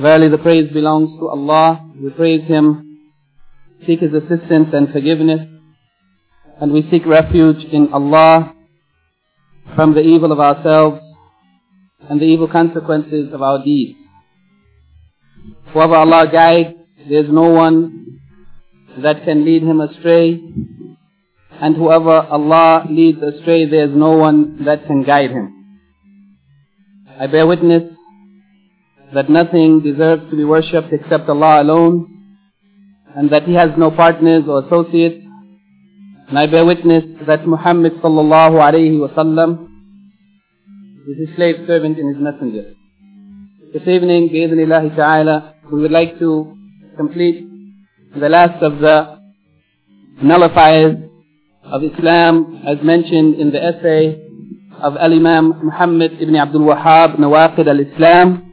Verily 0.00 0.28
the 0.28 0.38
praise 0.38 0.72
belongs 0.72 1.18
to 1.18 1.28
Allah. 1.28 1.90
We 2.00 2.10
praise 2.10 2.46
Him, 2.46 3.00
seek 3.84 3.98
His 3.98 4.14
assistance 4.14 4.68
and 4.72 4.92
forgiveness, 4.92 5.40
and 6.60 6.70
we 6.70 6.88
seek 6.88 7.04
refuge 7.04 7.64
in 7.64 7.92
Allah 7.92 8.54
from 9.74 9.94
the 9.94 10.00
evil 10.00 10.30
of 10.30 10.38
ourselves 10.38 11.00
and 12.08 12.20
the 12.20 12.26
evil 12.26 12.46
consequences 12.46 13.32
of 13.32 13.42
our 13.42 13.64
deeds. 13.64 13.98
Whoever 15.72 15.96
Allah 15.96 16.30
guides, 16.30 16.76
there 17.08 17.24
is 17.24 17.30
no 17.30 17.50
one 17.50 18.20
that 19.02 19.24
can 19.24 19.44
lead 19.44 19.62
him 19.62 19.80
astray, 19.80 20.40
and 21.60 21.74
whoever 21.74 22.20
Allah 22.20 22.86
leads 22.88 23.20
astray, 23.20 23.68
there 23.68 23.86
is 23.90 23.96
no 23.96 24.12
one 24.12 24.64
that 24.64 24.86
can 24.86 25.02
guide 25.02 25.30
him. 25.30 25.80
I 27.18 27.26
bear 27.26 27.48
witness 27.48 27.97
that 29.14 29.30
nothing 29.30 29.80
deserves 29.80 30.28
to 30.30 30.36
be 30.36 30.44
worshipped 30.44 30.92
except 30.92 31.28
Allah 31.28 31.62
alone, 31.62 32.06
and 33.16 33.30
that 33.30 33.44
He 33.44 33.54
has 33.54 33.70
no 33.76 33.90
partners 33.90 34.44
or 34.48 34.64
associates. 34.66 35.24
And 36.28 36.38
I 36.38 36.46
bear 36.46 36.64
witness 36.64 37.04
that 37.26 37.46
Muhammad 37.46 37.94
sallallahu 38.02 38.60
alayhi 38.60 38.98
wasallam 39.00 39.68
is 41.08 41.28
His 41.28 41.36
slave 41.36 41.56
servant 41.66 41.98
and 41.98 42.14
His 42.14 42.22
messenger. 42.22 42.74
This 43.72 43.82
evening, 43.88 44.28
bi'idhnillahi 44.28 44.94
ta'ala, 44.96 45.54
we 45.72 45.80
would 45.82 45.90
like 45.90 46.18
to 46.18 46.56
complete 46.96 47.46
the 48.18 48.28
last 48.28 48.62
of 48.62 48.78
the 48.80 49.18
nullifiers 50.22 51.08
of 51.64 51.82
Islam 51.84 52.62
as 52.66 52.78
mentioned 52.82 53.34
in 53.34 53.50
the 53.52 53.62
essay 53.62 54.20
of 54.82 54.96
Al-Imam 54.96 55.60
Muhammad 55.64 56.12
ibn 56.20 56.36
Abdul 56.36 56.62
Wahhab, 56.62 57.16
Nawaqid 57.16 57.68
al-Islam, 57.68 58.47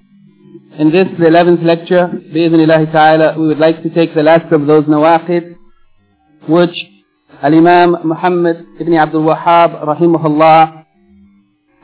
in 0.79 0.91
this, 0.91 1.09
the 1.19 1.27
11th 1.27 1.65
lecture, 1.65 2.09
bi'idhnillahi 2.33 2.93
ta'ala, 2.93 3.39
we 3.39 3.49
would 3.49 3.59
like 3.59 3.83
to 3.83 3.91
take 3.91 4.15
the 4.15 4.23
last 4.23 4.51
of 4.53 4.67
those 4.67 4.85
nawaqid, 4.85 5.57
which 6.49 6.77
Al-Imam 7.43 7.97
Muhammad 8.05 8.65
ibn 8.79 8.95
Abdul 8.95 9.25
Wahhab, 9.25 9.85
rahimahullah, 9.85 10.85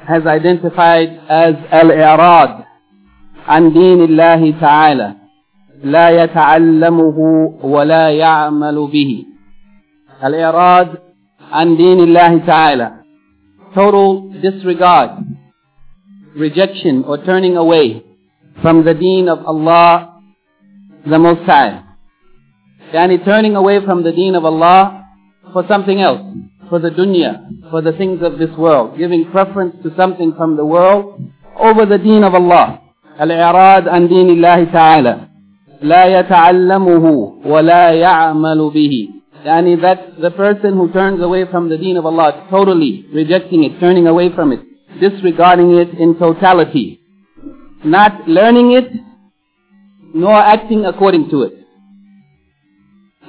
has 0.06 0.24
identified 0.26 1.08
as 1.28 1.54
al-i'rad 1.70 2.64
عن 3.46 3.72
دين 3.72 4.02
الله 4.04 4.60
تعالى 4.60 5.14
لا 5.84 6.24
يتعلمه 6.24 7.18
ولا 7.62 8.10
يعمل 8.10 8.88
به 8.92 9.24
الإعراض 10.24 10.88
عن 11.52 11.76
دين 11.76 12.00
الله 12.00 12.38
تعالى 12.46 12.92
total 13.74 14.32
disregard 14.42 15.10
rejection 16.36 17.04
or 17.04 17.18
turning 17.24 17.56
away 17.56 18.02
from 18.62 18.84
the 18.84 18.94
deen 18.94 19.28
of 19.28 19.44
Allah 19.44 20.20
the 21.08 21.18
Most 21.18 21.42
High. 21.42 21.82
Yani 22.92 23.24
turning 23.24 23.56
away 23.56 23.84
from 23.84 24.02
the 24.02 24.12
deen 24.12 24.34
of 24.34 24.44
Allah 24.44 25.04
for 25.52 25.64
something 25.68 26.00
else, 26.00 26.20
for 26.68 26.78
the 26.78 26.90
dunya, 26.90 27.70
for 27.70 27.80
the 27.82 27.92
things 27.92 28.22
of 28.22 28.38
this 28.38 28.50
world, 28.56 28.98
giving 28.98 29.30
preference 29.30 29.76
to 29.82 29.94
something 29.96 30.34
from 30.36 30.56
the 30.56 30.64
world 30.64 31.20
over 31.58 31.86
the 31.86 31.98
deen 31.98 32.24
of 32.24 32.34
Allah. 32.34 32.80
Al-i'rad 33.18 33.86
an 33.86 34.08
deen 34.08 34.44
Allah 34.44 34.66
ta'ala. 34.70 35.28
لا 35.82 36.06
يتعلمه 36.06 37.44
ولا 37.44 37.90
يعمل 37.92 38.72
به. 38.72 39.08
Yani 39.44 39.80
that 39.82 40.20
the 40.20 40.30
person 40.30 40.74
who 40.74 40.90
turns 40.92 41.22
away 41.22 41.44
from 41.50 41.68
the 41.68 41.76
deen 41.76 41.96
of 41.96 42.06
Allah, 42.06 42.46
totally 42.50 43.06
rejecting 43.12 43.62
it, 43.64 43.78
turning 43.78 44.06
away 44.06 44.34
from 44.34 44.52
it, 44.52 44.60
disregarding 45.00 45.74
it 45.74 45.90
in 45.98 46.18
totality, 46.18 46.99
not 47.84 48.28
learning 48.28 48.72
it, 48.72 48.90
nor 50.14 50.34
acting 50.34 50.84
according 50.84 51.28
to 51.30 51.42
it. 51.42 51.54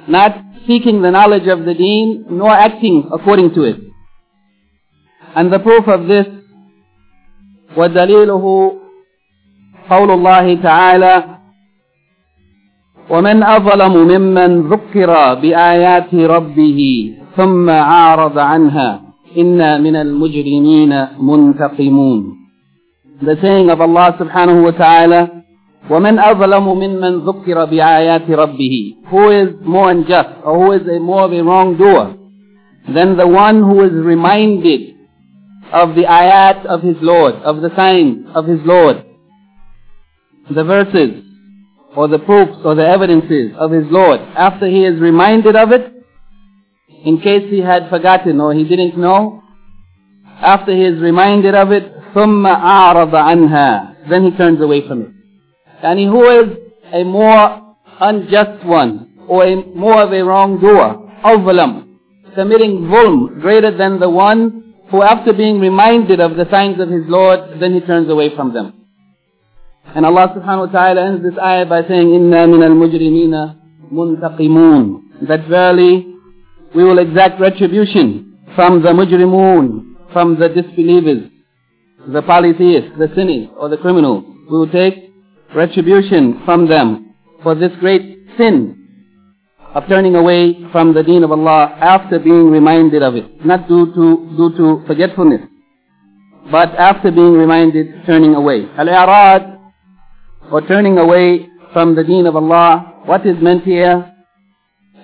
Not 0.08 0.32
seeking 0.66 1.02
the 1.02 1.10
knowledge 1.10 1.46
of 1.46 1.64
the 1.64 1.74
deen, 1.74 2.26
nor 2.30 2.50
acting 2.50 3.08
according 3.12 3.54
to 3.54 3.62
it. 3.64 3.76
And 5.36 5.52
the 5.52 5.58
proof 5.58 5.86
of 5.88 6.06
this, 6.08 6.26
وَدَلِيلُهُ 7.76 8.78
قول 9.90 10.10
الله 10.10 10.54
تعالى 10.62 11.24
ومن 13.10 13.42
أظلم 13.42 13.94
ممن 14.08 14.60
ذكر 14.68 15.34
بآيات 15.34 16.14
ربه 16.14 16.80
ثم 17.36 17.70
عارض 17.70 18.38
عنها 18.38 19.02
إنا 19.38 19.78
من 19.78 19.96
المجرمين 19.96 21.06
منتقمون 21.20 22.36
the 23.22 23.36
saying 23.42 23.70
of 23.70 23.80
Allah 23.80 24.16
subhanahu 24.20 24.62
wa 24.62 24.70
ta'ala, 24.70 25.44
وَمَنْ 25.90 26.18
أَظْلَمُ 26.18 26.66
مِمَّنْ 26.66 27.24
ذُكِّرَ 27.24 27.70
بِآيَاتِ 27.70 28.26
رَبِّهِ 28.28 29.08
Who 29.10 29.30
is 29.30 29.54
more 29.62 29.90
unjust, 29.90 30.28
or 30.44 30.66
who 30.66 30.72
is 30.72 30.88
a 30.88 31.00
more 31.00 31.24
of 31.24 31.32
a 31.32 31.42
wrongdoer 31.42 32.16
than 32.94 33.16
the 33.16 33.26
one 33.26 33.62
who 33.62 33.84
is 33.84 33.92
reminded 33.92 34.96
of 35.72 35.94
the 35.94 36.04
ayat 36.04 36.64
of 36.66 36.82
his 36.82 36.96
Lord, 37.00 37.34
of 37.36 37.60
the 37.60 37.74
signs 37.76 38.26
of 38.34 38.46
his 38.46 38.60
Lord, 38.64 39.04
the 40.50 40.64
verses, 40.64 41.24
or 41.96 42.08
the 42.08 42.18
proofs, 42.18 42.58
or 42.64 42.74
the 42.74 42.86
evidences 42.86 43.52
of 43.58 43.70
his 43.70 43.84
Lord, 43.90 44.20
after 44.20 44.66
he 44.66 44.84
is 44.84 45.00
reminded 45.00 45.56
of 45.56 45.72
it, 45.72 45.92
in 47.04 47.20
case 47.20 47.50
he 47.50 47.60
had 47.60 47.88
forgotten 47.88 48.40
or 48.40 48.54
he 48.54 48.64
didn't 48.64 48.98
know, 48.98 49.42
after 50.40 50.72
he 50.72 50.84
is 50.84 51.00
reminded 51.00 51.54
of 51.54 51.72
it, 51.72 51.91
ثم 52.14 52.46
أعرض 52.46 53.14
عنها 53.14 53.94
then 54.08 54.24
he 54.24 54.30
turns 54.36 54.60
away 54.60 54.86
from 54.86 55.02
it 55.02 55.08
and 55.82 56.00
who 56.00 56.22
is 56.28 56.48
a 56.92 57.04
more 57.04 57.76
unjust 58.00 58.64
one 58.64 59.08
or 59.28 59.44
a 59.44 59.56
more 59.74 60.02
of 60.02 60.12
a 60.12 60.22
wrongdoer 60.24 61.10
أظلم 61.24 61.84
committing 62.34 62.88
zulm 62.90 63.40
greater 63.40 63.76
than 63.76 64.00
the 64.00 64.08
one 64.08 64.74
who 64.90 65.02
after 65.02 65.32
being 65.32 65.60
reminded 65.60 66.20
of 66.20 66.36
the 66.36 66.46
signs 66.50 66.80
of 66.80 66.88
his 66.88 67.04
Lord 67.06 67.60
then 67.60 67.74
he 67.74 67.80
turns 67.80 68.08
away 68.10 68.34
from 68.34 68.52
them 68.54 68.74
and 69.94 70.04
Allah 70.04 70.34
subhanahu 70.36 70.66
wa 70.66 70.72
ta'ala 70.72 71.06
ends 71.08 71.22
this 71.22 71.38
ayah 71.38 71.66
by 71.66 71.82
saying 71.88 72.08
إِنَّا 72.08 72.46
مِنَ 72.52 72.62
الْمُجْرِمِينَ 72.72 73.34
مُنْتَقِمُونَ 73.92 75.28
that 75.28 75.48
verily 75.48 76.14
we 76.74 76.84
will 76.84 76.98
exact 76.98 77.40
retribution 77.40 78.38
from 78.54 78.82
the 78.82 78.90
mujrimun 78.90 79.94
from 80.12 80.38
the 80.38 80.48
disbelievers 80.48 81.30
the 82.07 82.21
polytheists, 82.21 82.91
the 82.97 83.11
sinners, 83.15 83.49
or 83.57 83.69
the 83.69 83.77
criminals. 83.77 84.23
We 84.49 84.57
will 84.57 84.69
take 84.69 85.11
retribution 85.55 86.41
from 86.45 86.67
them 86.67 87.15
for 87.41 87.55
this 87.55 87.71
great 87.79 88.27
sin 88.37 88.79
of 89.73 89.83
turning 89.87 90.15
away 90.15 90.55
from 90.71 90.93
the 90.93 91.03
deen 91.03 91.23
of 91.23 91.31
Allah 91.31 91.75
after 91.79 92.19
being 92.19 92.51
reminded 92.51 93.01
of 93.01 93.15
it. 93.15 93.45
Not 93.45 93.67
due 93.67 93.87
to, 93.93 94.35
due 94.37 94.57
to 94.57 94.83
forgetfulness, 94.85 95.41
but 96.51 96.69
after 96.75 97.11
being 97.11 97.33
reminded, 97.33 98.05
turning 98.05 98.35
away. 98.35 98.65
Al-i'rad, 98.77 99.59
or 100.51 100.61
turning 100.67 100.97
away 100.97 101.47
from 101.71 101.95
the 101.95 102.03
deen 102.03 102.27
of 102.27 102.35
Allah, 102.35 103.01
what 103.05 103.25
is 103.25 103.35
meant 103.41 103.63
here? 103.63 104.09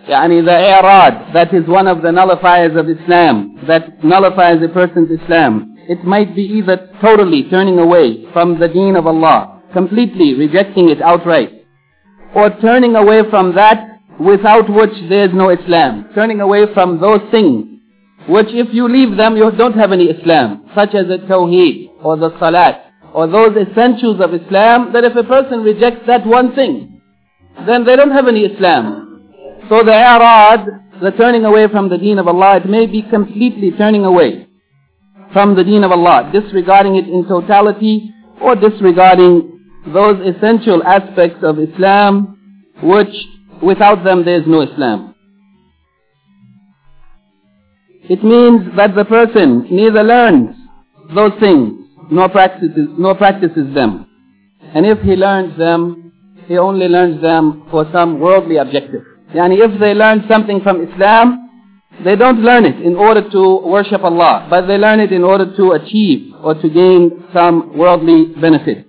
Yani 0.08 0.44
the 0.44 0.52
i'rad, 0.52 1.34
that 1.36 1.54
is 1.54 1.68
one 1.68 1.88
of 1.88 2.02
the 2.02 2.10
nullifiers 2.10 2.76
of 2.76 2.90
Islam, 2.90 3.60
that 3.68 4.04
nullifies 4.04 4.58
a 4.64 4.70
person's 4.70 5.10
Islam. 5.22 5.69
It 5.90 6.04
might 6.04 6.36
be 6.36 6.44
either 6.44 6.88
totally 7.02 7.50
turning 7.50 7.80
away 7.80 8.32
from 8.32 8.60
the 8.60 8.68
deen 8.68 8.96
of 8.96 9.08
Allah, 9.08 9.64
completely 9.74 10.36
rejecting 10.36 10.88
it 10.88 11.02
outright, 11.02 11.66
or 12.36 12.52
turning 12.62 12.96
away 12.96 13.28
from 13.32 13.56
that 13.56 14.00
without 14.20 14.70
which 14.70 14.94
there 15.10 15.26
is 15.26 15.34
no 15.34 15.50
Islam. 15.50 16.06
Turning 16.14 16.42
away 16.42 16.72
from 16.76 17.02
those 17.02 17.22
things 17.32 17.66
which 18.28 18.50
if 18.50 18.68
you 18.72 18.88
leave 18.88 19.18
them 19.18 19.36
you 19.36 19.50
don't 19.58 19.74
have 19.74 19.92
any 19.92 20.06
Islam, 20.06 20.64
such 20.76 20.94
as 20.94 21.08
the 21.08 21.18
Tawheed 21.28 21.90
or 22.04 22.18
the 22.18 22.38
Salat 22.38 22.86
or 23.12 23.26
those 23.26 23.58
essentials 23.58 24.22
of 24.22 24.36
Islam 24.36 24.94
that 24.94 25.04
if 25.04 25.16
a 25.16 25.24
person 25.24 25.64
rejects 25.64 26.06
that 26.06 26.24
one 26.28 26.54
thing, 26.54 27.02
then 27.66 27.84
they 27.84 27.96
don't 27.96 28.12
have 28.12 28.28
any 28.28 28.46
Islam. 28.46 29.24
So 29.70 29.84
the 29.84 29.94
i'rad, 29.94 30.68
the 31.02 31.10
turning 31.18 31.46
away 31.46 31.68
from 31.68 31.90
the 31.90 31.98
deen 31.98 32.20
of 32.20 32.28
Allah, 32.28 32.58
it 32.58 32.70
may 32.70 32.86
be 32.86 33.02
completely 33.02 33.72
turning 33.72 34.06
away 34.06 34.49
from 35.34 35.56
the 35.56 35.64
deen 35.64 35.84
of 35.84 35.92
Allah, 35.92 36.30
disregarding 36.34 36.96
it 36.96 37.08
in 37.08 37.28
totality 37.28 38.14
or 38.42 38.56
disregarding 38.56 39.60
those 39.94 40.18
essential 40.26 40.84
aspects 40.84 41.44
of 41.44 41.60
Islam 41.60 42.38
which 42.82 43.14
without 43.62 44.04
them 44.04 44.26
there 44.26 44.40
is 44.40 44.48
no 44.48 44.62
Islam. 44.62 45.16
It 48.10 48.24
means 48.24 48.76
that 48.76 48.96
the 48.96 49.06
person 49.06 49.68
neither 49.70 50.04
learns 50.04 50.56
those 51.14 51.32
things 51.40 51.74
nor 52.12 52.30
practices, 52.30 52.88
nor 52.98 53.16
practices 53.16 53.74
them. 53.76 54.08
And 54.74 54.86
if 54.86 55.00
he 55.02 55.16
learns 55.16 55.58
them, 55.58 56.12
he 56.48 56.58
only 56.58 56.88
learns 56.88 57.22
them 57.22 57.68
for 57.70 57.88
some 57.94 58.20
worldly 58.20 58.58
objective. 58.58 59.04
Yani 59.36 59.58
if 59.60 59.80
they 59.80 59.94
learn 59.94 60.26
something 60.28 60.62
from 60.62 60.82
Islam, 60.82 61.49
they 62.04 62.16
don't 62.16 62.42
learn 62.42 62.66
it 62.66 62.82
in 62.82 62.96
order 62.96 63.30
to 63.30 63.62
worship 63.66 64.04
Allah, 64.04 64.48
but 64.50 64.68
they 64.68 64.78
learn 64.78 65.00
it 65.00 65.12
in 65.12 65.24
order 65.24 65.56
to 65.56 65.72
achieve 65.72 66.34
or 66.44 66.56
to 66.56 66.70
gain 66.70 67.24
some 67.34 67.78
worldly 67.78 68.34
benefit. 68.40 68.86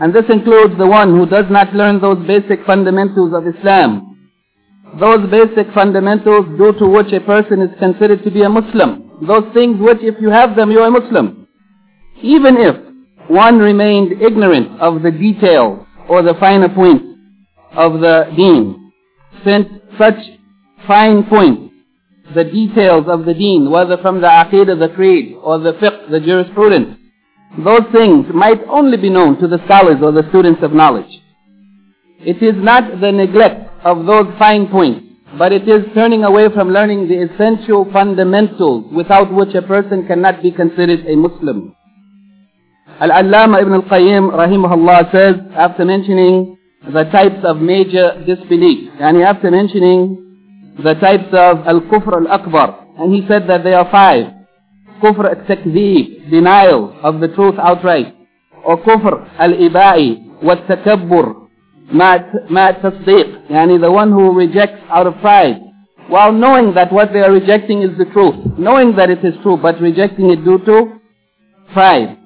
And 0.00 0.14
this 0.14 0.24
includes 0.30 0.78
the 0.78 0.86
one 0.86 1.10
who 1.10 1.26
does 1.26 1.46
not 1.50 1.74
learn 1.74 2.00
those 2.00 2.26
basic 2.26 2.64
fundamentals 2.64 3.34
of 3.34 3.46
Islam. 3.46 4.16
Those 4.98 5.28
basic 5.30 5.72
fundamentals 5.74 6.46
due 6.58 6.72
to 6.78 6.86
which 6.86 7.12
a 7.12 7.20
person 7.20 7.60
is 7.60 7.70
considered 7.78 8.24
to 8.24 8.30
be 8.30 8.42
a 8.42 8.48
Muslim. 8.48 9.10
Those 9.26 9.44
things 9.52 9.78
which 9.80 9.98
if 10.00 10.14
you 10.20 10.30
have 10.30 10.56
them, 10.56 10.70
you 10.70 10.80
are 10.80 10.88
a 10.88 10.90
Muslim. 10.90 11.46
Even 12.22 12.56
if 12.56 12.76
one 13.28 13.58
remained 13.58 14.20
ignorant 14.22 14.80
of 14.80 15.02
the 15.02 15.10
details 15.10 15.86
or 16.08 16.22
the 16.22 16.34
finer 16.40 16.68
points 16.68 17.04
of 17.72 18.00
the 18.00 18.32
deen, 18.36 18.92
since 19.44 19.68
such 19.98 20.16
fine 20.86 21.24
points 21.24 21.69
the 22.34 22.44
details 22.44 23.06
of 23.08 23.24
the 23.24 23.34
deen, 23.34 23.70
whether 23.70 23.96
from 23.98 24.20
the 24.20 24.26
aqidah, 24.26 24.78
the 24.78 24.94
creed, 24.94 25.36
or 25.42 25.58
the 25.58 25.72
fiqh, 25.74 26.10
the 26.10 26.20
jurisprudence. 26.20 26.96
Those 27.58 27.82
things 27.92 28.26
might 28.32 28.60
only 28.68 28.96
be 28.96 29.10
known 29.10 29.38
to 29.40 29.48
the 29.48 29.58
scholars 29.64 29.98
or 30.02 30.12
the 30.12 30.28
students 30.28 30.62
of 30.62 30.72
knowledge. 30.72 31.10
It 32.20 32.42
is 32.42 32.54
not 32.56 33.00
the 33.00 33.10
neglect 33.10 33.68
of 33.84 34.06
those 34.06 34.26
fine 34.38 34.68
points, 34.68 35.06
but 35.36 35.52
it 35.52 35.68
is 35.68 35.84
turning 35.94 36.22
away 36.22 36.48
from 36.52 36.70
learning 36.70 37.08
the 37.08 37.22
essential 37.22 37.90
fundamentals 37.92 38.92
without 38.92 39.32
which 39.32 39.54
a 39.54 39.62
person 39.62 40.06
cannot 40.06 40.42
be 40.42 40.52
considered 40.52 41.06
a 41.06 41.16
Muslim. 41.16 41.74
Al-Allama 43.00 43.62
Ibn 43.62 43.72
al-Qayyim 43.72 44.30
rahimahullah 44.30 45.10
says, 45.10 45.34
after 45.56 45.84
mentioning 45.84 46.58
the 46.84 47.04
types 47.04 47.44
of 47.44 47.56
major 47.56 48.22
disbelief, 48.26 48.90
and 49.00 49.22
after 49.22 49.50
mentioning 49.50 50.29
the 50.78 50.94
types 50.94 51.28
of 51.32 51.66
al-kufr 51.66 52.26
al-akbar. 52.26 52.86
And 52.98 53.14
he 53.14 53.26
said 53.26 53.48
that 53.48 53.64
they 53.64 53.74
are 53.74 53.90
five. 53.90 54.26
Kufr 55.02 55.28
al-takzeeb, 55.28 56.30
denial 56.30 56.98
of 57.02 57.20
the 57.20 57.28
truth 57.28 57.54
outright. 57.58 58.14
Or 58.64 58.82
kufr 58.82 59.28
al-ibai, 59.38 60.42
wa-takabbur, 60.42 61.48
ma 61.92 62.18
tasdeeq, 62.18 63.50
yani 63.50 63.80
the 63.80 63.90
one 63.90 64.12
who 64.12 64.36
rejects 64.36 64.82
out 64.90 65.06
of 65.06 65.14
pride. 65.20 65.56
While 66.08 66.32
knowing 66.32 66.74
that 66.74 66.92
what 66.92 67.12
they 67.12 67.20
are 67.20 67.32
rejecting 67.32 67.82
is 67.82 67.96
the 67.96 68.04
truth. 68.06 68.58
Knowing 68.58 68.96
that 68.96 69.10
it 69.10 69.24
is 69.24 69.34
true, 69.42 69.56
but 69.56 69.80
rejecting 69.80 70.30
it 70.30 70.44
due 70.44 70.58
to 70.64 71.00
pride. 71.72 72.18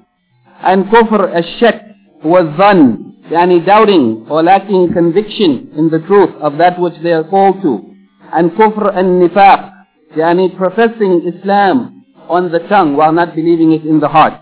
And 0.61 0.85
kufr 0.85 1.33
al-shak, 1.33 1.81
wa-dhan, 2.23 3.29
yani 3.31 3.65
doubting 3.65 4.25
or 4.29 4.43
lacking 4.43 4.91
conviction 4.93 5.71
in 5.77 5.89
the 5.89 5.99
truth 5.99 6.35
of 6.41 6.57
that 6.57 6.79
which 6.79 6.95
they 7.01 7.11
are 7.11 7.23
called 7.23 7.61
to 7.61 7.94
and 8.32 8.50
kufr 8.52 8.96
and 8.96 9.22
nifaq, 9.22 9.72
yani 10.16 10.56
professing 10.56 11.22
Islam 11.32 12.04
on 12.28 12.50
the 12.52 12.60
tongue 12.68 12.96
while 12.96 13.12
not 13.12 13.34
believing 13.34 13.72
it 13.72 13.84
in 13.84 14.00
the 14.00 14.08
heart. 14.08 14.34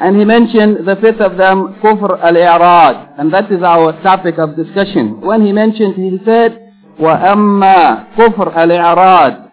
And 0.00 0.16
he 0.16 0.24
mentioned 0.24 0.86
the 0.86 0.96
fifth 0.96 1.20
of 1.20 1.36
them, 1.36 1.76
kufr 1.82 2.20
al-i'rad, 2.22 3.18
and 3.18 3.32
that 3.34 3.50
is 3.50 3.62
our 3.62 4.00
topic 4.02 4.38
of 4.38 4.54
discussion. 4.56 5.20
When 5.20 5.44
he 5.44 5.52
mentioned, 5.52 5.94
he 5.96 6.18
said, 6.24 6.68
وَأَمَّا 7.00 8.14
كُفْرَ 8.16 8.54
الْإِعْرَاضِ 8.56 9.50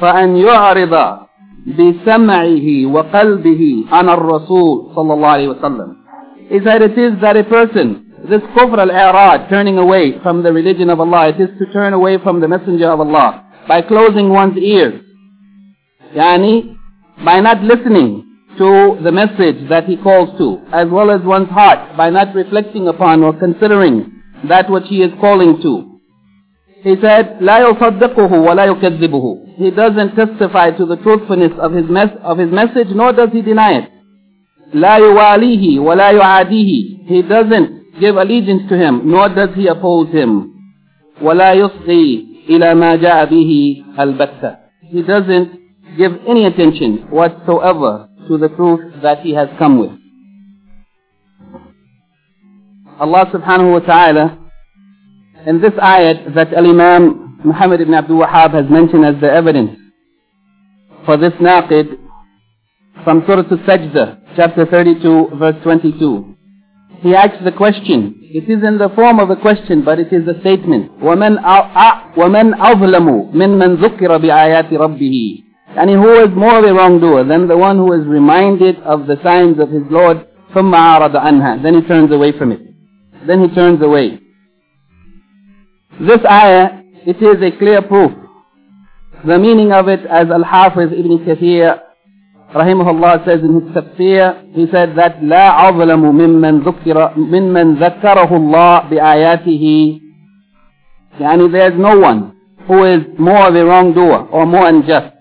فَأَنْ 0.00 0.36
يُعْرِضَ 0.36 1.26
بِسَمْعِهِ 1.66 2.86
وَقَلْبِهِ 2.86 3.62
عَنَ 3.90 4.08
الرَّسُولِ 4.08 4.94
صلى 4.94 5.12
الله 5.14 5.28
عليه 5.28 5.48
وسلم. 5.54 5.96
He 6.48 6.58
said 6.64 6.82
it 6.82 6.98
is 6.98 7.20
that 7.20 7.36
a 7.36 7.44
person 7.44 8.09
this 8.30 8.42
kufr 8.56 8.78
al-i'rad, 8.78 9.48
turning 9.48 9.78
away 9.78 10.18
from 10.22 10.42
the 10.42 10.52
religion 10.52 10.90
of 10.90 11.00
Allah, 11.00 11.28
it 11.28 11.40
is 11.40 11.50
to 11.58 11.72
turn 11.72 11.92
away 11.92 12.18
from 12.22 12.40
the 12.40 12.48
messenger 12.48 12.90
of 12.90 13.00
Allah 13.00 13.44
by 13.68 13.82
closing 13.82 14.28
one's 14.30 14.56
ears. 14.58 15.00
Yani, 16.14 16.76
by 17.24 17.40
not 17.40 17.62
listening 17.62 18.24
to 18.58 18.98
the 19.02 19.12
message 19.12 19.68
that 19.68 19.84
he 19.84 19.96
calls 19.96 20.36
to, 20.38 20.60
as 20.72 20.88
well 20.90 21.10
as 21.10 21.20
one's 21.22 21.50
heart, 21.50 21.96
by 21.96 22.10
not 22.10 22.34
reflecting 22.34 22.88
upon 22.88 23.22
or 23.22 23.38
considering 23.38 24.22
that 24.48 24.70
which 24.70 24.84
he 24.88 25.02
is 25.02 25.12
calling 25.20 25.60
to. 25.62 26.00
He 26.82 26.94
said, 27.02 27.38
لا 27.40 27.58
يصدقه 27.60 28.30
ولا 28.30 28.66
يكذبه. 28.66 29.56
He 29.56 29.70
doesn't 29.70 30.14
testify 30.14 30.70
to 30.70 30.86
the 30.86 30.96
truthfulness 30.96 31.52
of 31.58 31.72
his, 31.72 31.88
mes 31.88 32.10
of 32.22 32.38
his 32.38 32.50
message, 32.50 32.88
nor 32.90 33.12
does 33.12 33.30
he 33.32 33.42
deny 33.42 33.78
it. 33.78 33.90
لا 34.74 34.96
يواليه 34.98 35.80
ولا 35.80 36.10
يعاديه. 36.12 37.06
He 37.08 37.22
doesn't 37.22 37.79
give 38.00 38.16
allegiance 38.16 38.68
to 38.68 38.76
him, 38.76 39.10
nor 39.10 39.28
does 39.28 39.50
he 39.54 39.66
oppose 39.68 40.12
him. 40.12 40.52
وَلَا 41.22 41.54
يُصْغِي 41.54 42.46
إِلَى 42.48 42.74
مَا 42.74 42.96
جَاءَ 43.00 43.26
بِهِ 43.30 43.82
الْبَتَّةِ 43.98 44.58
He 44.90 45.02
doesn't 45.02 45.50
give 45.96 46.12
any 46.28 46.44
attention 46.46 47.08
whatsoever 47.10 48.08
to 48.28 48.38
the 48.38 48.48
truth 48.50 49.02
that 49.02 49.20
he 49.20 49.34
has 49.34 49.48
come 49.58 49.78
with. 49.78 49.92
Allah 52.98 53.26
subhanahu 53.32 53.72
wa 53.72 53.80
ta'ala 53.80 54.38
in 55.46 55.60
this 55.60 55.72
ayat 55.72 56.34
that 56.34 56.52
Al-Imam 56.54 57.40
Muhammad 57.44 57.80
ibn 57.80 57.94
Abdul 57.94 58.20
Wahhab 58.22 58.52
has 58.54 58.70
mentioned 58.70 59.04
as 59.04 59.20
the 59.20 59.30
evidence 59.30 59.78
for 61.04 61.16
this 61.16 61.32
naqid 61.34 61.98
from 63.04 63.22
Surah 63.26 63.44
Al-Sajdah, 63.50 64.34
chapter 64.36 64.66
32, 64.66 65.30
verse 65.38 65.54
22 65.62 66.29
he 67.00 67.14
asks 67.14 67.36
the 67.44 67.52
question. 67.52 68.18
It 68.22 68.48
is 68.50 68.64
in 68.64 68.78
the 68.78 68.88
form 68.94 69.20
of 69.20 69.30
a 69.30 69.36
question, 69.36 69.84
but 69.84 69.98
it 69.98 70.12
is 70.12 70.26
a 70.26 70.40
statement. 70.40 70.98
وَمَنْ 71.00 71.38
وَمَنْ 72.16 72.54
أَظْلَمُ 72.54 73.32
مِمَّنْ 73.32 73.76
ذُكِّرَ 73.76 74.18
بِآيَاتِ 74.18 74.70
رَبِّهِ 74.72 75.44
And 75.76 75.90
who 75.90 76.24
is 76.24 76.30
more 76.34 76.58
of 76.58 76.64
a 76.64 76.72
wrongdoer 76.72 77.24
than 77.24 77.48
the 77.48 77.56
one 77.56 77.76
who 77.76 77.92
is 77.92 78.06
reminded 78.06 78.76
of 78.80 79.06
the 79.06 79.16
signs 79.22 79.60
of 79.60 79.70
his 79.70 79.82
Lord 79.90 80.26
ثُمَّ 80.54 80.74
عَرَضَ 80.74 81.12
عَنْهَا 81.12 81.62
Then 81.62 81.74
he 81.74 81.82
turns 81.82 82.10
away 82.12 82.32
from 82.36 82.52
it. 82.52 82.60
Then 83.26 83.46
he 83.46 83.54
turns 83.54 83.82
away. 83.82 84.18
This 86.00 86.20
ayah, 86.28 86.82
it 87.06 87.22
is 87.22 87.42
a 87.42 87.56
clear 87.56 87.82
proof. 87.82 88.12
The 89.24 89.38
meaning 89.38 89.72
of 89.72 89.88
it, 89.88 90.00
as 90.06 90.28
Al-Hafiz 90.28 90.92
Ibn 90.92 91.18
Kathir 91.24 91.80
rahimahullah 92.54 93.24
says 93.24 93.40
in 93.40 93.60
his 93.60 93.68
tafsir, 93.74 94.54
he 94.54 94.66
said 94.72 94.96
that 94.96 95.20
لا 95.22 95.50
عظلم 95.50 96.00
ممن 96.00 96.60
ذكر 96.60 97.12
ممن 97.16 97.74
ذكره 97.74 98.36
الله 98.36 98.80
بآياته 98.90 100.00
يعني 101.20 101.50
there 101.50 101.72
is 101.72 101.78
no 101.78 101.98
one 101.98 102.32
who 102.66 102.84
is 102.84 103.00
more 103.18 103.48
of 103.48 103.54
a 103.54 103.64
wrongdoer 103.64 104.28
or 104.30 104.46
more 104.46 104.66
unjust 104.68 105.12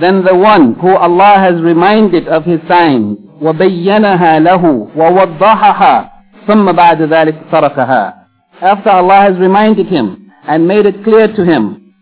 than 0.00 0.24
the 0.24 0.34
one 0.34 0.74
who 0.74 0.96
Allah 0.96 1.36
has 1.38 1.60
reminded 1.60 2.28
of 2.28 2.44
his 2.44 2.60
signs 2.68 3.18
وبينها 3.42 4.38
له 4.38 4.88
ووضحها 4.96 6.10
ثم 6.46 6.72
بعد 6.72 7.02
ذلك 7.02 7.34
تركها 7.52 8.14
after 8.62 8.90
Allah 8.90 9.20
has 9.22 9.36
reminded 9.38 9.86
him 9.86 10.30
and 10.46 10.66
made 10.68 10.86
it 10.86 11.04
clear 11.04 11.28
to 11.28 11.44
him 11.44 11.92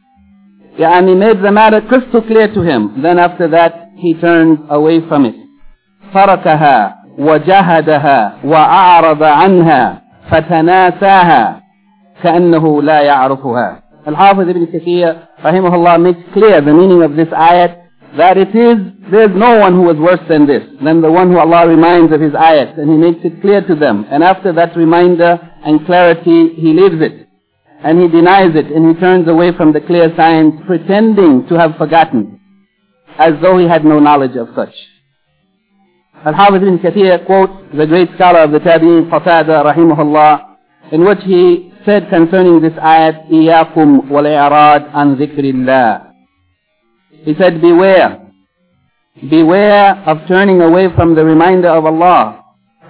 يعني 0.79 1.17
made 1.19 1.43
the 1.43 1.51
matter 1.53 1.81
crystal 1.81 2.23
clear 2.23 2.49
to 2.53 2.61
him 2.63 3.03
then 3.03 3.19
after 3.19 3.49
that 3.49 3.84
he 3.97 4.15
turns 4.15 4.59
away 4.71 5.01
from 5.09 5.25
it 5.25 5.35
تركها 6.15 6.95
وجهدها 7.19 8.33
وأعرض 8.45 9.23
عنها 9.23 10.03
فتناساها 10.31 11.61
كأنه 12.23 12.83
لا 12.83 13.01
يعرفها 13.01 13.83
Al-Hafiz 14.07 14.49
ibn 14.49 14.67
Kathir 14.67 15.29
rahimahullah 15.45 16.01
makes 16.01 16.21
clear 16.33 16.63
the 16.63 16.73
meaning 16.73 17.03
of 17.03 17.17
this 17.17 17.29
ayat 17.29 17.85
that 18.17 18.39
it 18.39 18.49
is, 18.57 18.79
there 19.11 19.29
is 19.29 19.37
no 19.37 19.59
one 19.59 19.75
who 19.75 19.91
is 19.91 19.99
worse 19.99 20.25
than 20.27 20.47
this, 20.47 20.63
than 20.83 21.03
the 21.03 21.13
one 21.13 21.31
who 21.31 21.39
Allah 21.39 21.69
reminds 21.69 22.11
of 22.11 22.19
his 22.21 22.33
ayat 22.33 22.79
and 22.79 22.91
he 22.91 22.97
makes 22.97 23.21
it 23.25 23.43
clear 23.43 23.61
to 23.61 23.75
them. 23.75 24.07
And 24.11 24.25
after 24.25 24.55
that 24.55 24.75
reminder 24.75 25.39
and 25.65 25.85
clarity, 25.85 26.55
he 26.57 26.73
leaves 26.73 27.01
it. 27.03 27.29
And 27.85 28.01
he 28.01 28.09
denies 28.09 28.57
it 28.57 28.73
and 28.73 28.89
he 28.89 28.99
turns 28.99 29.29
away 29.29 29.53
from 29.55 29.75
the 29.75 29.83
clear 29.83 30.11
signs 30.17 30.55
pretending 30.67 31.47
to 31.49 31.59
have 31.59 31.77
forgotten 31.77 32.34
as 33.19 33.35
though 33.43 33.59
he 33.59 33.67
had 33.67 33.85
no 33.85 33.99
knowledge 33.99 34.37
of 34.37 34.49
such. 34.55 34.75
Al-Hafiz 36.25 36.63
ibn 36.63 36.79
Kathir 36.79 37.25
quotes 37.27 37.53
the 37.77 37.87
great 37.87 38.09
scholar 38.15 38.41
of 38.41 38.53
the 38.53 38.61
Tabi'in, 38.61 39.09
Qatada, 39.11 39.65
rahimahullah, 39.65 40.57
in 40.93 41.05
which 41.05 41.21
he 41.25 41.73
said 41.85 42.09
concerning 42.11 42.61
this 42.61 42.73
ayat, 42.75 43.31
إِيَاكُمْ 43.31 44.11
وَالْإِعْرَادِ 44.11 44.93
عَنْ 44.93 45.17
ذِكْرِ 45.17 45.41
اللَّهِ 45.41 46.13
He 47.25 47.35
said, 47.39 47.61
beware. 47.61 48.21
Beware 49.31 50.03
of 50.07 50.19
turning 50.29 50.61
away 50.61 50.89
from 50.95 51.15
the 51.15 51.25
reminder 51.25 51.69
of 51.69 51.85
Allah. 51.87 52.41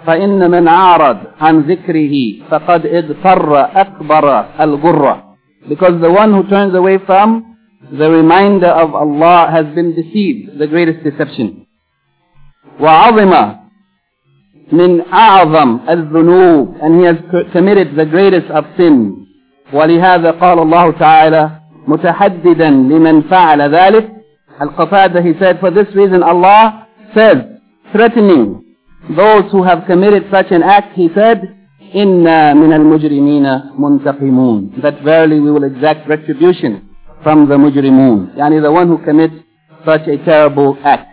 فإن 0.07 0.51
من 0.51 0.69
عارض 0.69 1.19
عن 1.41 1.61
ذكره 1.61 2.43
فقد 2.51 2.87
اغتر 2.87 3.81
أكبر 3.81 4.47
الغرة 4.61 5.23
because 5.69 6.01
the 6.01 6.11
one 6.11 6.33
who 6.33 6.49
turns 6.49 6.75
away 6.75 6.99
from 7.07 7.54
the 7.93 8.11
reminder 8.11 8.67
of 8.69 8.95
Allah 8.95 9.49
has 9.51 9.67
been 9.75 9.95
deceived 9.95 10.59
the 10.59 10.67
greatest 10.67 11.03
deception 11.05 11.67
وعظم 12.81 13.55
من 14.73 15.01
أعظم 15.13 15.79
الذنوب 15.89 16.77
and 16.83 17.01
he 17.01 17.07
has 17.07 17.17
committed 17.53 17.97
the 17.97 18.07
greatest 18.07 18.47
of 18.51 18.65
sins 18.77 19.15
ولهذا 19.73 20.31
قال 20.31 20.59
الله 20.59 20.91
تعالى 20.91 21.51
متحددا 21.89 22.71
لمن 22.71 23.23
فعل 23.23 23.61
ذلك 23.63 24.11
Al-Qatada 24.61 25.23
he 25.25 25.33
said 25.41 25.59
for 25.59 25.71
this 25.71 25.87
reason 25.95 26.23
Allah 26.23 26.87
says 27.15 27.39
threatening 27.93 28.63
those 29.17 29.51
who 29.51 29.63
have 29.63 29.87
committed 29.87 30.27
such 30.31 30.51
an 30.51 30.63
act 30.63 30.95
he 30.95 31.09
said 31.15 31.57
إنا 31.95 32.55
من 32.55 32.73
المجرمين 32.73 33.61
منتقمون 33.79 34.81
that 34.83 35.03
verily 35.03 35.41
we 35.41 35.51
will 35.51 35.65
exact 35.65 36.09
retribution 36.09 36.89
from 37.23 37.49
the 37.49 37.55
mujrimun 37.57 38.35
yani 38.37 38.61
the 38.63 38.71
one 38.71 38.89
who 38.89 38.99
commits 39.05 39.35
such 39.85 40.07
a 40.09 40.17
terrible 40.25 40.77
act 40.85 41.07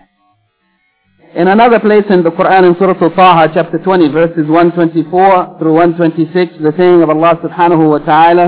In 1.35 1.47
another 1.47 1.79
place 1.79 2.05
in 2.09 2.23
the 2.23 2.31
Quran 2.31 2.65
in 2.67 2.75
Surah 2.79 2.97
Al-Taha 2.99 3.51
chapter 3.53 3.77
20 3.77 4.07
verses 4.09 4.47
124 4.47 5.57
through 5.59 5.73
126 5.73 6.57
the 6.63 6.73
saying 6.77 7.03
of 7.03 7.09
Allah 7.09 7.37
subhanahu 7.43 7.89
wa 7.93 7.99
ta'ala 7.99 8.47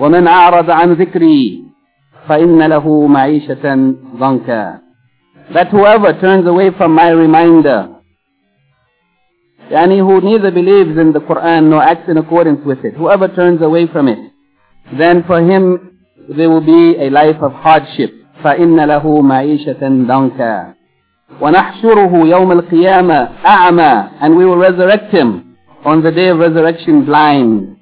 ومن 0.00 0.26
أعرض 0.28 0.70
عن 0.70 0.92
ذكري 0.92 1.64
فإن 2.28 2.62
له 2.62 3.06
معيشة 3.06 3.64
ضنكا 4.16 4.80
That 5.52 5.68
whoever 5.68 6.18
turns 6.18 6.46
away 6.46 6.70
from 6.70 6.94
my 6.94 7.10
reminder 7.10 7.92
Yani 9.70 9.98
who 9.98 10.20
neither 10.20 10.50
believes 10.50 10.96
in 10.98 11.12
the 11.12 11.20
Quran 11.20 11.68
nor 11.70 11.82
acts 11.82 12.08
in 12.08 12.16
accordance 12.16 12.60
with 12.64 12.84
it. 12.84 12.94
Whoever 12.94 13.28
turns 13.28 13.60
away 13.62 13.86
from 13.86 14.08
it, 14.08 14.18
then 14.98 15.24
for 15.24 15.40
him 15.40 15.95
there 16.28 16.50
will 16.50 16.60
be 16.64 16.96
a 16.98 17.10
life 17.10 17.40
of 17.42 17.52
hardship. 17.52 18.12
فَإِنَّ 18.44 18.76
لَهُ 18.86 19.20
مَعِيشَةً 19.22 19.82
ضَنْكًا 19.82 20.74
وَنَحْشُرُهُ 21.40 22.12
يَوْمَ 22.26 22.52
الْقِيَامَةِ 22.52 23.28
أَعْمَى 23.44 24.10
And 24.20 24.36
we 24.36 24.44
will 24.44 24.56
resurrect 24.56 25.12
him 25.14 25.56
on 25.84 26.02
the 26.02 26.10
day 26.10 26.28
of 26.28 26.38
resurrection 26.38 27.04
blind. 27.04 27.76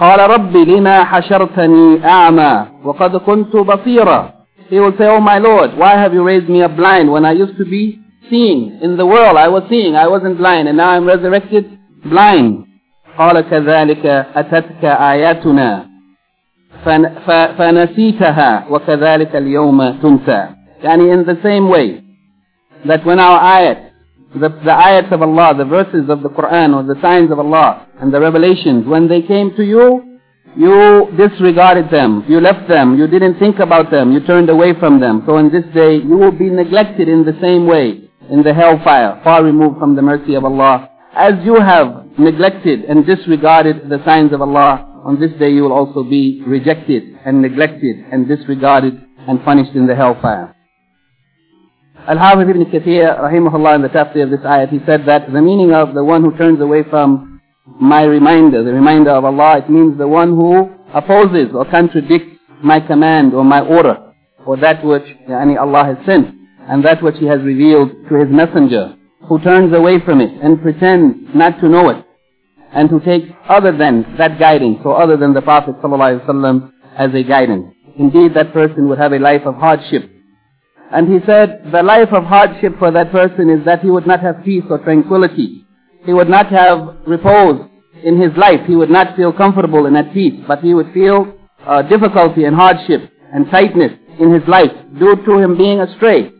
قال 0.00 0.30
رب 0.30 0.56
لما 0.56 1.04
حشرتني 1.04 2.04
أعمى 2.04 2.66
وقد 2.84 3.16
كنت 3.16 3.56
بصيرا 3.56 4.32
He 4.70 4.78
will 4.78 4.92
say, 4.96 5.06
Oh 5.06 5.20
my 5.20 5.38
Lord, 5.38 5.76
why 5.76 5.96
have 5.98 6.14
you 6.14 6.22
raised 6.22 6.48
me 6.48 6.62
up 6.62 6.76
blind 6.76 7.10
when 7.10 7.24
I 7.24 7.32
used 7.32 7.58
to 7.58 7.64
be 7.64 7.98
seeing? 8.30 8.78
In 8.82 8.96
the 8.96 9.04
world 9.04 9.36
I 9.36 9.48
was 9.48 9.64
seeing, 9.68 9.96
I 9.96 10.06
wasn't 10.06 10.38
blind, 10.38 10.68
and 10.68 10.76
now 10.76 10.90
I'm 10.90 11.06
resurrected 11.06 11.64
blind. 12.04 12.66
قال 13.18 13.40
كذلك 13.40 14.06
أتتك 14.36 14.84
آياتنا 14.84 15.86
فنسيتها 17.58 18.64
وكذلك 18.70 19.36
اليوم 19.36 19.90
تنسى 20.02 20.48
يعني 20.82 21.12
in 21.12 21.24
the 21.26 21.36
same 21.42 21.68
way 21.68 22.02
that 22.86 23.04
when 23.04 23.18
our 23.20 23.38
ayat, 23.38 23.90
the, 24.34 24.48
the 24.48 24.70
ayats 24.70 25.12
of 25.12 25.20
Allah, 25.22 25.54
the 25.56 25.64
verses 25.64 26.08
of 26.08 26.22
the 26.22 26.30
Quran 26.30 26.74
or 26.74 26.82
the 26.82 27.00
signs 27.02 27.30
of 27.30 27.38
Allah 27.38 27.86
and 28.00 28.12
the 28.14 28.20
revelations, 28.20 28.86
when 28.86 29.08
they 29.08 29.20
came 29.22 29.54
to 29.56 29.62
you, 29.62 30.18
you 30.56 31.08
disregarded 31.16 31.90
them, 31.90 32.24
you 32.28 32.40
left 32.40 32.68
them, 32.68 32.96
you 32.98 33.06
didn't 33.06 33.38
think 33.38 33.58
about 33.58 33.90
them, 33.90 34.12
you 34.12 34.20
turned 34.26 34.48
away 34.48 34.72
from 34.78 34.98
them. 35.00 35.22
So 35.26 35.36
on 35.36 35.50
this 35.50 35.64
day, 35.74 35.96
you 35.96 36.16
will 36.16 36.32
be 36.32 36.48
neglected 36.48 37.08
in 37.08 37.24
the 37.24 37.36
same 37.40 37.66
way 37.66 38.10
in 38.30 38.42
the 38.42 38.54
hellfire, 38.54 39.20
far 39.22 39.44
removed 39.44 39.78
from 39.78 39.94
the 39.96 40.02
mercy 40.02 40.34
of 40.34 40.44
Allah. 40.44 40.88
As 41.14 41.34
you 41.44 41.60
have 41.60 42.03
neglected 42.17 42.85
and 42.85 43.05
disregarded 43.05 43.89
the 43.89 44.03
signs 44.05 44.33
of 44.33 44.41
Allah, 44.41 45.01
on 45.03 45.19
this 45.19 45.31
day 45.39 45.51
you 45.51 45.63
will 45.63 45.73
also 45.73 46.03
be 46.03 46.41
rejected 46.45 47.03
and 47.25 47.41
neglected 47.41 47.97
and 48.11 48.27
disregarded 48.27 49.01
and 49.27 49.43
punished 49.43 49.75
in 49.75 49.87
the 49.87 49.95
hellfire. 49.95 50.55
Al-Hafiz 52.07 52.47
ibn 52.49 52.65
Kathir, 52.65 53.19
rahimahullah, 53.19 53.75
in 53.75 53.81
the 53.81 53.89
tafsir 53.89 54.23
of 54.23 54.29
this 54.29 54.41
ayat, 54.41 54.69
he 54.69 54.79
said 54.85 55.05
that 55.07 55.25
the 55.31 55.41
meaning 55.41 55.73
of 55.73 55.95
the 55.95 56.03
one 56.03 56.21
who 56.23 56.37
turns 56.37 56.61
away 56.61 56.83
from 56.89 57.41
my 57.81 58.03
reminder, 58.03 58.63
the 58.63 58.73
reminder 58.73 59.09
of 59.09 59.25
Allah, 59.25 59.57
it 59.57 59.69
means 59.69 59.97
the 59.97 60.07
one 60.07 60.29
who 60.29 60.69
opposes 60.93 61.49
or 61.53 61.65
contradicts 61.65 62.37
my 62.63 62.79
command 62.79 63.33
or 63.33 63.43
my 63.43 63.61
order, 63.61 64.13
or 64.45 64.55
that 64.57 64.85
which 64.85 65.03
yani, 65.27 65.59
Allah 65.59 65.95
has 65.95 66.05
sent, 66.05 66.27
and 66.69 66.85
that 66.85 67.01
which 67.01 67.15
He 67.19 67.25
has 67.25 67.41
revealed 67.41 67.89
to 68.09 68.15
His 68.15 68.29
messenger, 68.29 68.95
who 69.27 69.39
turns 69.39 69.73
away 69.73 69.99
from 70.05 70.21
it 70.21 70.29
and 70.43 70.61
pretends 70.61 71.17
not 71.33 71.59
to 71.59 71.67
know 71.67 71.89
it, 71.89 72.04
and 72.75 72.89
to 72.89 72.99
take 72.99 73.23
other 73.47 73.75
than 73.75 74.15
that 74.17 74.37
guidance, 74.37 74.79
or 74.83 75.01
other 75.01 75.17
than 75.17 75.33
the 75.33 75.41
Prophet 75.41 75.75
ﷺ 75.81 76.71
as 76.97 77.13
a 77.13 77.23
guidance. 77.23 77.73
Indeed, 77.97 78.33
that 78.35 78.53
person 78.53 78.89
would 78.89 78.99
have 78.99 79.13
a 79.13 79.19
life 79.19 79.43
of 79.45 79.55
hardship, 79.55 80.11
and 80.91 81.11
he 81.11 81.19
said, 81.25 81.71
the 81.71 81.81
life 81.83 82.09
of 82.11 82.25
hardship 82.25 82.77
for 82.77 82.91
that 82.91 83.11
person 83.11 83.49
is 83.49 83.65
that 83.65 83.81
he 83.81 83.89
would 83.89 84.05
not 84.05 84.19
have 84.21 84.43
peace 84.43 84.63
or 84.69 84.77
tranquility. 84.79 85.65
He 86.05 86.13
would 86.13 86.29
not 86.29 86.47
have 86.51 86.97
repose 87.07 87.67
in 88.03 88.21
his 88.21 88.31
life. 88.37 88.61
He 88.67 88.75
would 88.75 88.91
not 88.91 89.15
feel 89.15 89.33
comfortable 89.33 89.87
and 89.87 89.97
at 89.97 90.13
peace, 90.13 90.39
but 90.47 90.59
he 90.59 90.73
would 90.73 90.93
feel 90.93 91.33
uh, 91.65 91.81
difficulty 91.81 92.43
and 92.45 92.55
hardship 92.55 93.11
and 93.33 93.49
tightness 93.49 93.91
in 94.19 94.31
his 94.31 94.47
life 94.47 94.71
due 94.99 95.15
to 95.25 95.37
him 95.39 95.57
being 95.57 95.81
astray. 95.81 96.31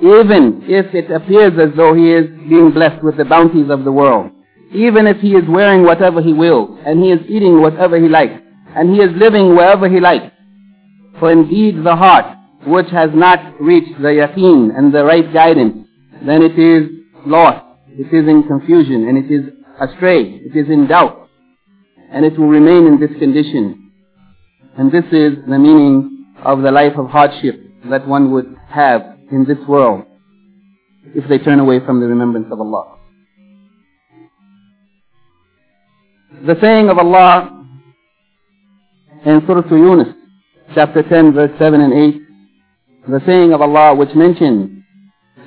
Even 0.00 0.62
if 0.68 0.94
it 0.94 1.10
appears 1.10 1.58
as 1.58 1.74
though 1.76 1.94
he 1.94 2.12
is 2.12 2.28
being 2.48 2.70
blessed 2.70 3.02
with 3.02 3.16
the 3.16 3.24
bounties 3.24 3.70
of 3.70 3.84
the 3.84 3.92
world. 3.92 4.30
Even 4.72 5.06
if 5.06 5.18
he 5.20 5.32
is 5.32 5.44
wearing 5.48 5.84
whatever 5.84 6.20
he 6.20 6.32
wills, 6.32 6.78
and 6.84 7.02
he 7.02 7.10
is 7.10 7.20
eating 7.28 7.60
whatever 7.60 7.98
he 7.98 8.08
likes, 8.08 8.40
and 8.76 8.94
he 8.94 9.00
is 9.00 9.10
living 9.16 9.56
wherever 9.56 9.88
he 9.88 10.00
likes. 10.00 10.32
For 11.18 11.32
indeed 11.32 11.82
the 11.84 11.96
heart 11.96 12.36
which 12.66 12.90
has 12.90 13.10
not 13.14 13.60
reached 13.60 14.00
the 14.00 14.08
yaqeen 14.08 14.76
and 14.76 14.92
the 14.92 15.04
right 15.04 15.32
guidance, 15.32 15.86
then 16.24 16.42
it 16.42 16.58
is 16.58 16.90
lost, 17.24 17.64
it 17.90 18.12
is 18.12 18.28
in 18.28 18.42
confusion, 18.46 19.08
and 19.08 19.16
it 19.16 19.30
is 19.32 19.52
astray, 19.80 20.22
it 20.22 20.56
is 20.56 20.68
in 20.68 20.86
doubt, 20.86 21.28
and 22.12 22.24
it 22.24 22.38
will 22.38 22.48
remain 22.48 22.86
in 22.86 23.00
this 23.00 23.16
condition. 23.18 23.90
And 24.76 24.92
this 24.92 25.04
is 25.06 25.38
the 25.48 25.58
meaning 25.58 26.26
of 26.44 26.62
the 26.62 26.70
life 26.70 26.96
of 26.98 27.08
hardship 27.08 27.60
that 27.90 28.06
one 28.06 28.32
would 28.32 28.54
have 28.68 29.02
in 29.32 29.44
this 29.44 29.58
world 29.66 30.04
if 31.14 31.28
they 31.28 31.38
turn 31.38 31.58
away 31.58 31.80
from 31.84 32.00
the 32.00 32.06
remembrance 32.06 32.48
of 32.52 32.60
Allah. 32.60 32.98
The 36.30 36.56
saying 36.60 36.90
of 36.90 36.98
Allah 36.98 37.64
in 39.24 39.42
Surah 39.46 39.66
Yunus, 39.70 40.14
chapter 40.74 41.02
10, 41.02 41.32
verse 41.32 41.50
7 41.58 41.80
and 41.80 41.92
8, 41.92 42.22
the 43.08 43.20
saying 43.26 43.54
of 43.54 43.62
Allah 43.62 43.94
which 43.94 44.14
mentions 44.14 44.84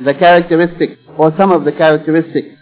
the 0.03 0.15
characteristics 0.15 0.99
or 1.19 1.33
some 1.37 1.51
of 1.51 1.65
the 1.65 1.71
characteristics 1.71 2.57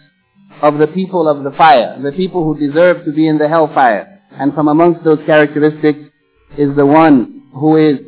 of 0.60 0.76
the 0.76 0.86
people 0.88 1.28
of 1.28 1.44
the 1.44 1.50
fire, 1.56 1.98
the 2.02 2.12
people 2.12 2.44
who 2.44 2.60
deserve 2.60 3.06
to 3.06 3.12
be 3.12 3.26
in 3.26 3.38
the 3.38 3.48
hellfire. 3.48 4.20
And 4.32 4.52
from 4.52 4.68
amongst 4.68 5.02
those 5.02 5.20
characteristics 5.24 5.98
is 6.58 6.76
the 6.76 6.84
one 6.84 7.44
who 7.54 7.76
is 7.76 8.00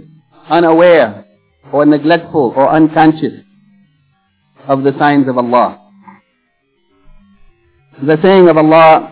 unaware 0.50 1.24
or 1.72 1.86
neglectful 1.86 2.52
or 2.54 2.68
unconscious 2.68 3.40
of 4.68 4.82
the 4.82 4.92
signs 4.98 5.26
of 5.26 5.38
Allah. 5.38 5.78
The 8.02 8.18
saying 8.22 8.48
of 8.48 8.58
Allah, 8.58 9.11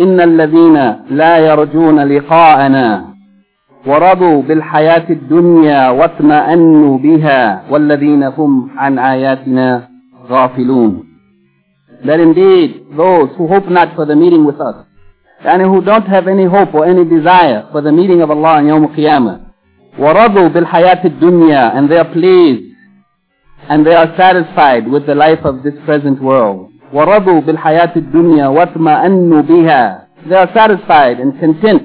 إن 0.00 0.20
الذين 0.20 0.94
لا 1.10 1.38
يرجون 1.38 2.00
لقاءنا 2.00 3.04
ورضوا 3.86 4.42
بالحياة 4.42 5.06
الدنيا 5.10 5.90
واطمأنوا 5.90 6.98
بها 6.98 7.62
والذين 7.70 8.22
هم 8.22 8.70
عن 8.78 8.98
آياتنا 8.98 9.88
غافلون 10.30 11.04
That 12.04 12.20
indeed 12.20 12.86
those 12.96 13.28
who 13.36 13.48
hope 13.48 13.68
not 13.68 13.96
for 13.96 14.06
the 14.06 14.14
meeting 14.14 14.44
with 14.44 14.60
us 14.60 14.76
and 15.44 15.62
who 15.62 15.80
don't 15.82 16.06
have 16.06 16.28
any 16.28 16.44
hope 16.44 16.72
or 16.74 16.86
any 16.86 17.04
desire 17.04 17.66
for 17.72 17.80
the 17.80 17.90
meeting 17.92 18.20
of 18.22 18.30
Allah 18.30 18.58
in 18.60 18.66
Yawm 18.66 18.94
Qiyamah 18.96 19.40
ورضوا 19.98 20.48
بالحياة 20.48 21.04
الدنيا 21.04 21.74
and 21.76 21.90
they 21.90 21.96
are 21.98 22.12
pleased 22.12 22.64
and 23.68 23.84
they 23.86 23.94
are 23.94 24.14
satisfied 24.16 24.86
with 24.88 25.06
the 25.06 25.14
life 25.14 25.40
of 25.44 25.62
this 25.64 25.74
present 25.84 26.22
world 26.22 26.70
ورضوا 26.92 27.40
بالحياة 27.40 27.92
الدنيا 27.96 28.46
واطمأنوا 28.46 29.42
بها 29.42 30.08
they 30.26 30.34
are 30.34 30.50
satisfied 30.52 31.20
and 31.20 31.38
content 31.38 31.82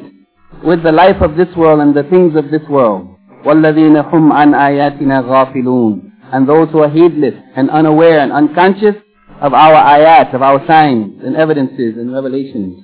with 0.63 0.83
the 0.83 0.91
life 0.91 1.21
of 1.21 1.37
this 1.37 1.47
world 1.55 1.81
and 1.81 1.95
the 1.95 2.03
things 2.03 2.35
of 2.35 2.49
this 2.51 2.67
world. 2.69 3.15
وَالَّذِينَ 3.45 4.09
هُمْ 4.11 4.31
عَنْ 4.31 4.55
آيَاتِنَا 4.55 5.21
غَافِلُونَ 5.21 6.11
And 6.31 6.47
those 6.47 6.69
who 6.71 6.79
are 6.79 6.89
heedless 6.89 7.35
and 7.55 7.69
unaware 7.69 8.19
and 8.19 8.31
unconscious 8.31 8.95
of 9.41 9.53
our 9.53 9.75
ayat, 9.75 10.33
of 10.33 10.41
our 10.41 10.65
signs 10.65 11.21
and 11.23 11.35
evidences 11.35 11.97
and 11.97 12.11
revelations. 12.11 12.83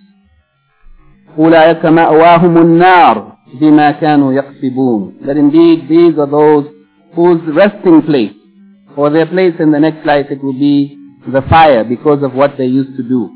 أُولَٰئِكَ 1.38 1.82
مَأْوَاهُمُ 1.86 2.58
النَّارِ 2.58 3.38
بِمَا 3.62 4.00
كَانُوا 4.00 4.34
يَقْسِبُونَ 4.34 5.26
That 5.26 5.38
indeed 5.38 5.88
these 5.90 6.18
are 6.18 6.28
those 6.30 6.68
whose 7.16 7.42
resting 7.56 8.02
place 8.04 8.34
or 8.96 9.10
their 9.10 9.26
place 9.26 9.56
in 9.60 9.72
the 9.72 9.80
next 9.80 10.06
life 10.06 10.28
it 10.30 10.44
will 10.44 10.54
be 10.54 10.98
the 11.33 11.43
fire 11.49 11.85
because 11.85 12.23
of 12.23 12.35
what 12.35 12.57
they 12.59 12.67
used 12.67 12.97
to 12.97 13.03
do. 13.03 13.31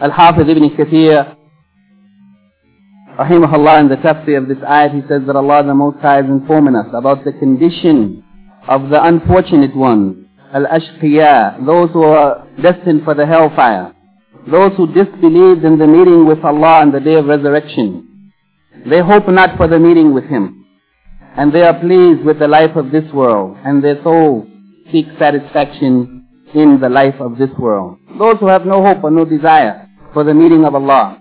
Al-Hafiz 0.00 0.48
ibn 0.48 0.70
Kathir, 0.70 1.36
rahimahullah, 3.18 3.80
in 3.80 3.88
the 3.88 3.96
tafsir 3.96 4.38
of 4.38 4.48
this 4.48 4.58
ayat, 4.58 4.94
he 4.94 5.00
says 5.08 5.22
that 5.26 5.36
Allah 5.36 5.64
the 5.64 5.74
Most 5.74 5.98
High 5.98 6.20
is 6.20 6.26
informing 6.26 6.76
us 6.76 6.86
about 6.94 7.24
the 7.24 7.32
condition 7.32 8.22
of 8.68 8.90
the 8.90 9.02
unfortunate 9.02 9.74
ones, 9.74 10.26
al-ashqiya, 10.52 11.64
those 11.66 11.90
who 11.90 12.02
are 12.04 12.46
destined 12.62 13.02
for 13.04 13.14
the 13.14 13.26
hellfire, 13.26 13.92
those 14.50 14.72
who 14.76 14.86
disbelieved 14.92 15.64
in 15.64 15.78
the 15.78 15.86
meeting 15.86 16.26
with 16.26 16.44
Allah 16.44 16.80
on 16.80 16.92
the 16.92 17.00
day 17.00 17.14
of 17.14 17.26
resurrection. 17.26 18.32
They 18.88 19.00
hope 19.00 19.28
not 19.28 19.56
for 19.56 19.66
the 19.66 19.78
meeting 19.78 20.14
with 20.14 20.24
Him. 20.24 20.64
And 21.36 21.52
they 21.52 21.62
are 21.62 21.78
pleased 21.78 22.24
with 22.24 22.38
the 22.38 22.48
life 22.48 22.76
of 22.76 22.90
this 22.90 23.10
world, 23.12 23.56
and 23.64 23.82
their 23.82 24.02
souls 24.02 24.46
seek 24.92 25.06
satisfaction 25.18 26.26
in 26.54 26.80
the 26.80 26.88
life 26.88 27.14
of 27.20 27.38
this 27.38 27.50
world. 27.58 27.98
Those 28.18 28.36
who 28.40 28.46
have 28.46 28.64
no 28.64 28.82
hope 28.82 29.04
or 29.04 29.10
no 29.10 29.24
desire 29.24 29.88
for 30.12 30.24
the 30.24 30.34
meeting 30.34 30.64
of 30.64 30.74
Allah, 30.74 31.20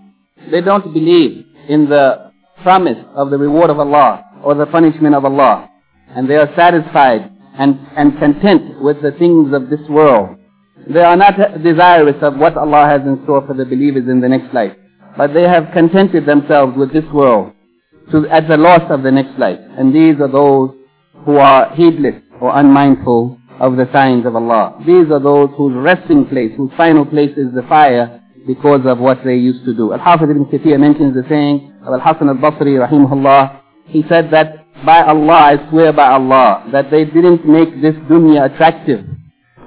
they 0.51 0.61
don't 0.61 0.93
believe 0.93 1.45
in 1.67 1.89
the 1.89 2.31
promise 2.63 2.97
of 3.15 3.29
the 3.29 3.37
reward 3.37 3.69
of 3.69 3.79
Allah 3.79 4.23
or 4.43 4.55
the 4.55 4.65
punishment 4.65 5.15
of 5.15 5.25
Allah. 5.25 5.69
And 6.09 6.29
they 6.29 6.35
are 6.35 6.49
satisfied 6.55 7.31
and, 7.57 7.79
and 7.97 8.17
content 8.19 8.81
with 8.81 9.01
the 9.01 9.11
things 9.11 9.53
of 9.53 9.69
this 9.69 9.81
world. 9.89 10.37
They 10.89 11.01
are 11.01 11.17
not 11.17 11.35
desirous 11.63 12.15
of 12.21 12.37
what 12.37 12.55
Allah 12.55 12.87
has 12.87 13.01
in 13.01 13.21
store 13.23 13.45
for 13.45 13.53
the 13.53 13.65
believers 13.65 14.07
in 14.07 14.21
the 14.21 14.29
next 14.29 14.53
life. 14.53 14.73
But 15.17 15.33
they 15.33 15.43
have 15.43 15.73
contented 15.73 16.25
themselves 16.25 16.77
with 16.77 16.93
this 16.93 17.03
world 17.11 17.51
to, 18.11 18.27
at 18.29 18.47
the 18.47 18.55
loss 18.55 18.83
of 18.89 19.03
the 19.03 19.11
next 19.11 19.37
life. 19.37 19.59
And 19.77 19.93
these 19.93 20.21
are 20.21 20.31
those 20.31 20.71
who 21.25 21.37
are 21.37 21.75
heedless 21.75 22.15
or 22.39 22.57
unmindful 22.57 23.37
of 23.59 23.77
the 23.77 23.89
signs 23.91 24.25
of 24.25 24.35
Allah. 24.35 24.77
These 24.85 25.11
are 25.11 25.19
those 25.19 25.49
whose 25.57 25.75
resting 25.75 26.25
place, 26.25 26.51
whose 26.57 26.71
final 26.77 27.05
place 27.05 27.31
is 27.37 27.53
the 27.53 27.63
fire 27.67 28.21
because 28.45 28.81
of 28.85 28.99
what 28.99 29.19
they 29.25 29.35
used 29.35 29.65
to 29.65 29.73
do. 29.73 29.93
Al-Hafiz 29.93 30.29
ibn 30.29 30.45
Kathir 30.45 30.79
mentions 30.79 31.13
the 31.13 31.23
saying 31.29 31.73
of 31.85 31.93
Al-Hasan 31.93 32.29
al-Basri 32.29 32.77
rahimahullah. 32.79 33.61
He 33.87 34.03
said 34.09 34.31
that 34.31 34.65
by 34.85 35.01
Allah, 35.03 35.57
I 35.57 35.69
swear 35.69 35.91
by 35.91 36.11
Allah, 36.11 36.67
that 36.71 36.91
they 36.91 37.05
didn't 37.05 37.47
make 37.47 37.81
this 37.81 37.95
dunya 38.09 38.53
attractive, 38.53 39.05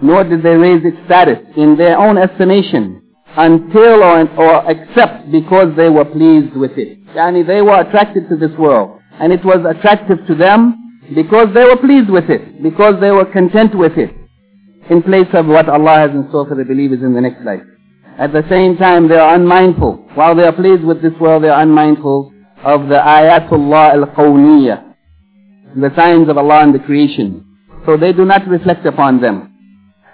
nor 0.03 0.25
did 0.25 0.43
they 0.43 0.57
raise 0.57 0.85
its 0.85 0.97
status 1.07 1.39
in 1.57 1.77
their 1.77 1.99
own 1.99 2.17
estimation 2.17 3.03
until 3.37 4.03
or, 4.03 4.29
or 4.37 4.71
except 4.71 5.31
because 5.31 5.75
they 5.77 5.89
were 5.89 6.05
pleased 6.05 6.57
with 6.57 6.73
it. 6.77 7.05
Yani 7.15 7.47
they 7.47 7.61
were 7.63 7.81
attracted 7.81 8.29
to 8.29 8.37
this 8.37 8.57
world, 8.59 9.01
and 9.21 9.33
it 9.33 9.45
was 9.45 9.65
attractive 9.69 10.19
to 10.27 10.35
them 10.35 10.80
because 11.15 11.49
they 11.55 11.65
were 11.65 11.77
pleased 11.77 12.11
with 12.11 12.31
it, 12.31 12.63
because 12.63 13.01
they 13.01 13.11
were 13.11 13.25
content 13.25 13.75
with 13.75 13.97
it, 13.97 14.11
in 14.91 15.03
place 15.03 15.29
of 15.35 15.47
what 15.47 15.69
Allah 15.69 15.99
has 15.99 16.11
in 16.11 16.29
store 16.29 16.47
for 16.49 16.57
the 16.57 16.65
believers 16.65 17.01
in 17.03 17.15
the 17.15 17.21
next 17.21 17.45
life. 17.45 17.63
At 18.19 18.33
the 18.33 18.45
same 18.51 18.77
time, 18.77 19.09
they 19.09 19.17
are 19.17 19.35
unmindful. 19.35 20.11
While 20.15 20.35
they 20.35 20.45
are 20.45 20.53
pleased 20.53 20.85
with 20.85 21.01
this 21.01 21.13
world, 21.21 21.45
they 21.45 21.49
are 21.49 21.63
unmindful 21.63 22.33
of 22.65 22.89
the 22.89 22.97
ayatullah 22.97 23.95
al-qawniyah, 23.95 24.95
the 25.77 25.91
signs 25.97 26.29
of 26.29 26.37
Allah 26.37 26.65
in 26.65 26.73
the 26.73 26.81
creation. 26.81 27.47
So 27.87 27.97
they 27.97 28.13
do 28.13 28.25
not 28.25 28.47
reflect 28.47 28.85
upon 28.85 29.21
them. 29.21 29.47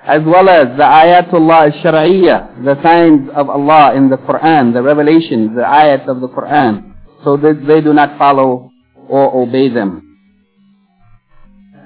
As 0.05 0.23
well 0.25 0.49
as 0.49 0.69
the 0.77 0.85
ayatullah 0.85 1.73
al-shar'iyyah, 1.73 2.65
the 2.65 2.81
signs 2.83 3.29
of 3.35 3.51
Allah 3.51 3.95
in 3.97 4.09
the 4.09 4.19
Quran, 4.19 4.73
the 4.73 4.83
revelations, 4.83 5.57
the 5.57 5.63
ayat 5.63 6.07
of 6.07 6.21
the 6.21 6.29
Quran. 6.29 6.95
So 7.25 7.37
they, 7.37 7.55
they 7.55 7.81
do 7.81 7.93
not 7.93 8.17
follow 8.17 8.71
or 9.09 9.43
obey 9.43 9.69
them. 9.69 10.06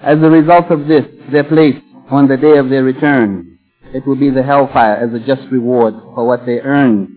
As 0.02 0.16
a 0.16 0.30
result 0.30 0.71
of 0.71 0.87
this, 0.88 1.04
their 1.30 1.45
place 1.45 1.76
on 2.11 2.26
the 2.26 2.37
day 2.37 2.57
of 2.57 2.71
their 2.71 2.83
return, 2.83 3.59
it 3.92 4.07
will 4.07 4.16
be 4.16 4.30
the 4.30 4.42
hellfire 4.42 4.97
as 4.97 5.12
a 5.12 5.19
just 5.25 5.42
reward 5.50 5.95
for 6.14 6.26
what 6.26 6.47
they 6.47 6.59
earned 6.61 7.09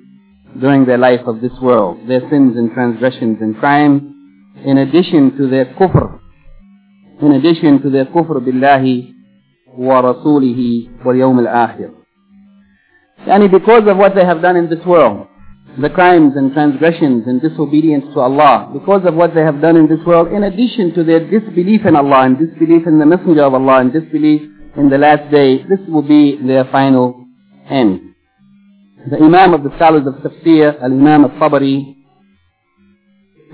during 0.60 0.86
their 0.86 0.98
life 0.98 1.22
of 1.26 1.40
this 1.40 1.54
world, 1.62 2.08
their 2.10 2.20
sins 2.30 2.58
and 2.58 2.74
transgressions 2.74 3.38
and 3.42 3.58
crimes, 3.58 4.02
in 4.66 4.78
addition 4.80 5.36
to 5.38 5.50
their 5.50 5.66
kufr, 5.66 6.20
in 7.22 7.32
addition 7.32 7.82
to 7.82 7.90
their 7.90 8.06
kufr 8.06 8.40
billahi 8.40 9.14
wa 9.78 10.02
rasulihi 10.02 11.04
wal 11.06 11.16
yawm 11.16 11.40
al-akhir. 11.48 11.92
Yani 13.26 13.50
because 13.50 13.88
of 13.88 13.98
what 13.98 14.14
they 14.14 14.26
have 14.26 14.42
done 14.42 14.58
in 14.58 14.70
this 14.70 14.86
world, 14.86 15.28
the 15.80 15.90
crimes 15.90 16.34
and 16.36 16.54
transgressions 16.54 17.26
and 17.26 17.42
disobedience 17.42 18.06
to 18.14 18.20
Allah 18.20 18.70
because 18.74 19.02
of 19.06 19.16
what 19.16 19.34
they 19.34 19.42
have 19.42 19.60
done 19.60 19.76
in 19.76 19.88
this 19.88 20.06
world 20.06 20.32
in 20.32 20.44
addition 20.44 20.94
to 20.94 21.04
their 21.04 21.20
disbelief 21.20 21.86
in 21.86 21.96
Allah 21.96 22.22
and 22.26 22.38
disbelief 22.38 22.86
in 22.86 23.00
the 23.00 23.06
messenger 23.06 23.44
of 23.44 23.54
Allah 23.56 23.80
and 23.80 23.92
disbelief 23.92 24.42
in 24.78 24.90
the 24.90 24.98
last 24.98 25.32
day 25.32 25.64
this 25.64 25.80
will 25.88 26.04
be 26.04 26.38
their 26.46 26.66
final 26.66 27.26
end. 27.70 28.14
The 29.10 29.18
imam 29.18 29.54
of 29.54 29.64
the 29.64 29.76
scholars 29.76 30.06
of 30.06 30.14
tafsir 30.22 30.80
al-imam 30.82 31.26
al-tabari 31.26 31.96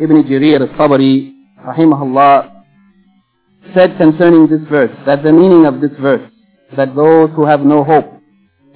ibn 0.01 0.23
jarir 0.23 0.59
al-tabari 0.61 1.31
rahimahullah 1.65 2.63
said 3.73 3.97
concerning 3.97 4.47
this 4.47 4.67
verse 4.69 4.91
that 5.05 5.23
the 5.23 5.31
meaning 5.31 5.65
of 5.65 5.79
this 5.79 5.91
verse 6.01 6.29
that 6.75 6.93
those 6.95 7.29
who 7.35 7.45
have 7.45 7.61
no 7.61 7.83
hope 7.83 8.18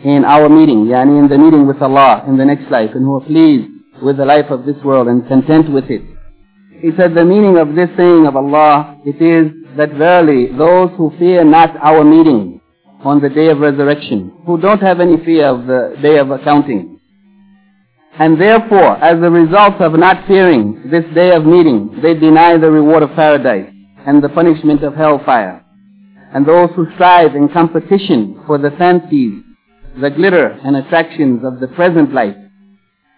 in 0.04 0.26
our 0.26 0.50
meeting, 0.50 0.86
yani 0.86 1.20
in 1.20 1.28
the 1.30 1.38
meeting 1.38 1.68
with 1.68 1.82
Allah 1.82 2.24
in 2.28 2.38
the 2.38 2.46
next 2.46 2.70
life, 2.72 2.92
and 2.94 3.04
who 3.04 3.16
are 3.16 3.26
pleased 3.26 3.70
with 4.02 4.18
the 4.18 4.26
life 4.26 4.50
of 4.50 4.66
this 4.66 4.76
world 4.84 5.08
and 5.08 5.28
content 5.28 5.72
with 5.72 5.86
it. 5.90 6.02
He 6.82 6.92
said 6.98 7.16
the 7.16 7.24
meaning 7.24 7.58
of 7.58 7.76
this 7.76 7.90
saying 7.96 8.28
of 8.28 8.36
Allah, 8.36 8.98
it 9.06 9.22
is 9.22 9.52
that 9.78 9.92
verily 9.94 10.52
those 10.58 10.90
who 10.98 11.14
fear 11.18 11.44
not 11.44 11.76
our 11.78 12.04
meeting 12.04 12.62
on 13.04 13.22
the 13.22 13.30
day 13.30 13.50
of 13.50 13.60
resurrection, 13.60 14.34
who 14.46 14.60
don't 14.60 14.82
have 14.82 15.00
any 15.00 15.24
fear 15.24 15.48
of 15.48 15.66
the 15.68 15.96
day 16.02 16.18
of 16.18 16.32
accounting, 16.32 16.94
and 18.20 18.40
therefore, 18.40 18.98
as 19.04 19.16
a 19.16 19.30
result 19.30 19.82
of 19.82 19.94
not 19.94 20.28
fearing 20.28 20.90
this 20.92 21.04
day 21.16 21.32
of 21.32 21.46
meeting, 21.46 22.00
they 22.04 22.14
deny 22.14 22.58
the 22.58 22.70
reward 22.70 23.02
of 23.02 23.10
paradise 23.16 23.74
and 24.06 24.24
the 24.24 24.30
punishment 24.30 24.84
of 24.84 24.94
hellfire. 24.94 25.66
And 26.32 26.46
those 26.46 26.70
who 26.76 26.86
strive 26.94 27.36
in 27.36 27.50
competition 27.50 28.44
for 28.46 28.58
the 28.60 28.72
fancies 28.78 29.44
the 30.00 30.10
glitter 30.10 30.48
and 30.48 30.76
attractions 30.76 31.44
of 31.44 31.60
the 31.60 31.68
present 31.68 32.14
life, 32.14 32.36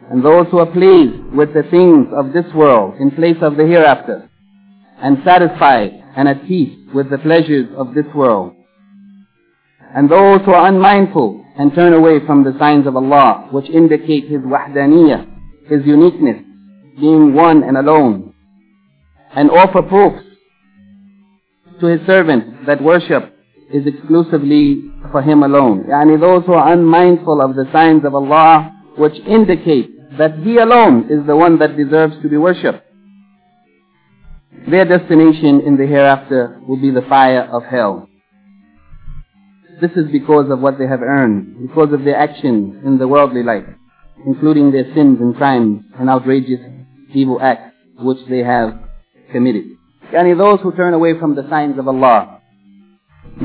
and 0.09 0.23
those 0.23 0.47
who 0.51 0.59
are 0.59 0.65
pleased 0.71 1.33
with 1.33 1.53
the 1.53 1.63
things 1.63 2.07
of 2.15 2.33
this 2.33 2.45
world 2.53 2.95
in 2.99 3.11
place 3.11 3.37
of 3.41 3.55
the 3.55 3.65
hereafter, 3.65 4.29
and 5.01 5.17
satisfied 5.23 5.91
and 6.15 6.27
at 6.27 6.45
peace 6.45 6.77
with 6.93 7.09
the 7.09 7.17
pleasures 7.17 7.67
of 7.77 7.93
this 7.93 8.05
world, 8.13 8.53
and 9.95 10.09
those 10.09 10.41
who 10.41 10.51
are 10.51 10.67
unmindful 10.67 11.43
and 11.57 11.73
turn 11.73 11.93
away 11.93 12.25
from 12.25 12.43
the 12.43 12.57
signs 12.59 12.85
of 12.85 12.95
Allah, 12.95 13.47
which 13.51 13.69
indicate 13.69 14.27
His 14.27 14.41
wahdaniyah, 14.41 15.25
His 15.67 15.85
uniqueness, 15.85 16.43
being 16.99 17.33
one 17.33 17.63
and 17.63 17.77
alone, 17.77 18.33
and 19.33 19.49
offer 19.49 19.81
proofs 19.81 20.23
to 21.79 21.87
His 21.87 22.05
servants 22.05 22.47
that 22.67 22.83
worship 22.83 23.33
is 23.73 23.87
exclusively 23.87 24.91
for 25.11 25.21
Him 25.21 25.43
alone. 25.43 25.85
Yani 25.89 26.19
those 26.19 26.45
who 26.45 26.53
are 26.53 26.73
unmindful 26.73 27.41
of 27.41 27.55
the 27.55 27.65
signs 27.71 28.05
of 28.05 28.15
Allah 28.15 28.71
which 28.97 29.15
indicate 29.27 30.17
that 30.17 30.39
He 30.39 30.57
alone 30.57 31.07
is 31.09 31.25
the 31.27 31.35
one 31.35 31.59
that 31.59 31.77
deserves 31.77 32.15
to 32.21 32.29
be 32.29 32.37
worshipped. 32.37 32.81
Their 34.69 34.85
destination 34.85 35.61
in 35.61 35.77
the 35.77 35.85
hereafter 35.85 36.59
will 36.67 36.81
be 36.81 36.91
the 36.91 37.05
fire 37.07 37.43
of 37.43 37.63
hell. 37.63 38.07
This 39.81 39.91
is 39.91 40.09
because 40.11 40.49
of 40.49 40.59
what 40.59 40.79
they 40.79 40.87
have 40.87 41.01
earned, 41.01 41.67
because 41.67 41.93
of 41.93 42.03
their 42.03 42.15
actions 42.15 42.83
in 42.85 42.97
the 42.97 43.07
worldly 43.07 43.43
life, 43.43 43.65
including 44.25 44.71
their 44.71 44.85
sins 44.95 45.19
and 45.19 45.35
crimes 45.35 45.83
and 45.99 46.09
outrageous 46.09 46.61
evil 47.13 47.39
acts 47.41 47.75
which 47.99 48.19
they 48.29 48.39
have 48.39 48.73
committed. 49.31 49.65
Yani 50.13 50.37
those 50.37 50.61
who 50.61 50.71
turn 50.71 50.93
away 50.93 51.19
from 51.19 51.35
the 51.35 51.47
signs 51.49 51.77
of 51.77 51.87
Allah, 51.87 52.41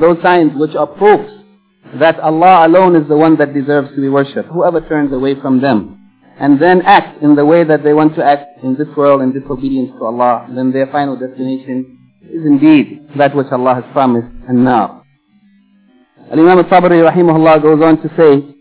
those 0.00 0.22
signs 0.22 0.52
which 0.54 0.74
are 0.76 0.86
proofs 0.86 1.32
that 1.98 2.20
Allah 2.20 2.66
alone 2.66 2.94
is 2.96 3.08
the 3.08 3.16
one 3.16 3.36
that 3.38 3.52
deserves 3.52 3.90
to 3.94 4.00
be 4.00 4.08
worshipped. 4.08 4.48
Whoever 4.48 4.80
turns 4.80 5.12
away 5.12 5.40
from 5.40 5.60
them 5.60 5.96
and 6.38 6.60
then 6.60 6.82
act 6.82 7.22
in 7.22 7.34
the 7.34 7.44
way 7.44 7.64
that 7.64 7.82
they 7.82 7.92
want 7.92 8.14
to 8.16 8.24
act 8.24 8.62
in 8.62 8.76
this 8.76 8.88
world 8.96 9.22
in 9.22 9.32
disobedience 9.32 9.90
to 9.98 10.04
Allah, 10.04 10.46
then 10.54 10.72
their 10.72 10.86
final 10.86 11.18
destination 11.18 11.98
is 12.22 12.46
indeed 12.46 13.08
that 13.18 13.34
which 13.34 13.48
Allah 13.50 13.74
has 13.74 13.84
promised 13.92 14.28
and 14.48 14.64
now. 14.64 15.02
Al-Imam 16.30 16.58
al-Tabari 16.58 17.02
rahimahullah 17.02 17.60
goes 17.60 17.82
on 17.82 18.00
to 18.02 18.08
say 18.16 18.54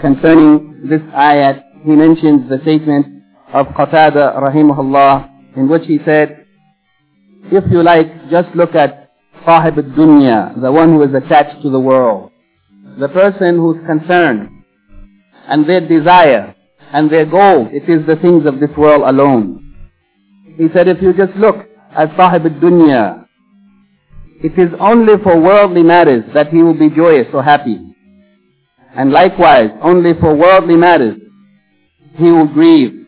concerning 0.00 0.88
this 0.88 1.00
ayat, 1.12 1.62
he 1.84 1.90
mentions 1.90 2.48
the 2.48 2.58
statement 2.62 3.24
of 3.52 3.66
Qatada 3.68 4.40
rahimahullah 4.40 5.56
in 5.56 5.68
which 5.68 5.82
he 5.86 5.98
said, 6.04 6.46
if 7.50 7.64
you 7.70 7.82
like, 7.82 8.30
just 8.30 8.48
look 8.54 8.74
at 8.74 9.10
Sahib 9.44 9.74
dunya, 9.74 10.60
the 10.60 10.70
one 10.70 10.90
who 10.92 11.02
is 11.02 11.14
attached 11.14 11.62
to 11.62 11.70
the 11.70 11.80
world. 11.80 12.30
The 12.98 13.08
person 13.08 13.56
who's 13.56 13.76
concerned 13.86 14.48
and 15.46 15.68
their 15.68 15.86
desire 15.86 16.54
and 16.92 17.10
their 17.10 17.26
goal, 17.26 17.68
it 17.70 17.88
is 17.88 18.06
the 18.06 18.16
things 18.16 18.44
of 18.46 18.60
this 18.60 18.76
world 18.76 19.02
alone. 19.06 19.74
He 20.56 20.66
said 20.74 20.88
if 20.88 21.00
you 21.00 21.12
just 21.12 21.36
look 21.36 21.56
at 21.96 22.16
Sahib 22.16 22.42
dunya, 22.60 23.24
it 24.42 24.58
is 24.58 24.70
only 24.80 25.14
for 25.22 25.40
worldly 25.40 25.82
matters 25.82 26.24
that 26.34 26.48
he 26.48 26.62
will 26.62 26.78
be 26.78 26.90
joyous 26.90 27.28
or 27.32 27.42
happy. 27.42 27.78
And 28.96 29.12
likewise, 29.12 29.70
only 29.82 30.14
for 30.20 30.34
worldly 30.34 30.76
matters 30.76 31.18
he 32.16 32.24
will 32.24 32.48
grieve 32.48 33.06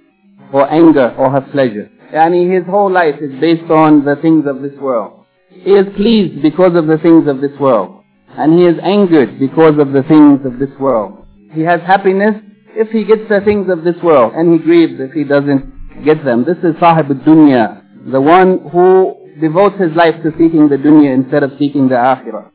or 0.53 0.71
anger 0.71 1.15
or 1.19 1.33
have 1.33 1.51
pleasure. 1.51 1.91
Yani 2.13 2.53
his 2.53 2.65
whole 2.69 2.91
life 2.91 3.17
is 3.21 3.41
based 3.41 3.71
on 3.71 4.05
the 4.05 4.17
things 4.23 4.45
of 4.47 4.63
this 4.63 4.79
world. 4.81 5.25
He 5.49 5.73
is 5.73 5.87
pleased 5.97 6.43
because 6.43 6.77
of 6.77 6.87
the 6.87 6.99
things 6.99 7.29
of 7.29 7.41
this 7.41 7.59
world. 7.59 8.00
And 8.37 8.59
he 8.59 8.67
is 8.67 8.77
angered 8.83 9.39
because 9.39 9.79
of 9.79 9.93
the 9.93 10.03
things 10.05 10.47
of 10.47 10.59
this 10.59 10.71
world. 10.79 11.27
He 11.53 11.63
has 11.63 11.81
happiness 11.81 12.37
if 12.75 12.91
he 12.91 13.05
gets 13.05 13.29
the 13.29 13.41
things 13.41 13.69
of 13.69 13.83
this 13.85 13.97
world, 14.03 14.33
and 14.35 14.53
he 14.53 14.59
grieves 14.59 15.01
if 15.01 15.13
he 15.13 15.25
doesn't 15.25 16.05
get 16.05 16.25
them. 16.25 16.45
This 16.45 16.59
is 16.59 16.79
sahib 16.79 17.09
dunya, 17.09 17.83
the 18.11 18.21
one 18.21 18.71
who 18.71 19.17
devotes 19.41 19.81
his 19.81 19.93
life 19.97 20.15
to 20.23 20.31
seeking 20.33 20.69
the 20.69 20.77
dunya 20.77 21.13
instead 21.13 21.43
of 21.43 21.53
seeking 21.59 21.89
the 21.89 21.97
akhirah. 21.97 22.51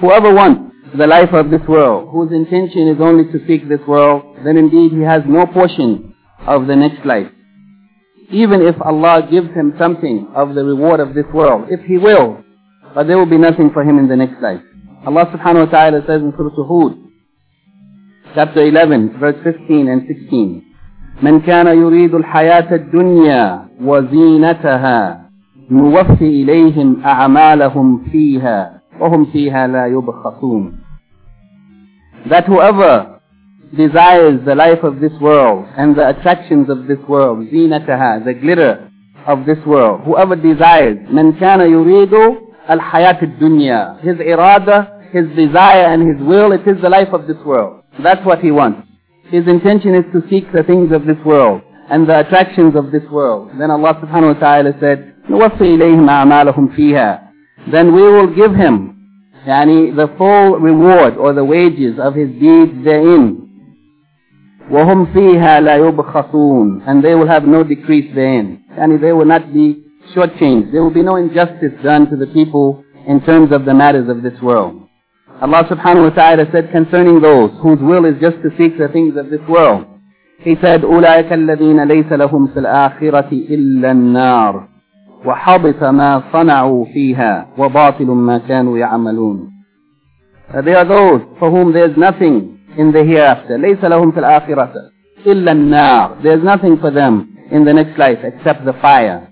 Whoever 0.00 0.34
wants 0.34 0.74
the 0.96 1.06
life 1.06 1.32
of 1.32 1.50
this 1.50 1.62
world, 1.68 2.08
whose 2.10 2.32
intention 2.32 2.88
is 2.88 3.00
only 3.00 3.30
to 3.32 3.46
seek 3.46 3.68
this 3.68 3.80
world, 3.86 4.36
then 4.44 4.56
indeed 4.56 4.92
he 4.92 5.02
has 5.02 5.22
no 5.26 5.46
portion 5.46 6.14
of 6.46 6.66
the 6.66 6.76
next 6.76 7.04
life. 7.04 7.30
Even 8.30 8.62
if 8.62 8.80
Allah 8.82 9.26
gives 9.30 9.48
him 9.54 9.74
something 9.78 10.28
of 10.34 10.54
the 10.54 10.64
reward 10.64 11.00
of 11.00 11.14
this 11.14 11.26
world, 11.32 11.68
if 11.70 11.80
he 11.86 11.98
will, 11.98 12.44
but 12.97 13.07
there 13.07 13.17
will 13.17 13.29
be 13.29 13.37
nothing 13.37 13.71
for 13.71 13.83
him 13.83 13.97
in 13.97 14.07
the 14.07 14.15
next 14.15 14.41
life. 14.41 14.61
Allah 15.05 15.25
subhanahu 15.33 15.65
wa 15.65 15.71
ta'ala 15.71 16.01
says 16.07 16.21
in 16.21 16.33
Surah 16.37 16.63
Hud, 16.63 16.97
chapter 18.35 18.61
11, 18.65 19.19
verse 19.19 19.35
15 19.43 19.87
and 19.87 20.01
16, 20.07 20.61
من 21.21 21.39
كان 21.41 21.67
يريد 21.67 22.15
الحياة 22.15 22.75
الدنيا 22.75 23.65
وزينتها 23.81 25.29
نوفي 25.71 26.43
إليهم 26.43 27.01
أعمالهم 27.05 28.03
فيها 28.11 28.81
وهم 28.99 29.25
فيها 29.25 29.67
لا 29.67 29.85
يبخسون 29.87 30.73
That 32.29 32.45
whoever 32.45 33.19
desires 33.75 34.39
the 34.45 34.55
life 34.55 34.83
of 34.83 34.99
this 35.01 35.11
world 35.19 35.65
and 35.77 35.95
the 35.95 36.09
attractions 36.09 36.69
of 36.69 36.87
this 36.87 36.99
world, 37.07 37.47
زينتها, 37.51 38.25
the 38.25 38.33
glitter 38.33 38.89
of 39.27 39.45
this 39.45 39.59
world, 39.65 40.01
whoever 40.05 40.35
desires, 40.35 40.97
من 41.11 41.33
كان 41.33 41.61
يريد 41.61 42.13
الحياة 42.69 43.19
الدنيا, 43.21 44.01
his 44.01 44.17
irada, 44.17 45.11
his 45.11 45.25
desire 45.35 45.85
and 45.93 46.01
his 46.07 46.27
will, 46.27 46.51
it 46.51 46.67
is 46.67 46.81
the 46.81 46.89
life 46.89 47.13
of 47.13 47.27
this 47.27 47.37
world. 47.45 47.83
That's 48.01 48.25
what 48.25 48.39
he 48.39 48.51
wants. 48.51 48.87
His 49.29 49.47
intention 49.47 49.95
is 49.95 50.05
to 50.13 50.27
seek 50.29 50.51
the 50.51 50.63
things 50.63 50.91
of 50.91 51.05
this 51.05 51.17
world 51.25 51.61
and 51.89 52.07
the 52.07 52.19
attractions 52.19 52.75
of 52.75 52.91
this 52.91 53.03
world. 53.11 53.51
Then 53.59 53.71
Allah 53.71 53.93
subhanahu 54.01 54.35
wa 54.35 54.39
ta'ala 54.39 54.73
said, 54.79 55.13
نوفي 55.29 55.75
إليهم 55.75 56.09
أعمالهم 56.09 56.67
فيها. 56.75 57.19
Then 57.71 57.93
we 57.93 58.01
will 58.01 58.27
give 58.35 58.53
him 58.55 58.93
yani, 59.47 59.95
the 59.95 60.07
full 60.17 60.59
reward 60.59 61.17
or 61.17 61.33
the 61.33 61.43
wages 61.43 61.99
of 61.99 62.15
his 62.15 62.29
deeds 62.39 62.83
therein. 62.83 63.39
وهم 64.71 65.05
فيها 65.13 65.59
لا 65.59 65.75
يبخسون 65.75 66.87
and 66.87 67.03
they 67.03 67.15
will 67.15 67.27
have 67.27 67.45
no 67.45 67.63
decrease 67.63 68.13
therein. 68.15 68.63
Yani 68.77 68.99
they 68.99 69.11
will 69.13 69.25
not 69.25 69.53
be 69.53 69.83
shortchanged. 70.15 70.71
There 70.71 70.83
will 70.83 70.93
be 70.93 71.03
no 71.03 71.15
injustice 71.15 71.73
done 71.83 72.09
to 72.09 72.15
the 72.15 72.27
people 72.27 72.83
in 73.07 73.21
terms 73.25 73.51
of 73.51 73.65
the 73.65 73.73
matters 73.73 74.09
of 74.09 74.23
this 74.23 74.39
world. 74.41 74.87
Allah 75.41 75.63
subhanahu 75.69 76.09
wa 76.09 76.15
ta'ala 76.15 76.45
said 76.51 76.71
concerning 76.71 77.19
those 77.21 77.51
whose 77.61 77.79
will 77.81 78.05
is 78.05 78.15
just 78.21 78.37
to 78.43 78.49
seek 78.57 78.77
the 78.77 78.87
things 78.87 79.17
of 79.17 79.29
this 79.29 79.41
world. 79.49 79.85
He 80.39 80.55
said, 80.61 80.81
أولئك 80.83 81.33
الذين 81.33 81.83
ليس 81.83 82.11
لهم 82.11 82.47
في 82.47 82.59
الآخرة 82.59 83.29
إلا 83.31 83.91
النار 83.91 84.67
وحبط 85.25 85.83
ما 85.83 86.23
صنعوا 86.33 86.85
فيها 86.85 87.47
وباطل 87.57 88.05
ما 88.05 88.37
كانوا 88.37 88.77
يعملون. 88.77 89.49
They 90.63 90.73
are 90.75 90.85
those 90.85 91.21
for 91.39 91.49
whom 91.49 91.73
there 91.73 91.89
is 91.89 91.97
nothing 91.97 92.59
in 92.77 92.91
the 92.91 93.03
hereafter. 93.03 93.57
ليس 93.57 93.83
لهم 93.83 94.11
في 94.11 94.19
الآخرة 94.19 94.73
إلا 95.25 95.51
النار. 95.51 96.21
There 96.23 96.37
is 96.37 96.43
nothing 96.43 96.77
for 96.77 96.91
them 96.91 97.37
in 97.51 97.63
the 97.65 97.73
next 97.73 97.97
life 97.97 98.19
except 98.23 98.65
the 98.65 98.73
fire. 98.81 99.26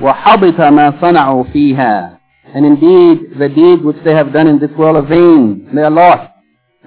وَحَبِطَ 0.00 0.60
مَا 0.60 1.00
صَنَعُوا 1.00 1.52
فِيهَا 1.52 2.18
And 2.54 2.66
indeed, 2.66 3.38
the 3.38 3.48
deeds 3.48 3.82
which 3.82 3.96
they 4.04 4.14
have 4.14 4.32
done 4.32 4.46
in 4.46 4.58
this 4.58 4.70
world 4.78 4.96
are 4.96 5.06
vain. 5.08 5.68
They 5.74 5.82
are 5.82 5.90
lost. 5.90 6.30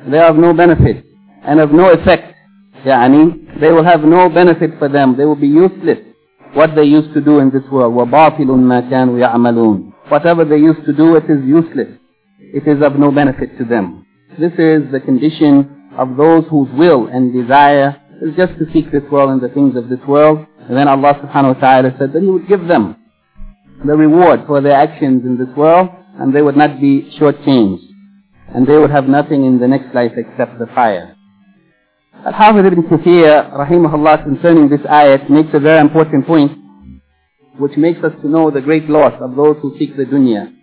They 0.08 0.18
are 0.18 0.30
of 0.30 0.38
no 0.38 0.54
benefit 0.54 1.04
and 1.44 1.60
of 1.60 1.72
no 1.72 1.92
effect. 1.92 2.36
يعني, 2.86 3.60
they 3.60 3.72
will 3.72 3.84
have 3.84 4.02
no 4.02 4.30
benefit 4.30 4.72
for 4.80 4.88
them. 4.88 5.18
They 5.18 5.26
will 5.26 5.36
be 5.36 5.48
useless. 5.48 6.00
What 6.54 6.76
they 6.76 6.84
used 6.84 7.14
to 7.14 7.22
do 7.22 7.40
in 7.40 7.52
this 7.52 7.64
world. 7.72 7.94
وَبَاطِلٌ 7.94 8.46
مَا 8.46 8.90
كَانُوا 8.90 9.20
يَعْمَلُونَ 9.20 9.94
Whatever 10.10 10.46
they 10.46 10.58
used 10.58 10.86
to 10.86 10.94
do, 10.94 11.16
it 11.16 11.26
is 11.30 11.44
useless. 11.46 11.90
It 12.40 12.68
is 12.68 12.82
of 12.82 12.96
no 12.98 13.12
benefit 13.12 13.58
to 13.58 13.66
them. 13.66 14.06
This 14.40 14.54
is 14.54 14.92
the 14.92 15.02
condition 15.04 15.92
of 15.98 16.16
those 16.16 16.46
whose 16.50 16.70
will 16.74 17.08
and 17.08 17.34
desire 17.34 18.02
is 18.22 18.36
just 18.36 18.54
to 18.60 18.66
seek 18.74 18.92
this 18.92 19.04
world 19.12 19.32
and 19.32 19.42
the 19.42 19.50
things 19.50 19.76
of 19.76 19.90
this 19.90 20.00
world. 20.08 20.46
And 20.68 20.78
then 20.78 20.88
Allah 20.88 21.14
subhanahu 21.22 21.56
wa 21.56 21.60
ta'ala 21.60 21.96
said 22.00 22.14
that 22.14 22.22
He 22.22 22.28
would 22.28 22.48
give 22.48 22.68
them 22.68 22.96
the 23.86 23.96
reward 23.96 24.42
for 24.46 24.62
their 24.62 24.76
actions 24.76 25.24
in 25.26 25.38
this 25.38 25.56
world, 25.56 25.90
and 26.20 26.34
they 26.34 26.42
would 26.42 26.58
not 26.58 26.82
be 26.82 27.10
shortchanged. 27.20 27.86
And 28.54 28.68
they 28.68 28.78
would 28.78 28.92
have 28.92 29.08
nothing 29.08 29.46
in 29.46 29.60
the 29.60 29.68
next 29.68 29.94
life 29.94 30.12
except 30.18 30.60
the 30.60 30.68
fire. 30.74 31.16
Al-Hafiz 32.26 32.66
ibn 32.66 32.84
Kathir, 32.84 33.54
rahimahullah, 33.54 34.24
concerning 34.24 34.68
this 34.70 34.82
ayat, 34.82 35.30
makes 35.30 35.50
a 35.54 35.60
very 35.60 35.80
important 35.80 36.28
point, 36.28 36.52
which 37.58 37.78
makes 37.78 38.04
us 38.04 38.12
to 38.22 38.28
know 38.28 38.52
the 38.52 38.60
great 38.60 38.90
loss 38.90 39.14
of 39.22 39.36
those 39.36 39.56
who 39.62 39.78
seek 39.80 39.96
the 39.96 40.04
dunya. 40.04 40.54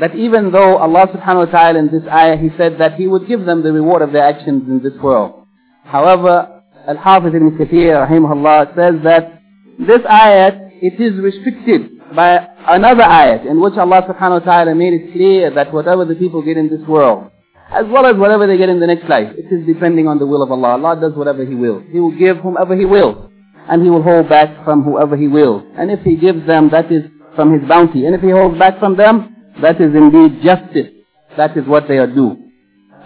That 0.00 0.14
even 0.14 0.50
though 0.50 0.76
Allah 0.76 1.06
subhanahu 1.06 1.46
wa 1.46 1.52
ta'ala 1.52 1.78
in 1.78 1.86
this 1.86 2.02
ayah, 2.10 2.36
He 2.36 2.50
said 2.58 2.78
that 2.78 2.94
He 2.94 3.06
would 3.06 3.26
give 3.28 3.44
them 3.44 3.62
the 3.62 3.72
reward 3.72 4.02
of 4.02 4.12
their 4.12 4.26
actions 4.26 4.68
in 4.68 4.82
this 4.82 5.00
world. 5.00 5.46
However, 5.84 6.62
Al-Hafiz 6.86 7.32
ibn 7.34 7.56
Kathir, 7.56 8.06
rahimahullah, 8.06 8.74
says 8.74 8.94
that 9.04 9.40
this 9.78 10.00
ayat, 10.00 10.70
it 10.82 11.00
is 11.00 11.18
restricted 11.18 11.93
by 12.14 12.46
another 12.68 13.02
ayat 13.02 13.46
in 13.46 13.60
which 13.60 13.74
Allah 13.74 14.02
subhanahu 14.08 14.40
wa 14.40 14.52
ta'ala 14.52 14.74
made 14.74 14.94
it 14.94 15.12
clear 15.12 15.50
that 15.54 15.72
whatever 15.72 16.04
the 16.04 16.14
people 16.14 16.42
get 16.42 16.56
in 16.56 16.68
this 16.68 16.86
world, 16.86 17.30
as 17.70 17.86
well 17.88 18.06
as 18.06 18.16
whatever 18.16 18.46
they 18.46 18.56
get 18.56 18.68
in 18.68 18.80
the 18.80 18.86
next 18.86 19.08
life, 19.08 19.32
it 19.36 19.52
is 19.52 19.66
depending 19.66 20.06
on 20.06 20.18
the 20.18 20.26
will 20.26 20.42
of 20.42 20.50
Allah. 20.50 20.78
Allah 20.78 21.00
does 21.00 21.14
whatever 21.14 21.44
He 21.44 21.54
wills. 21.54 21.82
He 21.90 22.00
will 22.00 22.16
give 22.16 22.38
whomever 22.38 22.76
He 22.76 22.84
wills. 22.84 23.30
And 23.68 23.82
He 23.82 23.90
will 23.90 24.02
hold 24.02 24.28
back 24.28 24.64
from 24.64 24.84
whoever 24.84 25.16
He 25.16 25.26
wills. 25.26 25.62
And 25.76 25.90
if 25.90 26.00
He 26.02 26.16
gives 26.16 26.46
them, 26.46 26.70
that 26.70 26.92
is 26.92 27.02
from 27.34 27.58
His 27.58 27.66
bounty. 27.68 28.06
And 28.06 28.14
if 28.14 28.20
He 28.20 28.30
holds 28.30 28.58
back 28.58 28.78
from 28.78 28.96
them, 28.96 29.34
that 29.62 29.80
is 29.80 29.94
indeed 29.94 30.42
justice. 30.42 30.92
That 31.36 31.56
is 31.56 31.66
what 31.66 31.88
they 31.88 31.98
are 31.98 32.06
due. 32.06 32.36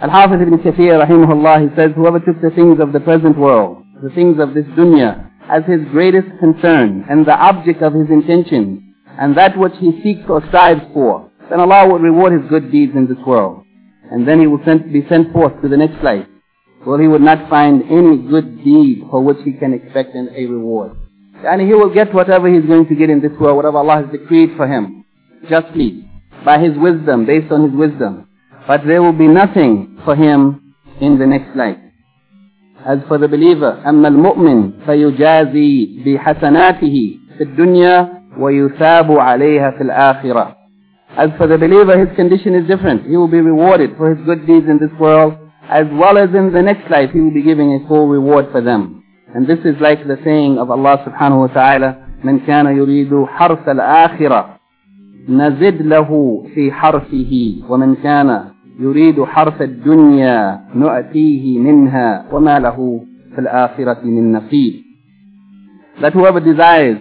Al-Hafiz 0.00 0.40
ibn 0.42 0.58
Kathir 0.58 1.04
rahimahullah, 1.04 1.70
he 1.70 1.76
says, 1.76 1.90
whoever 1.96 2.20
took 2.20 2.40
the 2.40 2.50
things 2.50 2.78
of 2.80 2.92
the 2.92 3.00
present 3.00 3.38
world, 3.38 3.82
the 4.02 4.10
things 4.10 4.38
of 4.38 4.54
this 4.54 4.64
dunya, 4.78 5.30
as 5.50 5.64
his 5.64 5.80
greatest 5.90 6.28
concern 6.38 7.04
and 7.08 7.26
the 7.26 7.34
object 7.34 7.82
of 7.82 7.94
his 7.94 8.08
intention, 8.08 8.87
and 9.19 9.37
that 9.37 9.57
which 9.57 9.73
he 9.79 10.01
seeks 10.03 10.27
or 10.29 10.45
strives 10.47 10.81
for, 10.93 11.29
then 11.49 11.59
Allah 11.59 11.87
will 11.87 11.99
reward 11.99 12.33
his 12.33 12.49
good 12.49 12.71
deeds 12.71 12.93
in 12.95 13.07
this 13.07 13.17
world. 13.25 13.63
And 14.11 14.27
then 14.27 14.39
he 14.39 14.47
will 14.47 14.59
send, 14.65 14.91
be 14.91 15.05
sent 15.07 15.31
forth 15.31 15.61
to 15.61 15.67
the 15.67 15.77
next 15.77 16.03
life, 16.03 16.25
where 16.83 17.01
he 17.01 17.07
would 17.07 17.21
not 17.21 17.49
find 17.49 17.83
any 17.83 18.17
good 18.17 18.63
deed 18.63 19.03
for 19.09 19.23
which 19.23 19.37
he 19.43 19.53
can 19.53 19.73
expect 19.73 20.15
a 20.15 20.45
reward. 20.45 20.97
And 21.45 21.61
he 21.61 21.73
will 21.73 21.93
get 21.93 22.13
whatever 22.13 22.47
he's 22.47 22.65
going 22.65 22.87
to 22.87 22.95
get 22.95 23.09
in 23.09 23.21
this 23.21 23.31
world, 23.39 23.57
whatever 23.57 23.77
Allah 23.77 24.03
has 24.03 24.11
decreed 24.11 24.51
for 24.55 24.67
him, 24.67 25.05
justly, 25.49 26.09
by 26.45 26.59
his 26.59 26.77
wisdom, 26.77 27.25
based 27.25 27.51
on 27.51 27.69
his 27.69 27.77
wisdom. 27.77 28.27
But 28.67 28.81
there 28.85 29.01
will 29.01 29.13
be 29.13 29.27
nothing 29.27 29.99
for 30.05 30.15
him 30.15 30.73
in 31.01 31.19
the 31.19 31.27
next 31.27 31.55
life. 31.55 31.77
As 32.85 32.99
for 33.07 33.17
the 33.17 33.27
believer, 33.27 33.81
أما 33.85 34.07
المؤمن 34.07 34.71
فيجازي 34.85 36.03
بحسناته 36.05 37.17
في 37.37 37.43
الدنيا 37.43 38.16
وَيُثَابُ 38.39 39.11
عَلَيْهَا 39.11 39.77
فِي 39.77 39.81
الْآخِرَةِ 39.81 40.55
As 41.17 41.29
for 41.37 41.47
the 41.47 41.57
believer, 41.57 41.97
his 41.97 42.15
condition 42.15 42.55
is 42.55 42.67
different. 42.67 43.05
He 43.07 43.17
will 43.17 43.27
be 43.27 43.41
rewarded 43.41 43.95
for 43.97 44.15
his 44.15 44.25
good 44.25 44.47
deeds 44.47 44.67
in 44.67 44.79
this 44.79 44.91
world, 44.99 45.33
as 45.69 45.85
well 45.91 46.17
as 46.17 46.29
in 46.33 46.51
the 46.51 46.61
next 46.61 46.89
life, 46.89 47.11
he 47.13 47.19
will 47.19 47.33
be 47.33 47.43
giving 47.43 47.73
a 47.73 47.87
full 47.87 48.07
reward 48.07 48.47
for 48.51 48.61
them. 48.61 49.03
And 49.33 49.47
this 49.47 49.59
is 49.65 49.75
like 49.79 50.05
the 50.07 50.17
saying 50.23 50.57
of 50.57 50.69
Allah 50.71 51.03
subhanahu 51.05 51.47
wa 51.47 51.53
ta'ala, 51.53 52.03
من 52.23 52.39
كان 52.39 52.67
يريد 52.67 53.25
حرث 53.25 53.69
الآخرة 53.69 54.57
نزد 55.29 55.81
له 55.81 56.43
في 56.55 56.71
حرثه 56.71 57.55
ومن 57.69 57.95
كان 57.95 58.43
يريد 58.79 59.23
حرث 59.23 59.61
الدنيا 59.61 60.59
نؤتيه 60.75 61.59
منها 61.59 62.25
وما 62.31 62.59
له 62.59 63.01
في 63.35 63.41
الآخرة 63.41 64.01
من 64.03 64.31
نصيب. 64.31 64.73
That 66.01 66.13
whoever 66.13 66.39
desires 66.39 66.97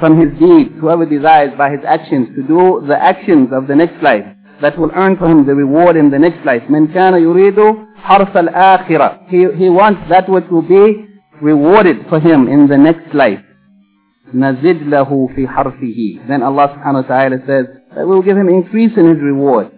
from 0.00 0.18
his 0.20 0.38
deeds, 0.38 0.70
whoever 0.80 1.06
desires 1.06 1.52
by 1.56 1.70
his 1.70 1.80
actions 1.86 2.28
to 2.36 2.42
do 2.42 2.84
the 2.86 2.96
actions 3.00 3.50
of 3.52 3.66
the 3.66 3.76
next 3.76 4.02
life 4.02 4.24
that 4.60 4.78
will 4.78 4.90
earn 4.94 5.16
for 5.16 5.28
him 5.30 5.46
the 5.46 5.54
reward 5.54 5.96
in 5.96 6.10
the 6.10 6.18
next 6.18 6.44
life. 6.44 6.62
من 6.68 6.86
كان 6.92 7.14
يريد 7.14 7.58
حرث 7.96 8.36
الآخرة. 8.36 9.28
He, 9.28 9.46
he 9.56 9.68
wants 9.70 10.00
that 10.10 10.28
which 10.28 10.44
will 10.50 10.62
be 10.62 11.06
rewarded 11.40 12.06
for 12.08 12.20
him 12.20 12.48
in 12.48 12.68
the 12.68 12.78
next 12.78 13.14
life. 13.14 13.40
نزد 14.34 14.82
له 14.88 15.28
في 15.36 15.48
حرفه 15.48 16.26
then 16.26 16.42
Allah 16.42 16.68
subhanahu 16.74 17.02
wa 17.02 17.08
ta'ala 17.08 17.38
says 17.46 17.66
that 17.94 18.06
we 18.06 18.14
will 18.14 18.22
give 18.22 18.36
him 18.36 18.48
increase 18.48 18.92
in 18.96 19.06
his 19.06 19.18
reward 19.22 19.70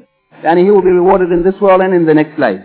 and 0.45 0.59
he 0.59 0.71
will 0.71 0.83
be 0.83 0.90
rewarded 0.90 1.31
in 1.31 1.42
this 1.42 1.61
world 1.61 1.81
and 1.83 1.92
in 1.95 2.07
the 2.07 2.14
next 2.14 2.38
life 2.38 2.62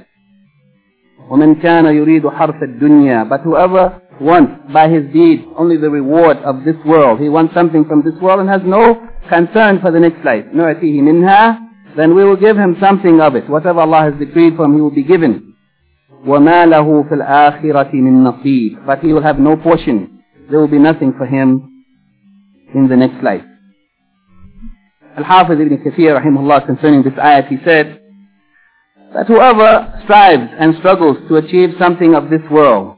ومن 1.29 1.55
كان 1.55 1.85
يريد 1.85 2.27
حرف 2.27 2.63
الدنيا 2.63 3.23
but 3.29 3.41
whoever 3.41 4.01
wants 4.19 4.53
by 4.73 4.87
his 4.87 5.11
deeds 5.13 5.43
only 5.57 5.77
the 5.77 5.89
reward 5.89 6.37
of 6.37 6.63
this 6.63 6.75
world 6.85 7.19
he 7.19 7.29
wants 7.29 7.53
something 7.53 7.85
from 7.85 8.03
this 8.03 8.13
world 8.21 8.39
and 8.39 8.49
has 8.49 8.61
no 8.63 8.95
concern 9.29 9.79
for 9.81 9.91
the 9.91 9.99
next 9.99 10.23
life 10.23 10.45
نعطيه 10.53 11.01
منها 11.01 11.57
then 11.95 12.15
we 12.15 12.23
will 12.23 12.35
give 12.35 12.57
him 12.57 12.75
something 12.79 13.19
of 13.21 13.35
it 13.35 13.49
whatever 13.49 13.81
Allah 13.81 14.11
has 14.11 14.13
decreed 14.19 14.55
for 14.55 14.65
him 14.65 14.75
he 14.75 14.81
will 14.81 14.91
be 14.91 15.03
given 15.03 15.53
وما 16.27 16.65
له 16.65 17.03
في 17.03 17.15
الآخرة 17.15 17.91
من 17.93 18.23
نصيب 18.23 18.85
but 18.85 18.99
he 18.99 19.13
will 19.13 19.23
have 19.23 19.39
no 19.39 19.55
portion 19.57 20.21
there 20.49 20.59
will 20.59 20.67
be 20.67 20.79
nothing 20.79 21.13
for 21.17 21.25
him 21.25 21.47
in 22.75 22.87
the 22.87 22.95
next 22.95 23.23
life 23.23 23.43
Al-Hafiz 25.17 25.59
ibn 25.59 25.77
Kathir 25.77 26.15
rahimahullah 26.19 26.65
concerning 26.65 27.03
this 27.03 27.13
ayat 27.13 27.47
he 27.47 27.57
said 27.65 28.01
that 29.13 29.27
whoever 29.27 29.99
strives 30.03 30.49
and 30.57 30.75
struggles 30.79 31.17
to 31.27 31.35
achieve 31.35 31.71
something 31.77 32.15
of 32.15 32.29
this 32.29 32.41
world, 32.49 32.94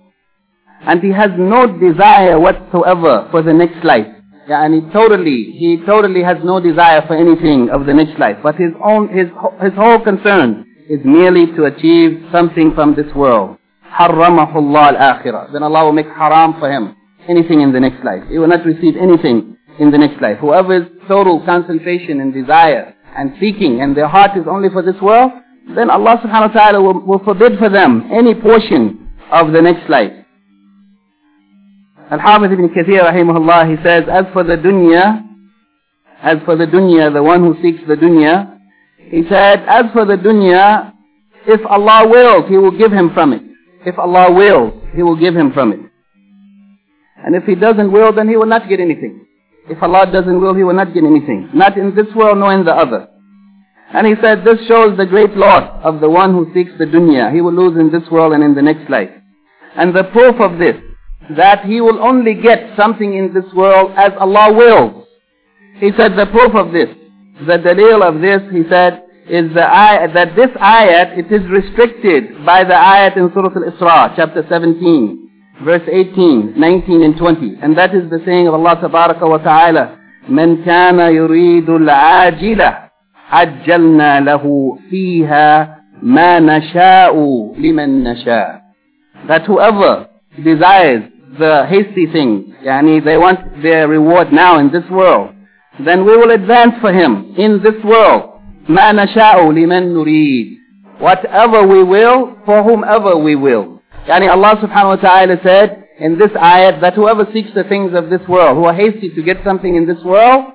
and 0.85 1.01
he 1.01 1.11
has 1.11 1.31
no 1.37 1.67
desire 1.79 2.39
whatsoever 2.39 3.27
for 3.31 3.41
the 3.41 3.53
next 3.53 3.83
life, 3.83 4.07
and 4.47 4.73
he 4.73 4.81
totally, 4.91 5.55
he 5.57 5.81
totally 5.85 6.23
has 6.23 6.37
no 6.43 6.59
desire 6.59 7.01
for 7.07 7.15
anything 7.15 7.69
of 7.69 7.85
the 7.85 7.93
next 7.93 8.19
life, 8.19 8.37
but 8.43 8.55
his 8.55 8.71
own, 8.83 9.07
his, 9.09 9.27
his 9.61 9.73
whole 9.75 9.99
concern 9.99 10.65
is 10.89 10.99
merely 11.05 11.47
to 11.55 11.65
achieve 11.65 12.25
something 12.31 12.73
from 12.75 12.95
this 12.95 13.07
world. 13.15 13.57
حرمه 13.93 14.55
الله 14.55 14.89
الآخرة. 14.89 15.53
Then 15.53 15.63
Allah 15.63 15.85
will 15.85 15.93
make 15.93 16.07
haram 16.07 16.55
for 16.59 16.69
him 16.69 16.95
anything 17.27 17.61
in 17.61 17.71
the 17.71 17.79
next 17.79 18.03
life. 18.03 18.23
He 18.29 18.37
will 18.37 18.47
not 18.47 18.65
receive 18.65 18.95
anything 18.97 19.55
in 19.79 19.91
the 19.91 19.97
next 19.97 20.21
life. 20.21 20.37
Whoever's 20.39 20.87
total 21.07 21.43
concentration 21.45 22.19
and 22.19 22.33
desire 22.33 22.95
and 23.15 23.33
seeking 23.39 23.81
and 23.81 23.95
their 23.95 24.07
heart 24.07 24.35
is 24.35 24.45
only 24.47 24.69
for 24.69 24.81
this 24.81 24.99
world, 25.01 25.31
then 25.75 25.89
Allah 25.89 26.19
subhanahu 26.23 26.53
wa 26.53 26.61
ta'ala 26.61 26.81
will, 26.81 26.99
will 27.05 27.23
forbid 27.23 27.57
for 27.59 27.69
them 27.69 28.09
any 28.11 28.33
portion 28.35 29.09
of 29.31 29.53
the 29.53 29.61
next 29.61 29.89
life. 29.89 30.11
Al-Hafiz 32.10 32.52
ibn 32.52 32.68
Kathir 32.68 33.04
rahimahullah, 33.04 33.68
he 33.68 33.82
says, 33.82 34.04
as 34.10 34.24
for 34.32 34.44
the 34.44 34.56
dunya, 34.56 35.22
as 36.22 36.38
for 36.44 36.56
the 36.56 36.66
dunya, 36.66 37.12
the 37.12 37.22
one 37.22 37.40
who 37.40 37.54
seeks 37.62 37.80
the 37.86 37.94
dunya, 37.94 38.58
he 39.10 39.22
said, 39.28 39.64
as 39.68 39.84
for 39.92 40.04
the 40.04 40.16
dunya, 40.16 40.92
if 41.46 41.64
Allah 41.66 42.06
wills, 42.08 42.44
He 42.48 42.58
will 42.58 42.76
give 42.76 42.92
him 42.92 43.10
from 43.14 43.32
it. 43.32 43.42
If 43.86 43.98
Allah 43.98 44.32
wills, 44.32 44.74
He 44.94 45.02
will 45.02 45.16
give 45.16 45.34
him 45.34 45.52
from 45.52 45.72
it. 45.72 45.80
And 47.24 47.34
if 47.34 47.44
He 47.44 47.54
doesn't 47.54 47.90
will, 47.90 48.12
then 48.12 48.28
He 48.28 48.36
will 48.36 48.46
not 48.46 48.68
get 48.68 48.80
anything. 48.80 49.26
If 49.68 49.82
Allah 49.82 50.10
doesn't 50.12 50.40
will, 50.40 50.54
He 50.54 50.62
will 50.62 50.74
not 50.74 50.92
get 50.92 51.04
anything. 51.04 51.48
Not 51.54 51.78
in 51.78 51.94
this 51.94 52.06
world, 52.14 52.38
nor 52.38 52.52
in 52.52 52.64
the 52.64 52.72
other. 52.72 53.08
And 53.90 54.06
he 54.06 54.14
said, 54.20 54.44
this 54.44 54.58
shows 54.66 54.98
the 54.98 55.06
great 55.06 55.34
loss 55.34 55.80
of 55.82 56.00
the 56.00 56.10
one 56.10 56.34
who 56.34 56.52
seeks 56.52 56.72
the 56.78 56.84
dunya. 56.84 57.32
He 57.32 57.40
will 57.40 57.54
lose 57.54 57.78
in 57.80 57.90
this 57.90 58.06
world 58.10 58.34
and 58.34 58.44
in 58.44 58.54
the 58.54 58.60
next 58.60 58.90
life. 58.90 59.08
And 59.76 59.96
the 59.96 60.04
proof 60.04 60.38
of 60.40 60.58
this, 60.58 60.76
that 61.37 61.65
he 61.65 61.81
will 61.81 62.01
only 62.03 62.33
get 62.33 62.75
something 62.77 63.13
in 63.13 63.33
this 63.33 63.45
world 63.53 63.91
as 63.95 64.11
Allah 64.19 64.53
wills. 64.53 65.07
He 65.79 65.91
said 65.97 66.15
the 66.17 66.25
proof 66.27 66.55
of 66.55 66.71
this, 66.71 66.89
the 67.47 67.57
dalil 67.57 68.01
of 68.07 68.21
this, 68.21 68.41
he 68.51 68.63
said, 68.69 69.03
is 69.29 69.53
the 69.53 69.61
ayat, 69.61 70.13
that 70.13 70.35
this 70.35 70.49
ayat, 70.59 71.17
it 71.17 71.31
is 71.31 71.47
restricted 71.49 72.45
by 72.45 72.63
the 72.63 72.73
ayat 72.73 73.15
in 73.15 73.31
Surah 73.33 73.55
Al-Isra, 73.55 74.13
chapter 74.15 74.45
17, 74.49 75.29
verse 75.63 75.81
18, 75.87 76.59
19 76.59 77.03
and 77.03 77.17
20. 77.17 77.55
And 77.61 77.77
that 77.77 77.95
is 77.95 78.09
the 78.09 78.19
saying 78.25 78.47
of 78.47 78.53
Allah 78.53 78.75
Tabaraka 78.81 79.27
wa 79.27 79.37
Ta'ala, 79.37 79.99
من 80.29 80.63
كان 80.63 80.99
يريد 80.99 81.69
العاجلة 81.69 82.77
عجلنا 83.31 84.19
له 84.19 84.77
فيها 84.89 85.77
ما 86.01 86.39
نشاء 86.39 87.15
لمن 87.57 88.03
نشاء 88.03 88.61
that 89.27 89.45
whoever 89.45 90.07
desires 90.43 91.03
the 91.39 91.65
hasty 91.69 92.05
things 92.11 92.53
yani 92.63 93.03
they 93.03 93.17
want 93.17 93.39
their 93.61 93.87
reward 93.87 94.31
now 94.31 94.59
in 94.59 94.71
this 94.71 94.83
world 94.89 95.33
then 95.85 96.05
we 96.05 96.15
will 96.15 96.31
advance 96.31 96.73
for 96.81 96.93
him 96.93 97.33
in 97.37 97.61
this 97.63 97.81
world 97.83 98.29
ما 98.69 98.91
نشاء 98.91 99.51
لمن 99.51 99.93
نريد 99.93 100.57
whatever 100.99 101.65
we 101.67 101.83
will 101.83 102.35
for 102.45 102.63
whomever 102.63 103.17
we 103.17 103.35
will 103.35 103.81
yani 104.07 104.29
Allah 104.29 104.55
subhanahu 104.61 104.95
wa 104.97 105.01
ta'ala 105.01 105.37
said 105.43 105.83
in 105.99 106.17
this 106.17 106.31
ayat 106.31 106.81
that 106.81 106.93
whoever 106.93 107.25
seeks 107.33 107.49
the 107.55 107.63
things 107.63 107.93
of 107.93 108.09
this 108.09 108.21
world 108.27 108.57
who 108.57 108.65
are 108.65 108.73
hasty 108.73 109.09
to 109.09 109.21
get 109.23 109.37
something 109.43 109.75
in 109.75 109.85
this 109.85 110.01
world 110.03 110.53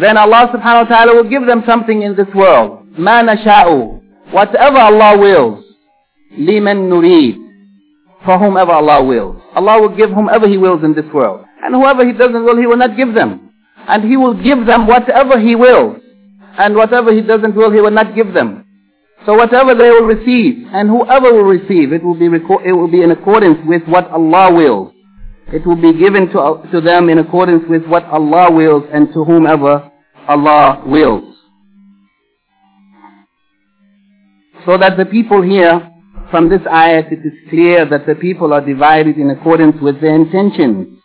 then 0.00 0.16
Allah 0.16 0.48
subhanahu 0.48 0.88
wa 0.88 0.96
ta'ala 0.96 1.14
will 1.14 1.28
give 1.28 1.46
them 1.46 1.62
something 1.66 2.02
in 2.02 2.16
this 2.16 2.28
world. 2.34 2.88
مَا 2.96 3.20
نَشَاءُ 3.28 4.00
Whatever 4.32 4.78
Allah 4.78 5.18
wills. 5.18 5.64
لِمَن 6.38 6.88
نُرِيد 6.88 7.36
for 8.27 8.37
whomever 8.37 8.73
Allah 8.73 9.01
wills. 9.05 9.41
Allah 9.55 9.79
will 9.79 9.95
give 9.95 10.09
whomever 10.09 10.49
He 10.49 10.57
wills 10.57 10.83
in 10.83 10.93
this 10.93 11.05
world. 11.13 11.45
And 11.63 11.73
whoever 11.73 12.05
He 12.05 12.11
doesn't 12.11 12.43
will, 12.43 12.57
He 12.57 12.67
will 12.67 12.75
not 12.75 12.97
give 12.97 13.13
them. 13.13 13.51
And 13.87 14.03
He 14.03 14.17
will 14.17 14.33
give 14.33 14.65
them 14.65 14.85
whatever 14.85 15.39
He 15.39 15.55
wills. 15.55 16.01
And 16.57 16.75
whatever 16.75 17.13
He 17.13 17.21
doesn't 17.21 17.55
will, 17.55 17.71
He 17.71 17.79
will 17.79 17.91
not 17.91 18.15
give 18.15 18.33
them. 18.33 18.65
So 19.25 19.33
whatever 19.33 19.73
they 19.73 19.89
will 19.91 20.03
receive, 20.03 20.67
and 20.73 20.89
whoever 20.89 21.31
will 21.31 21.45
receive, 21.47 21.93
it 21.93 22.03
will 22.03 22.19
be, 22.19 22.25
it 22.25 22.73
will 22.73 22.91
be 22.91 23.01
in 23.01 23.11
accordance 23.11 23.59
with 23.65 23.83
what 23.85 24.11
Allah 24.11 24.53
wills. 24.53 24.93
It 25.53 25.65
will 25.65 25.81
be 25.81 25.93
given 25.97 26.27
to, 26.31 26.63
to 26.73 26.81
them 26.81 27.07
in 27.07 27.19
accordance 27.19 27.63
with 27.69 27.85
what 27.85 28.03
Allah 28.07 28.51
wills 28.51 28.83
and 28.91 29.07
to 29.13 29.23
whomever 29.23 29.89
Allah 30.27 30.83
wills. 30.85 31.33
So 34.65 34.77
that 34.77 34.97
the 34.97 35.05
people 35.05 35.41
here, 35.41 35.89
from 36.31 36.49
this 36.49 36.61
ayat, 36.61 37.11
it 37.11 37.19
is 37.25 37.33
clear 37.49 37.85
that 37.85 38.05
the 38.05 38.15
people 38.15 38.53
are 38.53 38.61
divided 38.61 39.17
in 39.17 39.29
accordance 39.29 39.81
with 39.81 40.01
their 40.01 40.15
intentions. 40.15 40.99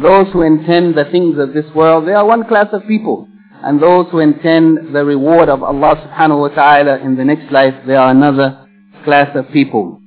Those 0.00 0.32
who 0.32 0.42
intend 0.42 0.94
the 0.94 1.04
things 1.10 1.38
of 1.38 1.52
this 1.52 1.66
world, 1.74 2.06
they 2.06 2.12
are 2.12 2.24
one 2.24 2.48
class 2.48 2.68
of 2.72 2.86
people. 2.86 3.28
And 3.62 3.80
those 3.80 4.06
who 4.10 4.18
intend 4.18 4.94
the 4.94 5.04
reward 5.04 5.48
of 5.48 5.62
Allah 5.62 5.96
subhanahu 5.96 6.40
wa 6.40 6.48
ta'ala 6.48 6.98
in 6.98 7.16
the 7.16 7.24
next 7.24 7.52
life, 7.52 7.74
they 7.86 7.94
are 7.94 8.10
another 8.10 8.66
class 9.04 9.28
of 9.36 9.50
people. 9.52 10.00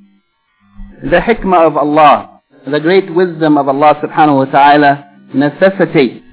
The 1.03 1.19
hikmah 1.19 1.67
of 1.67 1.77
Allah 1.77 2.35
the 2.65 2.79
great 2.79 3.13
wisdom 3.13 3.57
of 3.57 3.67
Allah 3.67 3.93
subhanahu 4.01 4.37
wa 4.37 4.45
ta'ala 4.45 5.05
necessitates. 5.33 6.25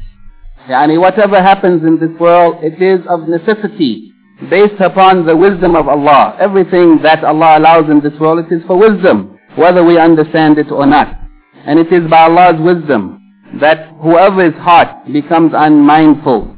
Yani 0.69 0.99
whatever 0.99 1.43
happens 1.43 1.83
in 1.85 1.99
this 1.99 2.19
world, 2.19 2.57
it 2.63 2.81
is 2.81 3.05
of 3.07 3.29
necessity 3.29 4.12
based 4.51 4.81
upon 4.81 5.27
the 5.27 5.37
wisdom 5.37 5.77
of 5.77 5.89
Allah. 5.89 6.37
Everything 6.41 7.01
that 7.03 7.25
Allah 7.25 7.59
allows 7.59 7.91
in 7.91 8.01
this 8.01 8.19
world, 8.21 8.45
it 8.45 8.55
is 8.55 8.63
for 8.67 8.79
wisdom, 8.79 9.39
whether 9.57 9.85
we 9.85 9.99
understand 9.99 10.59
it 10.59 10.71
or 10.71 10.87
not. 10.87 11.19
And 11.67 11.79
it 11.79 11.93
is 11.93 12.09
by 12.11 12.23
Allah's 12.23 12.61
wisdom 12.61 13.21
that 13.61 13.89
whoever's 14.01 14.55
heart 14.55 15.07
becomes 15.13 15.53
unmindful 15.55 16.57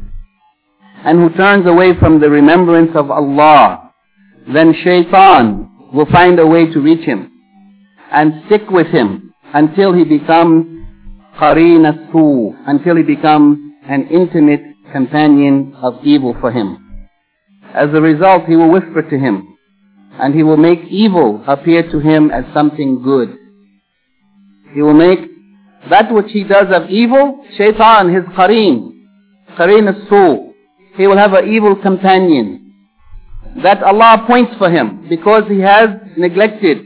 and 1.04 1.18
who 1.18 1.36
turns 1.36 1.66
away 1.66 1.98
from 1.98 2.20
the 2.20 2.30
remembrance 2.30 2.90
of 2.94 3.10
Allah, 3.10 3.92
then 4.52 4.74
shaitan 4.82 5.70
will 5.92 6.06
find 6.06 6.38
a 6.38 6.46
way 6.46 6.72
to 6.72 6.80
reach 6.80 7.04
him 7.04 7.30
and 8.10 8.42
stick 8.46 8.70
with 8.70 8.86
him 8.86 9.34
until 9.52 9.92
he 9.92 10.04
becomes 10.04 10.66
qareen 11.38 11.86
as 11.86 11.98
until 12.66 12.96
he 12.96 13.02
becomes 13.02 13.58
an 13.86 14.06
intimate 14.08 14.62
companion 14.92 15.74
of 15.82 15.94
evil 16.04 16.34
for 16.40 16.50
him. 16.50 16.83
As 17.74 17.88
a 17.92 18.00
result, 18.00 18.44
he 18.46 18.56
will 18.56 18.70
whisper 18.70 19.02
to 19.02 19.18
him, 19.18 19.56
and 20.20 20.34
he 20.34 20.42
will 20.42 20.56
make 20.56 20.80
evil 20.88 21.42
appear 21.46 21.90
to 21.90 21.98
him 21.98 22.30
as 22.30 22.44
something 22.54 23.02
good. 23.02 23.36
He 24.74 24.82
will 24.82 24.94
make 24.94 25.18
that 25.90 26.12
which 26.12 26.30
he 26.32 26.44
does 26.44 26.68
of 26.70 26.88
evil, 26.88 27.44
shaitan, 27.56 28.14
his 28.14 28.24
qareen, 28.36 28.94
qareen 29.58 29.88
as 29.88 29.96
He 30.96 31.06
will 31.06 31.18
have 31.18 31.32
an 31.32 31.48
evil 31.48 31.74
companion 31.76 32.72
that 33.62 33.82
Allah 33.82 34.22
appoints 34.22 34.54
for 34.58 34.70
him 34.70 35.06
because 35.08 35.44
he 35.48 35.60
has 35.60 35.88
neglected 36.16 36.78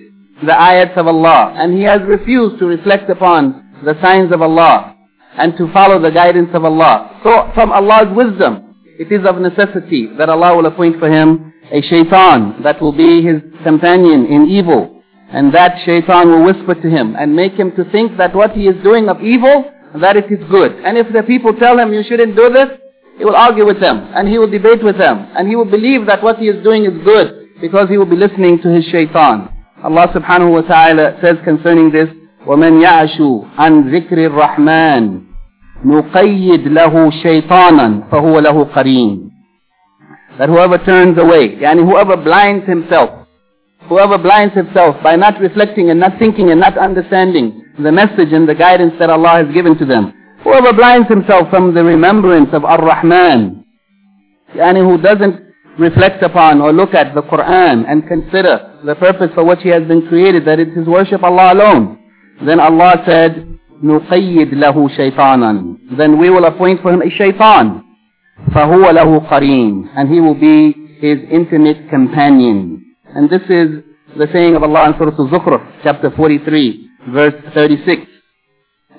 the 0.42 0.53
ayats 0.53 0.96
of 0.96 1.07
Allah 1.07 1.55
and 1.57 1.74
he 1.74 1.83
has 1.83 2.01
refused 2.03 2.59
to 2.59 2.66
reflect 2.66 3.09
upon 3.11 3.72
the 3.85 4.01
signs 4.03 4.33
of 4.33 4.42
Allah 4.42 4.94
and 5.38 5.57
to 5.57 5.72
follow 5.72 6.01
the 6.01 6.11
guidance 6.11 6.51
of 6.53 6.64
Allah. 6.64 7.20
So 7.22 7.51
from 7.55 7.72
Allah's 7.72 8.14
wisdom, 8.14 8.67
it 9.00 9.12
is 9.12 9.26
of 9.26 9.39
necessity 9.41 10.08
that 10.17 10.30
Allah 10.30 10.56
will 10.56 10.65
appoint 10.67 11.00
for 11.00 11.10
him 11.10 11.54
a 11.72 11.82
shaitan 11.82 12.62
that 12.63 12.82
will 12.82 12.91
be 12.91 13.24
his 13.24 13.41
companion 13.63 14.26
in 14.26 14.48
evil. 14.50 15.02
And 15.30 15.54
that 15.56 15.84
shaitan 15.84 16.30
will 16.30 16.43
whisper 16.46 16.76
to 16.76 16.89
him 16.89 17.15
and 17.17 17.36
make 17.36 17.54
him 17.54 17.72
to 17.76 17.89
think 17.91 18.17
that 18.17 18.36
what 18.36 18.52
he 18.52 18.67
is 18.67 18.82
doing 18.84 19.10
of 19.10 19.19
evil, 19.22 19.65
that 20.00 20.15
it 20.15 20.32
is 20.32 20.39
good. 20.50 20.74
And 20.86 20.98
if 20.98 21.12
the 21.12 21.24
people 21.24 21.56
tell 21.56 21.80
him 21.80 21.91
you 21.91 22.04
shouldn't 22.04 22.36
do 22.36 22.50
this, 22.50 22.69
he 23.17 23.26
will 23.26 23.36
argue 23.36 23.65
with 23.65 23.80
them 23.80 24.12
and 24.13 24.28
he 24.28 24.38
will 24.38 24.50
debate 24.50 24.84
with 24.84 24.98
them 24.98 25.28
and 25.36 25.48
he 25.48 25.56
will 25.56 25.69
believe 25.69 26.06
that 26.06 26.24
what 26.24 26.38
he 26.38 26.48
is 26.48 26.63
doing 26.63 26.86
is 26.86 27.04
good 27.04 27.50
because 27.62 27.89
he 27.89 27.98
will 27.98 28.10
be 28.10 28.15
listening 28.15 28.62
to 28.62 28.69
his 28.69 28.86
shaitan. 28.86 29.50
Allah 29.84 30.08
subhanahu 30.13 30.52
wa 30.52 30.62
ta'ala 30.62 31.17
says 31.22 31.38
concerning 31.43 31.91
this, 31.91 32.10
وَمَنْ 32.46 32.84
يَعْشُ 32.84 33.56
عَنْ 33.58 33.89
ذِكْرِ 33.89 34.30
الرَّحْمَنِ 34.30 35.27
نقيد 35.86 36.67
له 36.67 37.12
شيطانا 37.24 38.04
فهو 38.12 38.39
له 38.39 38.63
قرين 38.63 39.30
that 40.39 40.50
whoever 40.50 40.78
turns 40.78 41.17
away 41.17 41.58
yani 41.62 41.82
whoever 41.84 42.17
blinds 42.17 42.65
himself 42.65 43.10
whoever 43.89 44.17
blinds 44.17 44.54
himself 44.56 44.96
by 45.04 45.15
not 45.15 45.39
reflecting 45.39 45.89
and 45.89 46.00
not 46.00 46.17
thinking 46.17 46.50
and 46.52 46.60
not 46.60 46.78
understanding 46.78 47.63
the 47.80 47.91
message 47.91 48.32
and 48.34 48.48
the 48.48 48.56
guidance 48.56 48.93
that 49.00 49.10
Allah 49.10 49.43
has 49.43 49.54
given 49.54 49.78
to 49.78 49.86
them 49.86 50.13
whoever 50.43 50.74
blinds 50.74 51.08
himself 51.08 51.50
from 51.50 51.74
the 51.74 51.84
remembrance 51.84 52.50
of 52.54 52.63
Ar-Rahman 52.65 53.65
yani 54.56 54.80
who 54.80 54.98
doesn't 55.02 55.43
reflect 55.78 56.22
upon 56.24 56.62
or 56.62 56.72
look 56.72 56.93
at 56.93 57.13
the 57.15 57.22
Quran 57.24 57.86
and 57.88 58.08
consider 58.08 58.80
the 58.86 58.96
purpose 58.96 59.32
for 59.34 59.43
which 59.43 59.60
he 59.63 59.69
has 59.69 59.84
been 59.88 60.08
created, 60.08 60.46
that 60.46 60.60
it 60.60 60.69
is 60.69 60.86
worship 60.88 61.24
Allah 61.24 61.54
alone. 61.54 62.00
Then 62.46 62.60
Allah 62.60 63.02
said, 63.08 63.60
نُقَيِّدْ 63.84 64.54
لَهُ 64.54 64.98
شَيْطَانًا 64.98 65.98
Then 65.98 66.17
we 66.17 66.30
will 66.30 66.46
appoint 66.46 66.82
for 66.82 66.91
him 66.93 67.02
a 67.02 67.10
shaitan. 67.10 67.84
فَهُوَ 68.52 68.91
لَهُ 68.91 69.30
قَرِينٌ 69.30 69.89
And 69.96 70.10
he 70.10 70.19
will 70.19 70.36
be 70.36 70.74
his 71.02 71.19
intimate 71.30 71.89
companion. 71.89 72.86
And 73.13 73.30
this 73.30 73.41
is 73.50 73.84
the 74.17 74.28
saying 74.32 74.56
of 74.56 74.63
Allah 74.63 74.88
in 74.89 74.93
Surah 74.98 75.15
Al-Zukhruf, 75.17 75.84
chapter 75.84 76.12
43, 76.12 76.89
verse 77.10 77.34
36. 77.54 78.02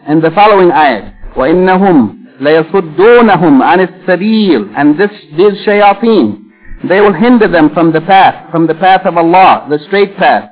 And 0.07 0.23
the 0.23 0.31
following 0.33 0.71
ayat, 0.71 1.35
وَإِنَّهُمْ 1.35 2.41
لَيَصُدُّونَهُمْ 2.41 3.63
عَنِ 3.63 3.89
السَّبِيلِ 3.89 4.75
And 4.77 4.99
this, 4.99 5.11
these 5.37 5.67
shayateen, 5.67 6.45
they 6.89 7.01
will 7.01 7.15
hinder 7.15 7.49
them 7.49 7.71
from 7.73 7.93
the 7.93 8.03
path, 8.03 8.51
from 8.51 8.67
the 8.67 8.75
path 8.75 9.07
of 9.07 9.17
Allah, 9.17 9.67
the 9.71 9.79
straight 9.87 10.17
path. 10.17 10.51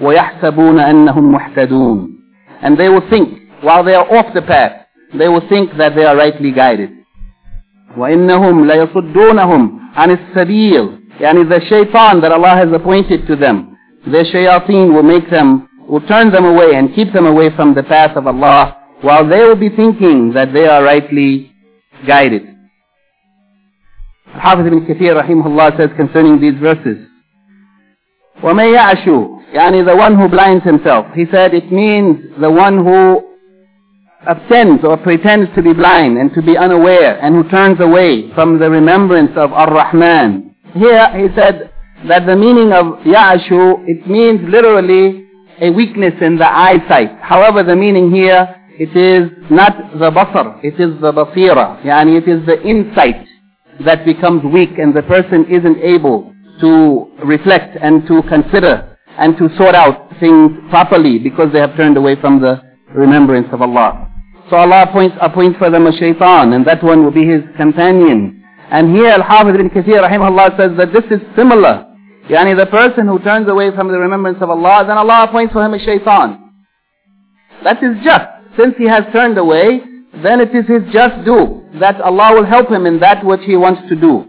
وَيَحْسَبُونَ 0.00 0.78
أَنَّهُمْ 0.80 1.34
مُحْتَدُونَ 1.36 2.08
And 2.62 2.78
they 2.78 2.88
will 2.88 3.08
think, 3.08 3.38
while 3.62 3.84
they 3.84 3.94
are 3.94 4.06
off 4.16 4.32
the 4.34 4.42
path, 4.42 4.86
they 5.16 5.28
will 5.28 5.46
think 5.48 5.76
that 5.76 5.94
they 5.94 6.04
are 6.04 6.16
rightly 6.16 6.52
guided. 6.52 6.90
وَإِنَّهُمْ 7.96 8.70
لَيَصُدُّونَهُمْ 8.70 9.94
عَنِ 9.94 10.16
السَّبِيلِ 10.16 11.00
Yani 11.20 11.48
the 11.48 11.60
shaitan 11.68 12.20
that 12.22 12.32
Allah 12.32 12.56
has 12.56 12.72
appointed 12.72 13.26
to 13.26 13.36
them, 13.36 13.76
their 14.06 14.24
shayateen 14.24 14.94
will 14.94 15.02
make 15.02 15.28
them, 15.30 15.68
will 15.86 16.00
turn 16.06 16.32
them 16.32 16.44
away 16.44 16.74
and 16.74 16.94
keep 16.94 17.12
them 17.12 17.26
away 17.26 17.54
from 17.54 17.74
the 17.74 17.82
path 17.82 18.16
of 18.16 18.26
Allah, 18.26 18.76
while 19.02 19.28
they 19.28 19.40
will 19.40 19.56
be 19.56 19.68
thinking 19.68 20.32
that 20.32 20.52
they 20.54 20.66
are 20.66 20.82
rightly 20.82 21.52
guided. 22.06 22.42
Hafiz 24.32 24.66
ibn 24.66 24.86
Kathir 24.86 25.20
rahimahullah 25.20 25.76
says 25.76 25.90
concerning 25.96 26.40
these 26.40 26.58
verses, 26.60 27.06
وَمَن 28.42 28.74
يَعْشُ 28.74 29.04
Yani 29.54 29.84
the 29.84 29.96
one 29.96 30.16
who 30.16 30.28
blinds 30.28 30.64
himself. 30.64 31.06
He 31.14 31.26
said 31.30 31.52
it 31.52 31.70
means 31.72 32.40
the 32.40 32.50
one 32.50 32.78
who 32.78 33.30
absents 34.27 34.83
or 34.83 34.97
pretends 34.97 35.53
to 35.55 35.61
be 35.61 35.73
blind 35.73 36.17
and 36.17 36.33
to 36.33 36.41
be 36.41 36.57
unaware 36.57 37.19
and 37.21 37.35
who 37.35 37.49
turns 37.49 37.79
away 37.79 38.31
from 38.33 38.59
the 38.59 38.69
remembrance 38.69 39.31
of 39.35 39.53
Ar-Rahman. 39.53 40.55
Here 40.73 41.09
he 41.17 41.33
said 41.35 41.71
that 42.07 42.25
the 42.25 42.35
meaning 42.35 42.71
of 42.73 42.99
Ya'ashu, 43.05 43.87
it 43.87 44.07
means 44.07 44.41
literally 44.49 45.27
a 45.61 45.71
weakness 45.71 46.13
in 46.21 46.37
the 46.37 46.47
eyesight. 46.47 47.11
However, 47.21 47.63
the 47.63 47.75
meaning 47.75 48.11
here, 48.13 48.55
it 48.77 48.95
is 48.95 49.31
not 49.49 49.73
the 49.97 50.11
basar, 50.11 50.59
it 50.63 50.79
is 50.79 50.99
the 50.99 51.13
basira. 51.13 51.81
Yani 51.83 52.17
it 52.17 52.27
is 52.27 52.45
the 52.45 52.61
insight 52.63 53.25
that 53.85 54.05
becomes 54.05 54.43
weak 54.43 54.77
and 54.77 54.93
the 54.93 55.03
person 55.03 55.45
isn't 55.49 55.77
able 55.79 56.33
to 56.61 57.11
reflect 57.23 57.77
and 57.81 58.05
to 58.07 58.21
consider 58.23 58.97
and 59.17 59.37
to 59.37 59.49
sort 59.57 59.75
out 59.75 60.09
things 60.19 60.51
properly 60.69 61.19
because 61.19 61.51
they 61.53 61.59
have 61.59 61.75
turned 61.75 61.97
away 61.97 62.19
from 62.19 62.41
the 62.41 62.61
remembrance 62.93 63.47
of 63.51 63.61
Allah. 63.61 64.11
So 64.50 64.56
Allah 64.56 64.82
appoints, 64.88 65.16
appoints 65.20 65.58
for 65.58 65.70
them 65.70 65.86
a 65.86 65.92
shaitan 65.96 66.52
and 66.52 66.66
that 66.66 66.82
one 66.82 67.04
will 67.04 67.12
be 67.12 67.26
his 67.26 67.42
companion. 67.56 68.42
And 68.70 68.94
here 68.94 69.08
Al-Hafiz 69.10 69.54
ibn 69.54 69.70
Kathir 69.70 70.02
rahimahullah 70.02 70.56
says 70.56 70.76
that 70.76 70.92
this 70.92 71.04
is 71.10 71.20
similar. 71.36 71.86
Yani 72.28 72.56
the 72.56 72.66
person 72.66 73.06
who 73.06 73.18
turns 73.20 73.48
away 73.48 73.74
from 73.74 73.88
the 73.88 73.98
remembrance 73.98 74.38
of 74.40 74.50
Allah, 74.50 74.84
then 74.86 74.98
Allah 74.98 75.26
appoints 75.28 75.52
for 75.52 75.64
him 75.64 75.74
a 75.74 75.78
shaitan. 75.78 76.52
That 77.64 77.82
is 77.82 77.96
just. 78.04 78.26
Since 78.58 78.74
he 78.78 78.86
has 78.88 79.04
turned 79.12 79.38
away, 79.38 79.80
then 80.22 80.40
it 80.40 80.54
is 80.54 80.66
his 80.66 80.82
just 80.92 81.24
due 81.24 81.62
that 81.78 82.00
Allah 82.00 82.34
will 82.34 82.44
help 82.46 82.70
him 82.70 82.86
in 82.86 82.98
that 83.00 83.24
which 83.24 83.40
he 83.44 83.56
wants 83.56 83.82
to 83.88 83.96
do. 83.96 84.26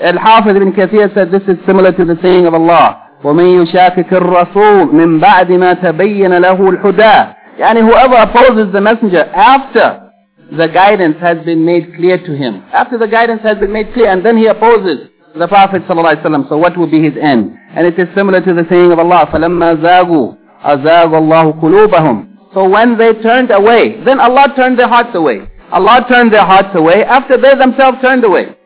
Al-Hafiz 0.00 0.56
ibn 0.56 0.72
Kathir 0.72 1.12
said 1.14 1.30
this 1.30 1.42
is 1.48 1.58
similar 1.66 1.92
to 1.92 2.04
the 2.04 2.16
saying 2.22 2.46
of 2.46 2.54
Allah, 2.54 3.10
وَمَن 3.24 3.66
يُشَاكِكِ 3.66 4.08
الرَّسُولِ 4.08 4.92
مِن 4.92 5.20
بَعْدِ 5.20 5.48
مَا 5.50 5.74
تَبَيَّنَ 5.74 6.30
لَهُ 6.40 6.58
الْحُدَى 6.58 7.34
Yani 7.58 7.80
whoever 7.80 8.16
opposes 8.16 8.72
the 8.72 8.80
messenger 8.80 9.24
after 9.34 10.10
the 10.56 10.68
guidance 10.68 11.16
has 11.20 11.44
been 11.44 11.64
made 11.64 11.94
clear 11.96 12.18
to 12.18 12.36
him. 12.36 12.62
After 12.72 12.98
the 12.98 13.08
guidance 13.08 13.42
has 13.42 13.58
been 13.58 13.72
made 13.72 13.92
clear 13.92 14.10
and 14.10 14.24
then 14.24 14.36
he 14.36 14.46
opposes 14.46 15.08
the 15.36 15.48
Prophet 15.48 15.82
ﷺ. 15.86 16.48
So 16.48 16.56
what 16.56 16.76
will 16.76 16.90
be 16.90 17.02
his 17.02 17.14
end? 17.20 17.54
And 17.74 17.86
it 17.86 17.98
is 17.98 18.08
similar 18.14 18.40
to 18.40 18.54
the 18.54 18.64
saying 18.70 18.92
of 18.92 18.98
Allah, 18.98 19.26
فَلَمَّا 19.32 19.82
زَاغُوا 19.82 20.38
أَزَاغَ 20.64 21.10
اللَّهُ 21.12 21.60
قُلُوبَهُمْ 21.60 22.28
so 22.54 22.68
when 22.68 22.96
they 22.96 23.12
turned 23.22 23.50
away, 23.50 24.02
then 24.04 24.20
Allah 24.20 24.52
turned 24.56 24.78
their 24.78 24.88
hearts 24.88 25.10
away. 25.14 25.40
Allah 25.70 26.04
turned 26.08 26.32
their 26.32 26.46
hearts 26.46 26.70
away 26.74 27.04
after 27.04 27.36
they 27.36 27.54
themselves 27.54 27.98
turned 28.00 28.24
away. 28.24 28.56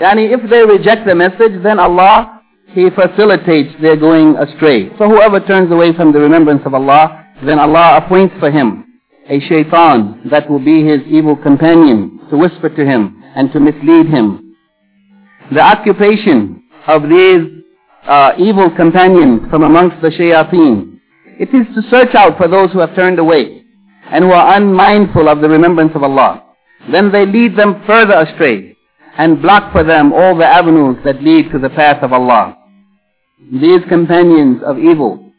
Yani 0.00 0.32
if 0.32 0.48
they 0.48 0.64
reject 0.64 1.06
the 1.06 1.14
message, 1.14 1.62
then 1.62 1.78
Allah, 1.78 2.40
He 2.68 2.88
facilitates 2.90 3.74
their 3.82 3.96
going 3.96 4.36
astray. 4.36 4.88
So 4.98 5.08
whoever 5.08 5.40
turns 5.40 5.70
away 5.70 5.94
from 5.94 6.12
the 6.12 6.20
remembrance 6.20 6.62
of 6.64 6.72
Allah, 6.72 7.21
then 7.45 7.59
Allah 7.59 8.01
appoints 8.03 8.35
for 8.39 8.51
him 8.51 8.85
a 9.29 9.39
shaitan 9.39 10.21
that 10.29 10.49
will 10.49 10.63
be 10.63 10.83
his 10.85 11.01
evil 11.07 11.35
companion 11.35 12.19
to 12.29 12.37
whisper 12.37 12.69
to 12.69 12.85
him 12.85 13.23
and 13.35 13.51
to 13.53 13.59
mislead 13.59 14.07
him. 14.07 14.55
The 15.51 15.61
occupation 15.61 16.63
of 16.87 17.03
these 17.03 17.63
uh, 18.05 18.33
evil 18.37 18.69
companions 18.75 19.49
from 19.49 19.63
amongst 19.63 20.01
the 20.01 20.09
shayateen 20.09 20.93
it 21.39 21.49
is 21.53 21.65
to 21.75 21.89
search 21.89 22.13
out 22.15 22.37
for 22.37 22.47
those 22.47 22.71
who 22.71 22.79
have 22.79 22.95
turned 22.95 23.17
away 23.17 23.63
and 24.11 24.23
who 24.23 24.31
are 24.31 24.55
unmindful 24.55 25.27
of 25.27 25.41
the 25.41 25.49
remembrance 25.49 25.91
of 25.95 26.03
Allah. 26.03 26.43
Then 26.91 27.11
they 27.11 27.25
lead 27.25 27.57
them 27.57 27.81
further 27.87 28.13
astray 28.13 28.75
and 29.17 29.41
block 29.41 29.71
for 29.71 29.83
them 29.83 30.13
all 30.13 30.37
the 30.37 30.45
avenues 30.45 30.97
that 31.05 31.23
lead 31.23 31.51
to 31.51 31.59
the 31.59 31.69
path 31.69 32.03
of 32.03 32.13
Allah. 32.13 32.57
These 33.51 33.81
companions 33.89 34.61
of 34.63 34.77
evil 34.77 35.31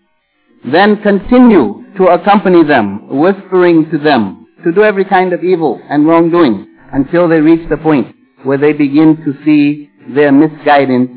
then 0.64 1.00
continue 1.02 1.83
to 1.97 2.07
accompany 2.07 2.63
them, 2.63 3.19
whispering 3.19 3.89
to 3.91 3.97
them 3.97 4.47
to 4.63 4.71
do 4.71 4.83
every 4.83 5.05
kind 5.05 5.33
of 5.33 5.43
evil 5.43 5.79
and 5.89 6.07
wrongdoing 6.07 6.67
until 6.91 7.27
they 7.27 7.39
reach 7.39 7.67
the 7.69 7.77
point 7.77 8.15
where 8.43 8.57
they 8.57 8.73
begin 8.73 9.17
to 9.25 9.33
see 9.45 9.89
their 10.13 10.31
misguidance 10.31 11.09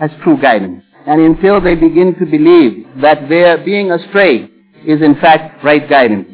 as 0.00 0.10
true 0.22 0.40
guidance 0.40 0.82
and 1.06 1.20
until 1.20 1.60
they 1.60 1.74
begin 1.74 2.14
to 2.18 2.26
believe 2.26 2.86
that 3.00 3.28
their 3.28 3.64
being 3.64 3.90
astray 3.90 4.48
is 4.86 5.02
in 5.02 5.14
fact 5.20 5.64
right 5.64 5.88
guidance. 5.88 6.28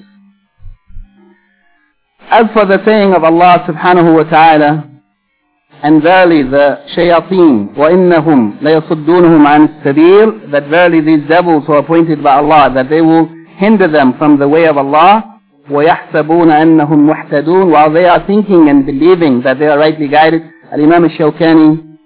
As 2.31 2.47
for 2.53 2.67
the 2.67 2.83
saying 2.85 3.15
of 3.15 3.23
Allah 3.23 3.65
subhanahu 3.69 4.17
wa 4.17 4.25
ta'ala, 4.25 4.91
and 5.83 6.03
verily 6.03 6.43
the 6.43 6.83
shayateen, 6.97 7.77
وَإِنَّهُمْ 7.77 8.61
لَيَصُدُّونَهُمْ 8.63 9.47
عَنِ 9.47 9.83
السَّبِيلِ 9.85 10.51
That 10.51 10.69
verily 10.69 11.01
these 11.01 11.29
devils 11.29 11.65
who 11.67 11.75
are 11.75 11.79
appointed 11.79 12.23
by 12.23 12.37
Allah, 12.37 12.73
that 12.75 12.89
they 12.89 13.03
will 13.03 13.29
hinder 13.61 13.89
them 13.89 14.15
from 14.19 14.39
the 14.39 14.49
way 14.49 14.67
of 14.67 14.77
Allah, 14.77 15.41
وَيَحْسَبُونَ 15.71 16.49
أَنَّهُمْ 16.49 17.13
مُحْتَدُونَ 17.13 17.71
While 17.71 17.93
they 17.93 18.05
are 18.05 18.25
thinking 18.27 18.69
and 18.69 18.87
believing 18.87 19.43
that 19.43 19.59
they 19.59 19.67
are 19.67 19.79
rightly 19.79 20.09
guided. 20.09 20.43
Al-Imam 20.73 21.05
al-Shawkani, 21.05 21.97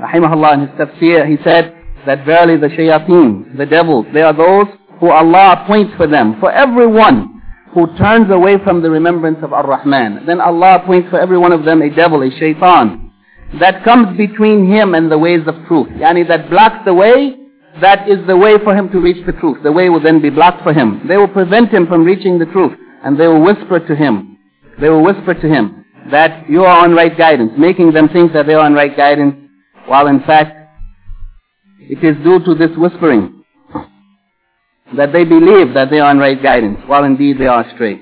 rahimahullah, 0.00 0.54
in 0.54 0.60
his 0.60 0.70
tafsir, 0.70 1.28
he 1.28 1.36
said, 1.44 1.76
that 2.06 2.24
verily 2.24 2.56
the 2.56 2.68
shayateen, 2.68 3.56
the 3.56 3.66
devils, 3.66 4.06
they 4.12 4.22
are 4.22 4.32
those 4.32 4.66
who 4.98 5.10
Allah 5.10 5.62
appoints 5.62 5.92
for 5.96 6.06
them. 6.06 6.38
For 6.40 6.50
everyone 6.50 7.42
who 7.74 7.86
turns 7.96 8.30
away 8.30 8.56
from 8.64 8.82
the 8.82 8.90
remembrance 8.90 9.38
of 9.42 9.52
Ar-Rahman, 9.52 10.26
then 10.26 10.40
Allah 10.40 10.80
appoints 10.82 11.10
for 11.10 11.20
every 11.20 11.38
one 11.38 11.52
of 11.52 11.64
them 11.64 11.82
a 11.82 11.90
devil, 11.90 12.22
a 12.22 12.30
shaitan, 12.38 13.12
that 13.60 13.84
comes 13.84 14.16
between 14.16 14.70
him 14.70 14.94
and 14.94 15.10
the 15.10 15.18
ways 15.18 15.40
of 15.46 15.54
truth. 15.66 15.88
Yani 15.88 16.26
that 16.28 16.50
blocks 16.50 16.84
the 16.84 16.94
way, 16.94 17.36
that 17.81 18.07
is 18.09 18.25
the 18.27 18.37
way 18.37 18.57
for 18.63 18.75
him 18.75 18.89
to 18.89 18.99
reach 18.99 19.25
the 19.25 19.33
truth. 19.33 19.61
The 19.63 19.71
way 19.71 19.89
will 19.89 20.01
then 20.01 20.21
be 20.21 20.29
blocked 20.29 20.63
for 20.63 20.73
him. 20.73 21.01
They 21.07 21.17
will 21.17 21.27
prevent 21.27 21.73
him 21.73 21.87
from 21.87 22.03
reaching 22.03 22.39
the 22.39 22.45
truth. 22.45 22.77
And 23.03 23.19
they 23.19 23.27
will 23.27 23.41
whisper 23.43 23.79
to 23.79 23.95
him, 23.95 24.37
they 24.79 24.89
will 24.89 25.03
whisper 25.03 25.33
to 25.33 25.47
him 25.47 25.85
that 26.11 26.49
you 26.49 26.63
are 26.63 26.83
on 26.83 26.93
right 26.93 27.15
guidance, 27.15 27.51
making 27.57 27.91
them 27.91 28.09
think 28.09 28.33
that 28.33 28.47
they 28.47 28.53
are 28.53 28.65
on 28.65 28.73
right 28.73 28.95
guidance, 28.95 29.35
while 29.87 30.07
in 30.07 30.21
fact 30.21 30.57
it 31.79 32.03
is 32.03 32.15
due 32.23 32.43
to 32.45 32.55
this 32.55 32.75
whispering 32.77 33.43
that 34.95 35.11
they 35.11 35.23
believe 35.23 35.73
that 35.73 35.89
they 35.89 35.99
are 35.99 36.09
on 36.09 36.17
right 36.17 36.41
guidance, 36.41 36.79
while 36.87 37.03
indeed 37.03 37.37
they 37.39 37.47
are 37.47 37.63
astray. 37.67 38.01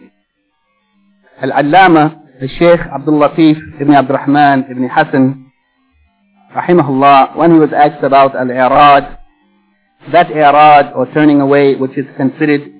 Al-Allama, 1.41 2.39
the 2.39 2.47
Sheikh 2.47 2.79
Abdul 2.79 3.19
Latif 3.19 3.57
ibn 3.81 3.93
Abdurrahman 3.93 4.65
ibn 4.69 4.87
Hassan, 4.89 5.51
rahimahullah, 6.55 7.35
when 7.35 7.51
he 7.51 7.59
was 7.59 7.71
asked 7.73 8.03
about 8.03 8.35
al-i'rad, 8.35 9.17
that 10.11 10.27
i'rad 10.27 10.93
or 10.95 11.05
turning 11.13 11.41
away 11.41 11.75
which 11.75 11.97
is 11.97 12.05
considered 12.17 12.73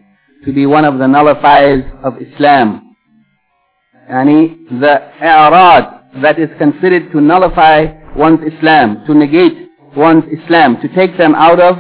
to 0.46 0.54
be 0.54 0.66
one 0.66 0.86
of 0.86 0.96
the 1.00 1.06
nullifiers 1.06 1.84
of 2.04 2.22
Islam. 2.22 2.96
Yani 4.10 4.70
the 4.82 5.02
i'rad 5.22 6.22
that 6.22 6.38
is 6.40 6.50
considered 6.58 7.12
to 7.12 7.22
nullify 7.22 7.86
one's 8.16 8.40
Islam, 8.54 9.04
to 9.08 9.14
negate 9.14 9.70
one's 9.96 10.26
Islam, 10.32 10.80
to 10.82 10.88
take 10.94 11.18
them 11.18 11.34
out 11.36 11.60
of 11.60 11.78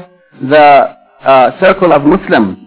the 0.49 0.95
uh, 1.23 1.59
circle 1.59 1.93
of 1.93 2.03
Muslims. 2.03 2.57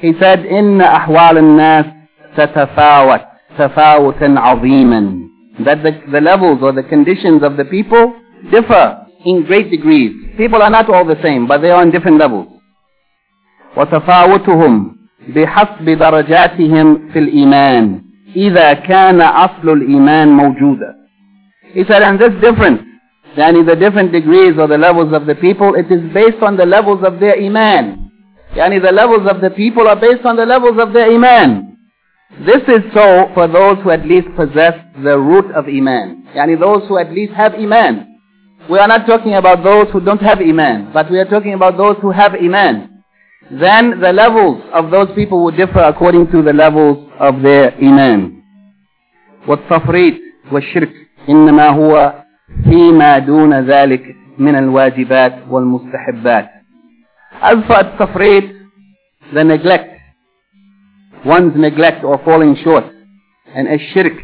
He 0.00 0.12
said, 0.20 0.40
إِنَّ 0.40 0.82
أَحْوَالَ 0.82 1.38
النَّاسِ 1.38 1.94
تَتَفَاوَتْ 2.36 3.26
تَفَاوُتًا 3.58 4.38
عَظِيمًا 4.38 5.28
That 5.64 5.82
the, 5.82 6.00
the 6.10 6.20
levels 6.20 6.58
or 6.62 6.72
the 6.72 6.82
conditions 6.82 7.42
of 7.42 7.56
the 7.56 7.64
people 7.64 8.14
differ 8.50 9.01
in 9.25 9.43
great 9.43 9.69
degrees. 9.71 10.11
People 10.37 10.61
are 10.61 10.69
not 10.69 10.89
all 10.89 11.05
the 11.05 11.19
same, 11.23 11.47
but 11.47 11.61
they 11.61 11.69
are 11.69 11.81
on 11.81 11.91
different 11.91 12.17
levels. 12.17 12.47
وتفاوتهم 13.77 14.95
بحسب 15.35 15.89
درجاتهم 15.89 17.09
في 17.13 17.19
الإيمان 17.19 18.01
إذا 18.35 18.73
كان 18.73 19.21
أصل 19.21 19.69
الإيمان 19.69 20.27
موجودا. 20.27 20.95
He 21.73 21.83
said, 21.83 22.01
and 22.01 22.17
this 22.19 22.33
difference, 22.41 22.81
yani 23.35 23.65
the 23.65 23.75
different 23.75 24.11
degrees 24.11 24.53
or 24.57 24.67
the 24.67 24.77
levels 24.77 25.13
of 25.13 25.25
the 25.27 25.35
people, 25.35 25.75
it 25.75 25.91
is 25.91 26.01
based 26.13 26.41
on 26.41 26.57
the 26.57 26.65
levels 26.65 27.03
of 27.03 27.19
their 27.19 27.37
Iman. 27.37 28.09
Yani 28.55 28.81
the 28.81 28.91
levels 28.91 29.29
of 29.29 29.41
the 29.41 29.51
people 29.51 29.87
are 29.87 29.99
based 29.99 30.25
on 30.25 30.37
the 30.37 30.45
levels 30.45 30.79
of 30.79 30.93
their 30.93 31.11
Iman. 31.11 31.77
This 32.45 32.63
is 32.67 32.81
so 32.93 33.29
for 33.33 33.47
those 33.47 33.77
who 33.83 33.91
at 33.91 34.05
least 34.05 34.27
possess 34.35 34.73
the 35.03 35.17
root 35.17 35.51
of 35.53 35.65
Iman. 35.67 36.27
Yani 36.35 36.59
those 36.59 36.87
who 36.87 36.97
at 36.97 37.11
least 37.11 37.33
have 37.33 37.53
Iman. 37.53 38.10
We 38.69 38.79
are 38.79 38.87
not 38.87 39.07
talking 39.07 39.35
about 39.35 39.63
those 39.63 39.87
who 39.91 40.01
don't 40.01 40.21
have 40.21 40.39
Iman, 40.39 40.91
but 40.93 41.09
we 41.09 41.19
are 41.19 41.25
talking 41.25 41.53
about 41.53 41.77
those 41.77 41.95
who 42.01 42.11
have 42.11 42.33
Iman. 42.33 43.03
Then 43.49 44.01
the 44.01 44.11
levels 44.11 44.61
of 44.73 44.91
those 44.91 45.07
people 45.15 45.43
would 45.45 45.55
differ 45.55 45.79
according 45.79 46.31
to 46.31 46.41
the 46.41 46.51
levels 46.53 47.09
of 47.19 47.41
their 47.41 47.73
Iman. 47.81 48.33
والتفريط 49.47 50.13
والشرك 50.51 50.91
إنما 51.29 51.69
هو 51.69 52.13
فيما 52.63 53.19
دون 53.19 53.53
ذلك 53.53 54.15
من 54.37 54.55
الواجبات 54.55 55.33
والمستحبات. 55.49 56.49
As 57.41 57.57
for 57.67 57.79
التفريط, 57.79 58.43
the 59.33 59.43
neglect, 59.43 59.99
one's 61.25 61.55
neglect 61.55 62.03
or 62.03 62.17
falling 62.25 62.55
short, 62.63 62.83
and 63.55 63.67
الشرك, 63.67 64.23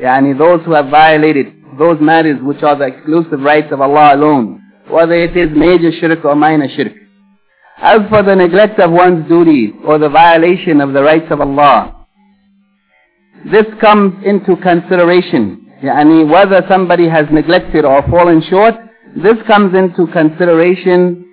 يعني 0.00 0.38
those 0.38 0.64
who 0.64 0.72
have 0.72 0.86
violated 0.88 1.52
those 1.77 1.99
matters 2.01 2.39
which 2.41 2.63
are 2.63 2.77
the 2.77 2.85
exclusive 2.85 3.41
rights 3.41 3.71
of 3.71 3.81
Allah 3.81 4.15
alone, 4.15 4.61
whether 4.89 5.13
it 5.13 5.35
is 5.35 5.49
major 5.55 5.91
shirk 5.99 6.25
or 6.25 6.35
minor 6.35 6.67
shirk. 6.75 6.93
As 7.77 7.99
for 8.09 8.23
the 8.23 8.35
neglect 8.35 8.79
of 8.79 8.91
one's 8.91 9.27
duties 9.27 9.73
or 9.85 9.99
the 9.99 10.09
violation 10.09 10.81
of 10.81 10.93
the 10.93 11.03
rights 11.03 11.27
of 11.29 11.41
Allah, 11.41 12.05
this 13.51 13.65
comes 13.79 14.25
into 14.25 14.55
consideration. 14.57 15.71
Yani 15.83 16.27
whether 16.27 16.65
somebody 16.67 17.07
has 17.07 17.27
neglected 17.31 17.85
or 17.85 18.01
fallen 18.09 18.41
short, 18.49 18.73
this 19.15 19.37
comes 19.45 19.75
into 19.75 20.11
consideration 20.11 21.23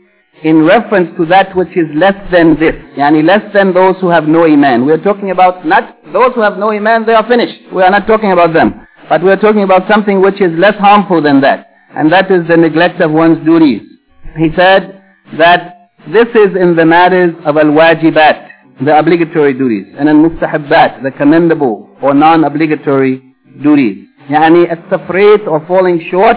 in 0.42 0.64
reference 0.64 1.16
to 1.16 1.24
that 1.26 1.56
which 1.56 1.74
is 1.76 1.86
less 1.94 2.14
than 2.30 2.58
this. 2.60 2.74
Yani 2.96 3.24
less 3.24 3.42
than 3.54 3.72
those 3.72 3.96
who 4.00 4.10
have 4.10 4.24
no 4.24 4.44
iman. 4.44 4.84
We 4.84 4.92
are 4.92 5.02
talking 5.02 5.30
about 5.30 5.66
not 5.66 5.96
those 6.12 6.34
who 6.34 6.42
have 6.42 6.58
no 6.58 6.70
iman, 6.70 7.06
they 7.06 7.14
are 7.14 7.26
finished. 7.26 7.72
We 7.72 7.82
are 7.82 7.90
not 7.90 8.06
talking 8.06 8.32
about 8.32 8.52
them. 8.52 8.86
But 9.08 9.22
we 9.22 9.30
are 9.30 9.36
talking 9.36 9.62
about 9.62 9.88
something 9.90 10.20
which 10.22 10.40
is 10.40 10.50
less 10.58 10.76
harmful 10.76 11.20
than 11.20 11.40
that. 11.42 11.70
And 11.94 12.10
that 12.12 12.30
is 12.30 12.48
the 12.48 12.56
neglect 12.56 13.00
of 13.00 13.12
one's 13.12 13.44
duties. 13.44 13.82
He 14.36 14.48
said 14.56 15.02
that 15.38 15.90
this 16.08 16.26
is 16.34 16.56
in 16.56 16.74
the 16.74 16.84
matters 16.84 17.34
of 17.44 17.56
al-wajibat, 17.56 18.48
the 18.84 18.98
obligatory 18.98 19.54
duties, 19.54 19.94
and 19.98 20.08
al-mustahabbat, 20.08 21.02
the 21.02 21.10
commendable 21.12 21.88
or 22.02 22.14
non-obligatory 22.14 23.34
duties. 23.62 24.08
Yani 24.28 24.70
at-tafrit 24.70 25.46
or 25.46 25.64
falling 25.66 26.06
short, 26.10 26.36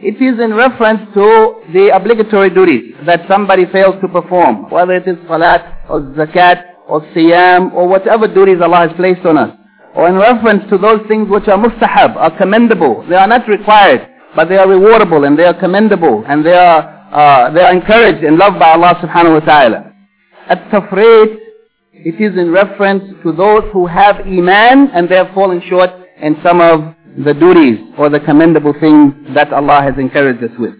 it 0.00 0.16
is 0.22 0.40
in 0.40 0.54
reference 0.54 1.00
to 1.14 1.62
the 1.72 1.90
obligatory 1.94 2.50
duties 2.50 2.94
that 3.04 3.20
somebody 3.28 3.66
fails 3.66 3.94
to 4.00 4.08
perform, 4.08 4.70
whether 4.70 4.94
it 4.94 5.06
is 5.06 5.16
salat 5.26 5.84
or 5.88 6.00
zakat 6.16 6.62
or 6.88 7.02
siyam 7.14 7.72
or 7.74 7.86
whatever 7.86 8.26
duties 8.26 8.58
Allah 8.62 8.88
has 8.88 8.96
placed 8.96 9.24
on 9.26 9.36
us 9.36 9.58
or 9.98 10.08
in 10.08 10.14
reference 10.14 10.62
to 10.70 10.78
those 10.78 11.00
things 11.08 11.28
which 11.28 11.48
are 11.48 11.58
mustahab, 11.58 12.14
are 12.14 12.30
commendable. 12.38 13.04
They 13.08 13.16
are 13.16 13.26
not 13.26 13.48
required, 13.48 14.06
but 14.36 14.48
they 14.48 14.56
are 14.56 14.66
rewardable 14.68 15.26
and 15.26 15.36
they 15.36 15.42
are 15.44 15.58
commendable 15.58 16.22
and 16.28 16.46
they 16.46 16.54
are, 16.54 16.80
uh, 17.12 17.50
they 17.50 17.62
are 17.62 17.72
encouraged 17.72 18.22
and 18.22 18.38
loved 18.38 18.60
by 18.60 18.70
Allah 18.74 18.94
subhanahu 19.02 19.40
wa 19.40 19.44
ta'ala. 19.44 19.92
At-tafrit, 20.48 21.38
it 21.92 22.20
is 22.20 22.38
in 22.38 22.52
reference 22.52 23.02
to 23.24 23.32
those 23.32 23.64
who 23.72 23.88
have 23.88 24.20
iman 24.20 24.90
and 24.94 25.08
they 25.08 25.16
have 25.16 25.34
fallen 25.34 25.60
short 25.68 25.90
in 26.22 26.36
some 26.44 26.60
of 26.60 26.94
the 27.24 27.34
duties 27.34 27.80
or 27.98 28.08
the 28.08 28.20
commendable 28.20 28.74
things 28.78 29.12
that 29.34 29.52
Allah 29.52 29.82
has 29.82 29.94
encouraged 29.98 30.44
us 30.44 30.56
with. 30.60 30.74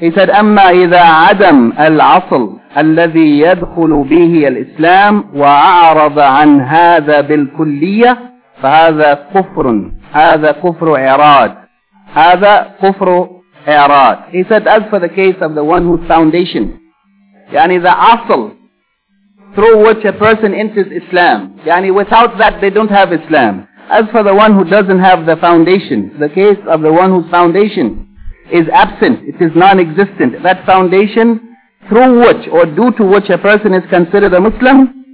He 0.00 0.10
said, 0.10 0.30
أما 0.30 0.70
إذا 0.70 1.00
عدم 1.00 1.72
العصل 1.80 2.56
الذي 2.78 3.40
يدخل 3.40 4.04
به 4.10 4.48
الإسلام 4.48 5.24
وأعرض 5.34 6.18
عن 6.18 6.60
هذا 6.60 7.20
بالكلية 7.20 8.18
فهذا 8.62 9.14
كفر 9.34 9.90
هذا 10.12 10.52
كفر 10.52 10.96
إعراض 10.96 11.50
هذا 12.14 12.70
كفر 12.82 13.28
إعراض 13.68 14.16
He 14.32 14.44
said, 14.48 14.66
as 14.66 14.82
for 14.90 14.98
the 14.98 15.08
case 15.08 15.36
of 15.40 15.54
the 15.54 15.64
one 15.64 15.84
whose 15.86 16.06
foundation 16.08 16.80
يعني 17.52 17.80
the 17.82 17.88
asl 17.88 18.50
through 19.54 19.86
which 19.86 20.04
a 20.04 20.12
person 20.12 20.54
enters 20.54 20.86
Islam 20.90 21.56
يعني 21.66 21.92
without 21.94 22.36
that 22.38 22.60
they 22.60 22.70
don't 22.70 22.90
have 22.90 23.12
Islam 23.12 23.68
as 23.90 24.04
for 24.10 24.22
the 24.24 24.34
one 24.34 24.54
who 24.54 24.64
doesn't 24.64 24.98
have 24.98 25.24
the 25.26 25.36
foundation 25.36 26.10
the 26.18 26.28
case 26.28 26.58
of 26.66 26.80
the 26.82 26.92
one 26.92 27.10
whose 27.10 27.30
foundation 27.30 28.08
is 28.52 28.68
absent, 28.72 29.20
it 29.28 29.40
is 29.40 29.50
non-existent. 29.54 30.42
That 30.42 30.64
foundation 30.66 31.56
through 31.88 32.20
which 32.20 32.48
or 32.48 32.66
due 32.66 32.92
to 32.92 33.04
which 33.04 33.28
a 33.30 33.38
person 33.38 33.74
is 33.74 33.82
considered 33.90 34.32
a 34.32 34.40
Muslim, 34.40 35.04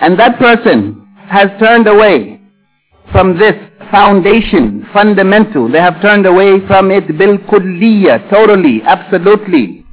and 0.00 0.18
that 0.18 0.38
person 0.38 1.06
has 1.28 1.48
turned 1.60 1.86
away 1.86 2.40
from 3.12 3.38
this 3.38 3.54
foundation, 3.90 4.86
fundamental. 4.92 5.70
They 5.70 5.80
have 5.80 6.00
turned 6.02 6.26
away 6.26 6.66
from 6.66 6.90
it 6.90 7.06
bil 7.18 7.38
kulliya, 7.38 8.28
totally, 8.30 8.82
absolutely. 8.82 9.84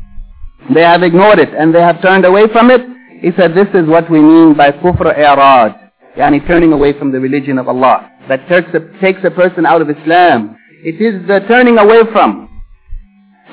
They 0.74 0.82
have 0.82 1.04
ignored 1.04 1.40
it 1.40 1.50
and 1.54 1.74
they 1.74 1.82
have 1.82 2.02
turned 2.02 2.26
away 2.26 2.48
from 2.52 2.72
it. 2.72 2.82
He 3.22 3.32
said 3.38 3.54
this 3.54 3.68
is 3.74 3.88
what 3.88 4.10
we 4.10 4.20
mean 4.20 4.56
by 4.56 4.72
kufr 4.72 5.16
i'rad, 5.16 5.92
yani 6.18 6.46
turning 6.48 6.74
away 6.74 6.98
from 6.98 7.12
the 7.12 7.20
religion 7.20 7.58
of 7.58 7.68
Allah. 7.68 8.10
That 8.28 8.48
takes 8.48 8.70
a, 8.74 9.02
takes 9.02 9.20
a 9.24 9.32
person 9.32 9.66
out 9.66 9.82
of 9.82 9.90
Islam 9.90 10.58
it 10.84 11.02
is 11.02 11.28
the 11.28 11.40
turning 11.48 11.78
away 11.78 12.02
from 12.12 12.50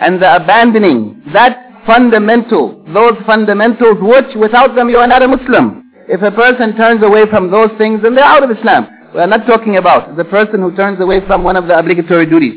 and 0.00 0.22
the 0.22 0.36
abandoning 0.36 1.22
that 1.32 1.68
fundamental, 1.86 2.84
those 2.92 3.16
fundamentals 3.26 3.98
which 4.00 4.36
without 4.36 4.74
them 4.74 4.88
you 4.88 4.98
are 4.98 5.06
not 5.06 5.22
a 5.22 5.28
Muslim. 5.28 5.82
If 6.08 6.22
a 6.22 6.30
person 6.30 6.76
turns 6.76 7.02
away 7.02 7.24
from 7.28 7.50
those 7.50 7.70
things, 7.76 8.02
then 8.02 8.14
they're 8.14 8.24
out 8.24 8.42
of 8.44 8.50
Islam. 8.50 8.88
We 9.14 9.20
are 9.20 9.26
not 9.26 9.46
talking 9.46 9.76
about 9.76 10.16
the 10.16 10.24
person 10.24 10.60
who 10.60 10.74
turns 10.76 11.00
away 11.00 11.26
from 11.26 11.42
one 11.42 11.56
of 11.56 11.66
the 11.66 11.78
obligatory 11.78 12.26
duties. 12.26 12.54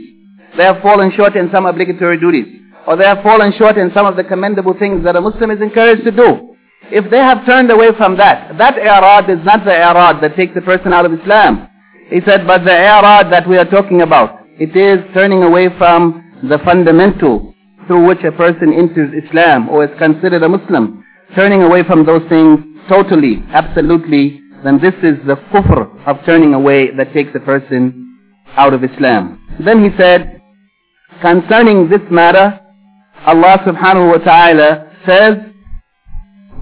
They 0.58 0.64
have 0.64 0.82
fallen 0.82 1.12
short 1.16 1.36
in 1.36 1.50
some 1.52 1.66
obligatory 1.66 2.20
duties. 2.20 2.48
Or 2.88 2.96
they 2.96 3.06
have 3.06 3.24
fallen 3.24 3.54
short 3.58 3.78
in 3.78 3.92
some 3.94 4.06
of 4.06 4.16
the 4.16 4.24
commendable 4.24 4.74
things 4.78 5.04
that 5.04 5.16
a 5.16 5.22
Muslim 5.22 5.52
is 5.52 5.62
encouraged 5.62 6.04
to 6.04 6.12
do. 6.12 6.56
If 6.92 7.10
they 7.10 7.20
have 7.20 7.46
turned 7.46 7.72
away 7.72 7.90
from 7.96 8.18
that, 8.18 8.58
that 8.58 8.76
i'rad 8.76 9.30
is 9.30 9.44
not 9.46 9.64
the 9.64 9.72
i'rad 9.72 10.22
that 10.22 10.36
takes 10.36 10.54
the 10.54 10.62
person 10.62 10.92
out 10.92 11.06
of 11.06 11.14
Islam. 11.14 11.70
He 12.10 12.20
said, 12.26 12.46
but 12.46 12.66
the 12.66 12.74
i'rad 12.74 13.32
that 13.32 13.48
we 13.48 13.58
are 13.58 13.70
talking 13.70 14.02
about, 14.02 14.41
it 14.61 14.77
is 14.77 14.99
turning 15.15 15.43
away 15.43 15.69
from 15.79 16.25
the 16.49 16.59
fundamental 16.65 17.55
through 17.87 18.07
which 18.07 18.23
a 18.25 18.33
person 18.33 18.73
enters 18.73 19.13
Islam 19.25 19.69
or 19.69 19.85
is 19.85 19.91
considered 19.99 20.43
a 20.43 20.49
Muslim. 20.49 21.05
Turning 21.35 21.63
away 21.63 21.83
from 21.85 22.05
those 22.05 22.23
things 22.29 22.61
totally, 22.89 23.43
absolutely, 23.53 24.41
then 24.65 24.79
this 24.81 24.95
is 25.03 25.17
the 25.27 25.37
kufr 25.53 26.07
of 26.07 26.17
turning 26.25 26.55
away 26.55 26.91
that 26.97 27.13
takes 27.13 27.31
a 27.35 27.41
person 27.41 28.19
out 28.57 28.73
of 28.73 28.83
Islam. 28.83 29.41
Then 29.65 29.85
he 29.85 29.91
said, 29.99 30.41
concerning 31.21 31.89
this 31.89 32.01
matter, 32.11 32.61
Allah 33.27 33.59
subhanahu 33.67 34.13
wa 34.13 34.25
ta'ala 34.25 34.93
says, 35.07 35.35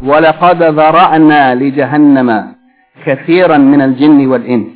وَلَقَدْ 0.03 0.59
ذَرَأْنَا 0.59 1.55
لِجَهَنَّمَ 1.61 2.55
كَثِيرًا 3.07 3.59
مِنَ 3.59 3.81
الْجِنِّ 3.81 4.27
وَالْإِنسِ 4.27 4.75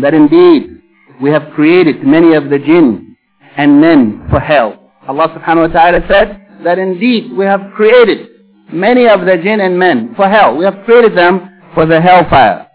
That 0.00 0.14
indeed, 0.14 0.79
we 1.21 1.29
have 1.29 1.53
created 1.53 2.03
many 2.03 2.33
of 2.33 2.49
the 2.49 2.59
jinn 2.59 3.15
and 3.57 3.79
men 3.79 4.27
for 4.29 4.39
hell. 4.39 4.91
Allah 5.07 5.27
subhanahu 5.37 5.69
wa 5.69 5.73
ta'ala 5.73 5.99
said 6.07 6.63
that 6.63 6.79
indeed 6.79 7.31
we 7.31 7.45
have 7.45 7.61
created 7.75 8.27
many 8.71 9.07
of 9.07 9.21
the 9.21 9.37
jinn 9.37 9.61
and 9.61 9.77
men 9.77 10.13
for 10.15 10.27
hell. 10.27 10.57
We 10.57 10.65
have 10.65 10.83
created 10.85 11.17
them 11.17 11.61
for 11.73 11.85
the 11.85 12.01
hellfire. 12.01 12.67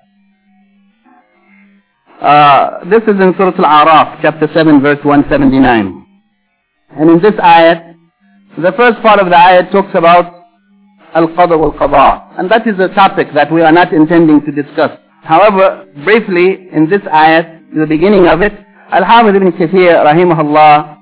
Uh, 2.20 2.84
this 2.88 3.02
is 3.02 3.20
in 3.20 3.34
Surah 3.36 3.52
Al-A'raf, 3.58 4.22
chapter 4.22 4.48
7, 4.52 4.80
verse 4.80 5.04
179. 5.04 6.06
And 6.98 7.10
in 7.10 7.20
this 7.20 7.34
ayat, 7.34 7.94
the 8.58 8.72
first 8.72 9.02
part 9.02 9.20
of 9.20 9.26
the 9.26 9.36
ayat 9.36 9.70
talks 9.70 9.94
about 9.94 10.32
Al-Qadr 11.14 11.58
wal-Qadar. 11.58 12.38
And 12.38 12.50
that 12.50 12.66
is 12.66 12.78
a 12.78 12.88
topic 12.94 13.28
that 13.34 13.52
we 13.52 13.62
are 13.62 13.72
not 13.72 13.92
intending 13.92 14.40
to 14.46 14.52
discuss 14.52 14.98
However, 15.26 15.86
briefly, 16.04 16.68
in 16.70 16.88
this 16.88 17.02
ayat, 17.02 17.55
the 17.75 17.85
beginning 17.85 18.27
of 18.27 18.41
it, 18.41 18.53
Al-Hafiz 18.91 19.35
ibn 19.35 19.51
Kathir, 19.53 20.03
rahimahullah, 20.05 20.97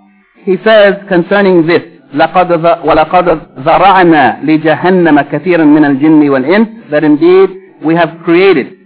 he 0.45 0.55
says 0.63 0.95
concerning 1.09 1.65
this, 1.67 1.81
لقد 2.13 2.51
ولقد 2.85 3.39
ذرعنا 3.59 4.39
لجهنم 4.43 5.21
كثيرا 5.21 5.63
من 5.63 5.85
الجن 5.85 6.29
والإنس 6.29 6.67
that 6.89 7.03
indeed 7.03 7.49
we 7.83 7.95
have 7.95 8.09
created 8.25 8.77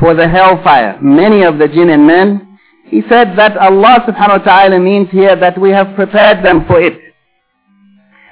for 0.00 0.14
the 0.14 0.26
hellfire 0.26 0.98
many 1.00 1.44
of 1.44 1.58
the 1.58 1.68
jinn 1.68 1.90
and 1.90 2.04
men 2.06 2.58
he 2.86 3.00
said 3.08 3.36
that 3.36 3.56
Allah 3.56 4.04
subhanahu 4.08 4.38
wa 4.40 4.44
ta'ala 4.44 4.80
means 4.80 5.08
here 5.10 5.36
that 5.36 5.56
we 5.56 5.70
have 5.70 5.94
prepared 5.94 6.44
them 6.44 6.64
for 6.66 6.80
it 6.80 6.98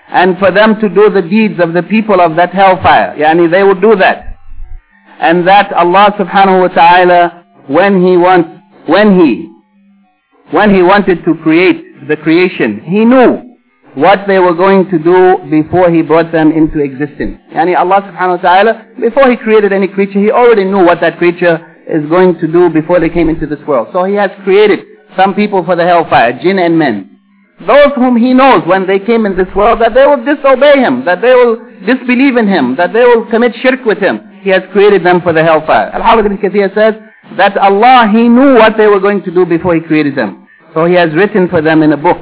and 0.08 0.36
for 0.38 0.50
them 0.50 0.78
to 0.80 0.88
do 0.88 1.08
the 1.08 1.22
deeds 1.22 1.60
of 1.62 1.72
the 1.72 1.82
people 1.84 2.20
of 2.20 2.34
that 2.36 2.52
hellfire 2.52 3.14
yani 3.16 3.48
they 3.48 3.62
would 3.62 3.80
do 3.80 3.94
that 3.94 4.36
and 5.20 5.46
that 5.46 5.72
Allah 5.72 6.12
subhanahu 6.18 6.62
wa 6.62 6.68
ta'ala 6.68 7.44
when 7.68 8.04
he 8.04 8.16
wants 8.16 8.50
when 8.87 9.19
he 9.19 9.49
when 10.51 10.73
he 10.73 10.81
wanted 10.81 11.23
to 11.25 11.35
create 11.43 12.07
the 12.07 12.17
creation 12.17 12.81
he 12.81 13.03
knew 13.05 13.47
what 13.97 14.27
they 14.27 14.37
were 14.37 14.53
going 14.53 14.87
to 14.91 14.99
do 14.99 15.37
before 15.49 15.89
he 15.89 16.03
brought 16.03 16.31
them 16.31 16.51
into 16.51 16.79
existence. 16.79 17.39
Yani 17.51 17.75
Allah 17.75 18.01
subhanahu 18.05 18.37
wa 18.37 18.43
ta'ala, 18.45 18.85
before 19.01 19.27
he 19.27 19.35
created 19.35 19.73
any 19.73 19.87
creature, 19.87 20.19
he 20.19 20.29
already 20.29 20.65
knew 20.65 20.85
what 20.85 21.01
that 21.01 21.17
creature 21.17 21.57
is 21.89 22.07
going 22.07 22.37
to 22.37 22.47
do 22.47 22.69
before 22.69 22.99
they 22.99 23.09
came 23.09 23.27
into 23.27 23.47
this 23.47 23.59
world. 23.65 23.87
So 23.93 24.03
he 24.03 24.13
has 24.13 24.29
created 24.43 24.85
some 25.17 25.33
people 25.33 25.65
for 25.65 25.75
the 25.75 25.83
hellfire, 25.83 26.37
jinn 26.43 26.59
and 26.59 26.77
men. 26.77 27.17
Those 27.65 27.89
whom 27.95 28.17
he 28.17 28.35
knows 28.35 28.61
when 28.67 28.85
they 28.85 28.99
came 28.99 29.25
in 29.25 29.35
this 29.35 29.49
world 29.55 29.81
that 29.81 29.95
they 29.95 30.05
will 30.05 30.23
disobey 30.23 30.77
him, 30.77 31.03
that 31.05 31.21
they 31.23 31.33
will 31.33 31.57
disbelieve 31.87 32.37
in 32.37 32.47
him, 32.47 32.75
that 32.75 32.93
they 32.93 33.03
will 33.03 33.25
commit 33.31 33.55
shirk 33.63 33.83
with 33.83 33.97
him. 33.97 34.21
He 34.43 34.51
has 34.51 34.61
created 34.71 35.03
them 35.03 35.21
for 35.21 35.33
the 35.33 35.43
hellfire. 35.43 35.89
Al-Hafidh 35.89 36.27
ibn 36.27 36.37
Kathir 36.37 36.71
says 36.75 36.93
that 37.35 37.57
Allah, 37.57 38.09
He 38.11 38.29
knew 38.29 38.55
what 38.55 38.77
they 38.77 38.87
were 38.87 38.99
going 38.99 39.23
to 39.23 39.31
do 39.31 39.45
before 39.45 39.75
He 39.75 39.81
created 39.81 40.15
them. 40.15 40.47
So 40.73 40.85
He 40.85 40.93
has 40.95 41.13
written 41.13 41.49
for 41.49 41.61
them 41.61 41.83
in 41.83 41.91
a 41.91 41.97
book 41.97 42.17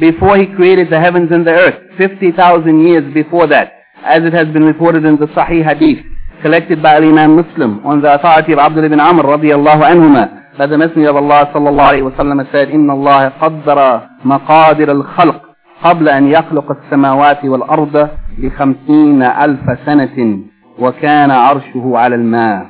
before 0.00 0.38
He 0.38 0.46
created 0.46 0.88
the 0.90 1.00
heavens 1.00 1.30
and 1.32 1.46
the 1.46 1.52
earth, 1.52 1.76
50,000 1.98 2.80
years 2.80 3.12
before 3.12 3.46
that, 3.48 3.72
as 4.04 4.22
it 4.22 4.32
has 4.32 4.46
been 4.48 4.64
reported 4.64 5.04
in 5.04 5.16
the 5.18 5.26
Sahih 5.26 5.64
Hadith, 5.64 6.04
collected 6.42 6.82
by 6.82 6.96
Imam 6.96 7.36
Muslim 7.36 7.84
on 7.86 8.00
the 8.00 8.14
authority 8.14 8.52
of 8.52 8.58
Abdullah 8.58 8.86
ibn 8.86 9.00
Amr 9.00 9.24
radiallahu 9.24 9.82
anhuma, 9.82 10.56
that 10.58 10.70
the 10.70 10.78
Messenger 10.78 11.10
of 11.10 11.16
Allah 11.16 11.50
sallallahu 11.54 11.92
alayhi 11.92 12.04
wa 12.04 12.16
sallam 12.16 12.52
said, 12.52 12.68
إِنَّ 12.68 12.86
اللَّهَ 12.90 13.38
قَدَّرَ 13.38 14.08
مَقَادِرَ 14.24 14.90
الْخَلْقِ 14.90 15.48
قبل 15.84 16.08
أن 16.08 16.28
يخلق 16.28 16.70
السماوات 16.70 17.44
والأرض 17.44 18.08
بخمسين 18.38 19.22
ألف 19.22 19.60
سنة 19.86 20.38
وكان 20.78 21.30
عرشه 21.30 21.92
على 21.94 22.14
الماء 22.14 22.66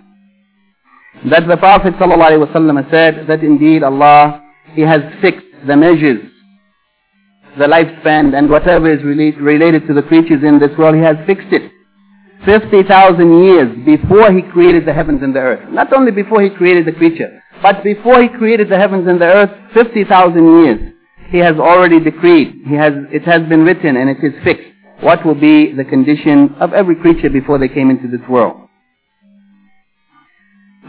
that 1.26 1.48
the 1.48 1.56
Prophet 1.56 1.94
ﷺ 1.94 2.90
said 2.90 3.26
that 3.26 3.42
indeed 3.42 3.82
Allah, 3.82 4.42
He 4.74 4.82
has 4.82 5.00
fixed 5.20 5.46
the 5.66 5.76
measures 5.76 6.22
the 7.58 7.66
lifespan 7.66 8.36
and 8.38 8.48
whatever 8.48 8.90
is 8.90 9.02
related 9.02 9.86
to 9.86 9.94
the 9.94 10.02
creatures 10.02 10.42
in 10.44 10.58
this 10.58 10.70
world, 10.78 10.94
He 10.94 11.02
has 11.02 11.16
fixed 11.26 11.52
it. 11.52 11.72
50,000 12.44 13.44
years 13.44 13.84
before 13.84 14.32
He 14.32 14.42
created 14.42 14.86
the 14.86 14.92
heavens 14.92 15.22
and 15.22 15.34
the 15.34 15.40
earth. 15.40 15.70
Not 15.70 15.92
only 15.92 16.12
before 16.12 16.40
He 16.40 16.50
created 16.50 16.86
the 16.86 16.92
creature, 16.92 17.42
but 17.60 17.82
before 17.82 18.22
He 18.22 18.28
created 18.28 18.68
the 18.70 18.78
heavens 18.78 19.08
and 19.08 19.20
the 19.20 19.26
earth, 19.26 19.50
50,000 19.74 20.62
years. 20.62 20.92
He 21.30 21.38
has 21.38 21.56
already 21.56 22.00
decreed. 22.00 22.62
He 22.66 22.74
has, 22.74 22.92
it 23.12 23.24
has 23.24 23.42
been 23.48 23.64
written 23.64 23.96
and 23.96 24.08
it 24.08 24.18
is 24.22 24.32
fixed. 24.44 24.64
What 25.00 25.26
will 25.26 25.34
be 25.34 25.72
the 25.72 25.84
condition 25.84 26.54
of 26.60 26.72
every 26.72 26.96
creature 26.96 27.28
before 27.28 27.58
they 27.58 27.68
came 27.68 27.90
into 27.90 28.08
this 28.08 28.26
world. 28.28 28.67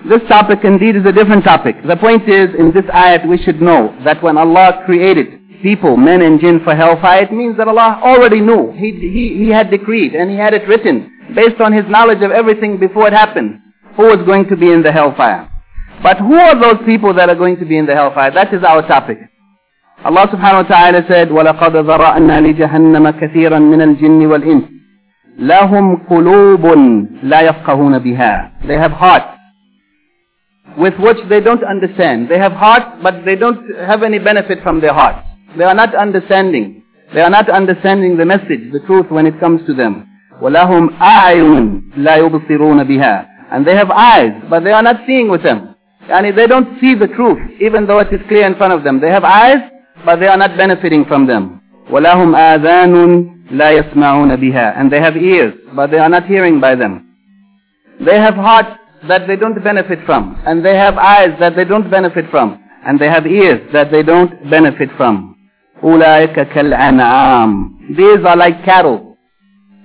This 0.09 0.21
topic 0.29 0.61
indeed 0.65 0.97
is 0.97 1.07
a 1.07 1.13
different 1.13 1.45
topic. 1.45 1.77
The 1.87 1.97
point 1.97 2.29
is, 2.29 2.55
in 2.59 2.73
this 2.73 2.85
ayat 2.85 3.27
we 3.27 3.39
should 3.39 3.63
know 3.63 3.97
that 4.05 4.23
when 4.23 4.37
Allah 4.37 4.83
created 4.85 5.41
people, 5.63 5.97
men 5.97 6.21
and 6.21 6.39
jinn 6.39 6.61
for 6.63 6.75
hellfire, 6.75 7.23
it 7.23 7.33
means 7.33 7.57
that 7.57 7.69
Allah 7.69 8.01
already 8.03 8.41
knew. 8.41 8.73
He, 8.73 8.93
he, 8.93 9.45
he 9.45 9.49
had 9.49 9.71
decreed 9.71 10.15
and 10.15 10.31
He 10.31 10.37
had 10.37 10.53
it 10.53 10.69
written 10.69 11.11
based 11.35 11.59
on 11.61 11.73
His 11.73 11.85
knowledge 11.89 12.23
of 12.23 12.31
everything 12.33 12.79
before 12.79 13.09
it 13.09 13.15
happened, 13.15 13.61
who 13.97 14.03
was 14.03 14.21
going 14.27 14.47
to 14.51 14.57
be 14.57 14.71
in 14.71 14.83
the 14.83 14.93
hellfire. 14.93 15.49
But 16.03 16.19
who 16.19 16.35
are 16.35 16.61
those 16.61 16.85
people 16.85 17.15
that 17.15 17.31
are 17.31 17.35
going 17.35 17.57
to 17.61 17.65
be 17.65 17.79
in 17.79 17.87
the 17.87 17.95
hellfire? 17.95 18.31
That 18.31 18.53
is 18.53 18.63
our 18.63 18.87
topic. 18.87 19.19
Allah 20.05 20.29
subhanahu 20.29 20.69
wa 20.69 20.77
ta'ala 20.77 21.01
said, 21.09 21.29
وَلَقَدْ 21.29 21.73
ذَرَأْنَا 21.73 22.45
لِجَهَنَّمَ 22.45 23.11
كَثِيرًا 23.11 23.59
مِنَ 23.59 23.81
الْجِنِّ 23.81 24.21
وَالْإِنسِ 24.27 24.65
لَهُمْ 25.39 26.07
قُلُوبٌ 26.11 26.65
لَا 27.25 27.41
يَفْقَهُونَ 27.41 27.99
بِهَا 27.99 28.67
They 28.69 28.77
have 28.77 28.93
hearts 28.93 29.35
with 30.77 30.95
which 30.99 31.19
they 31.29 31.41
don't 31.41 31.63
understand. 31.65 32.29
They 32.29 32.39
have 32.39 32.53
hearts, 32.53 33.01
but 33.03 33.25
they 33.25 33.37
don't 33.37 33.63
have 33.79 34.03
any 34.03 34.19
benefit 34.19 34.63
from 34.63 34.81
their 34.81 34.93
hearts. 34.93 35.27
They 35.57 35.65
are 35.65 35.75
not 35.75 35.95
understanding. 35.95 36.83
They 37.15 37.21
are 37.21 37.31
not 37.31 37.49
understanding 37.49 38.17
the 38.17 38.25
message, 38.25 38.73
the 38.73 38.81
truth 38.87 39.07
when 39.11 39.27
it 39.27 39.39
comes 39.39 39.65
to 39.67 39.75
them. 39.75 40.09
وَلَهُمْ 40.43 40.99
أَعْيُنٌ 40.99 41.93
لَا 41.99 42.19
يُبْصِرُونَ 42.19 42.83
بِهَا 42.89 43.27
And 43.53 43.65
they 43.65 43.77
have 43.77 43.91
eyes, 43.91 44.33
but 44.51 44.65
they 44.65 44.73
are 44.73 44.83
not 44.83 44.97
seeing 45.07 45.29
with 45.29 45.43
them. 45.45 45.75
And 46.09 46.37
they 46.37 46.47
don't 46.47 46.81
see 46.81 46.95
the 46.95 47.07
truth, 47.07 47.39
even 47.61 47.87
though 47.87 48.01
it 48.01 48.13
is 48.13 48.21
clear 48.29 48.47
in 48.47 48.57
front 48.57 48.73
of 48.73 48.83
them. 48.83 49.01
They 49.01 49.11
have 49.11 49.25
eyes, 49.25 49.59
but 50.05 50.17
they 50.19 50.27
are 50.27 50.37
not 50.37 50.57
benefiting 50.57 51.05
from 51.05 51.27
them. 51.27 51.61
وَلَهُمْ 51.91 52.35
آذَانٌ 52.35 53.53
لَا 53.53 53.81
يَسْمَعُونَ 53.81 54.37
بِهَا 54.37 54.79
And 54.79 54.91
they 54.93 55.01
have 55.01 55.17
ears, 55.17 55.55
but 55.77 55.91
they 55.91 55.99
are 55.99 56.09
not 56.09 56.27
hearing 56.27 56.61
by 56.61 56.75
them. 56.75 57.15
They 58.05 58.19
have 58.19 58.35
hearts 58.35 58.71
that 59.09 59.27
they 59.27 59.37
don't 59.37 59.63
benefit 59.63 59.99
from. 60.07 60.41
And 60.47 60.65
they 60.65 60.77
have 60.77 60.97
eyes 60.99 61.31
that 61.41 61.57
they 61.57 61.65
don't 61.65 61.91
benefit 61.91 62.31
from. 62.31 62.63
And 62.87 62.99
they 62.99 63.09
have 63.09 63.27
ears 63.27 63.61
that 63.73 63.91
they 63.91 64.03
don't 64.03 64.49
benefit 64.51 64.91
from. 64.97 65.35
أولئك 65.83 66.49
كالأنعام 66.53 67.71
These 67.97 68.25
are 68.25 68.37
like 68.37 68.65
cattle. 68.65 69.17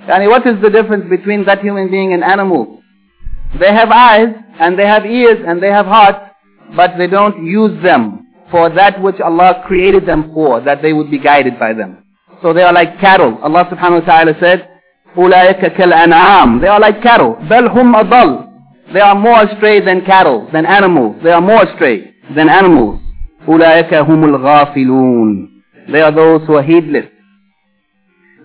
And 0.07 0.27
what 0.29 0.47
is 0.47 0.61
the 0.61 0.69
difference 0.69 1.09
between 1.09 1.45
that 1.45 1.59
human 1.59 1.91
being 1.91 2.13
and 2.13 2.23
animals? 2.23 2.79
They 3.59 3.73
have 3.73 3.89
eyes 3.91 4.29
and 4.59 4.77
they 4.79 4.87
have 4.87 5.05
ears 5.05 5.39
and 5.45 5.61
they 5.61 5.67
have 5.69 5.85
hearts, 5.85 6.19
but 6.75 6.91
they 6.97 7.07
don't 7.07 7.45
use 7.45 7.81
them 7.83 8.27
for 8.51 8.69
that 8.69 9.01
which 9.01 9.19
Allah 9.19 9.63
created 9.67 10.05
them 10.07 10.31
for, 10.33 10.61
that 10.61 10.81
they 10.81 10.93
would 10.93 11.11
be 11.11 11.19
guided 11.19 11.59
by 11.59 11.73
them. 11.73 12.03
So 12.41 12.53
they 12.53 12.61
are 12.63 12.73
like 12.73 12.99
cattle. 12.99 13.37
Allah 13.43 13.65
subhanahu 13.71 14.01
wa 14.01 14.05
ta'ala 14.05 14.33
said, 14.39 14.67
أولئك 15.17 15.75
كالأنعام 15.75 16.61
They 16.61 16.67
are 16.67 16.79
like 16.79 17.01
cattle. 17.01 17.35
بل 17.49 17.67
هم 17.67 17.95
أضل 17.95 18.45
They 18.93 19.01
are 19.01 19.15
more 19.15 19.43
astray 19.43 19.83
than 19.83 20.05
cattle, 20.05 20.49
than 20.51 20.65
animals. 20.65 21.17
They 21.23 21.31
are 21.31 21.41
more 21.41 21.63
astray 21.63 22.13
than 22.35 22.49
animals. 22.49 22.99
أولئك 23.47 23.93
هم 23.93 24.23
الغافلون 24.23 25.59
they 25.91 26.01
are 26.01 26.11
those 26.11 26.45
who 26.45 26.53
are 26.55 26.63
heedless. 26.63 27.05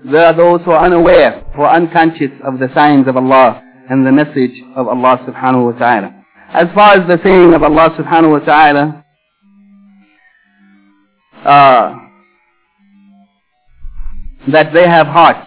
They 0.05 0.19
are 0.19 0.35
those 0.35 0.63
who 0.65 0.71
are 0.71 0.85
unaware, 0.85 1.43
who 1.55 1.63
are 1.63 1.77
unconscious 1.77 2.31
of 2.43 2.59
the 2.59 2.69
signs 2.75 3.07
of 3.07 3.17
Allah 3.17 3.63
and 3.91 4.07
the 4.07 4.13
message 4.13 4.63
of 4.75 4.89
Allah 4.89 5.19
subhanahu 5.29 5.73
wa 5.73 5.79
ta'ala. 5.79 6.25
As 6.55 6.69
far 6.75 6.95
as 6.95 7.07
the 7.07 7.19
saying 7.23 7.53
of 7.53 7.63
Allah 7.63 7.91
subhanahu 7.99 8.31
wa 8.31 8.39
ta'ala, 8.39 9.05
uh, 11.45 11.95
that 14.53 14.73
they 14.73 14.89
have 14.89 15.07
hearts 15.07 15.47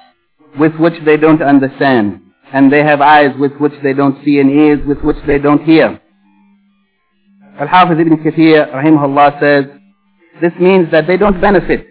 with 0.59 0.75
which 0.75 0.93
they 1.03 1.17
don't 1.17 1.41
understand, 1.41 2.21
and 2.52 2.72
they 2.72 2.82
have 2.82 3.00
eyes 3.00 3.34
with 3.38 3.52
which 3.58 3.72
they 3.82 3.92
don't 3.92 4.22
see, 4.24 4.38
and 4.40 4.50
ears 4.50 4.80
with 4.86 4.98
which 5.02 5.16
they 5.26 5.38
don't 5.38 5.64
hear. 5.64 6.00
Al-Hafiz 7.58 7.98
ibn 7.98 8.16
Kathir, 8.18 8.72
rahimahullah, 8.72 9.40
says, 9.40 9.64
this 10.40 10.52
means 10.60 10.90
that 10.90 11.06
they 11.06 11.16
don't 11.16 11.40
benefit 11.40 11.86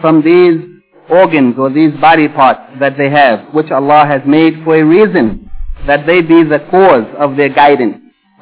from 0.00 0.22
these 0.22 0.60
organs 1.08 1.56
or 1.58 1.70
these 1.70 1.92
body 2.00 2.28
parts 2.28 2.60
that 2.80 2.96
they 2.96 3.10
have, 3.10 3.52
which 3.54 3.70
Allah 3.70 4.06
has 4.06 4.22
made 4.26 4.54
for 4.64 4.76
a 4.76 4.84
reason, 4.84 5.50
that 5.86 6.06
they 6.06 6.20
be 6.20 6.42
the 6.42 6.60
cause 6.70 7.06
of 7.18 7.36
their 7.36 7.50
guidance. 7.50 7.98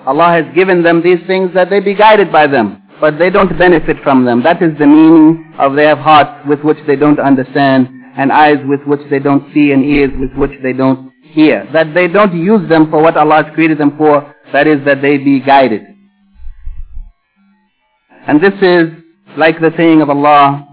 Allah 0.06 0.30
has 0.30 0.54
given 0.54 0.82
them 0.82 1.02
these 1.02 1.20
things 1.26 1.50
that 1.54 1.70
they 1.70 1.80
be 1.80 1.94
guided 1.94 2.32
by 2.32 2.46
them, 2.46 2.82
but 3.00 3.18
they 3.18 3.30
don't 3.30 3.56
benefit 3.58 3.96
from 4.02 4.24
them. 4.24 4.42
That 4.42 4.62
is 4.62 4.76
the 4.78 4.86
meaning 4.86 5.52
of 5.58 5.74
they 5.74 5.84
have 5.84 5.98
hearts 5.98 6.46
with 6.48 6.60
which 6.62 6.78
they 6.86 6.96
don't 6.96 7.20
understand, 7.20 7.88
and 8.16 8.32
eyes 8.32 8.58
with 8.66 8.80
which 8.86 9.00
they 9.10 9.18
don't 9.18 9.52
see, 9.52 9.72
and 9.72 9.84
ears 9.84 10.10
with 10.18 10.32
which 10.34 10.58
they 10.62 10.72
don't 10.72 11.11
hear. 11.31 11.67
That 11.73 11.93
they 11.93 12.07
don't 12.07 12.33
use 12.33 12.67
them 12.69 12.89
for 12.89 13.01
what 13.01 13.17
Allah 13.17 13.43
has 13.43 13.53
created 13.53 13.77
them 13.77 13.97
for, 13.97 14.33
that 14.53 14.67
is 14.67 14.83
that 14.85 15.01
they 15.01 15.17
be 15.17 15.39
guided. 15.39 15.83
And 18.27 18.41
this 18.41 18.53
is 18.61 18.89
like 19.37 19.59
the 19.59 19.71
saying 19.77 20.01
of 20.01 20.09
Allah, 20.09 20.67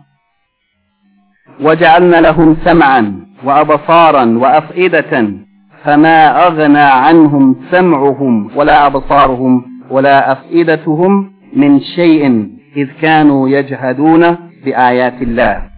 وَجَعَلْنَا 1.60 2.20
لَهُمْ 2.20 2.64
سَمْعًا 2.64 3.26
وَأَبصارا 3.44 4.24
وَأَفْئِدَةً 4.38 5.44
فما 5.84 6.46
أغنى 6.46 6.78
عنهم 6.78 7.56
سمعهم 7.70 8.56
ولا 8.56 8.86
أبصارهم 8.86 9.64
ولا 9.90 10.32
أفئدتهم 10.32 11.32
من 11.56 11.80
شيء 11.80 12.48
إذ 12.76 12.88
كانوا 13.02 13.48
يجهدون 13.48 14.36
بآيات 14.64 15.22
الله. 15.22 15.70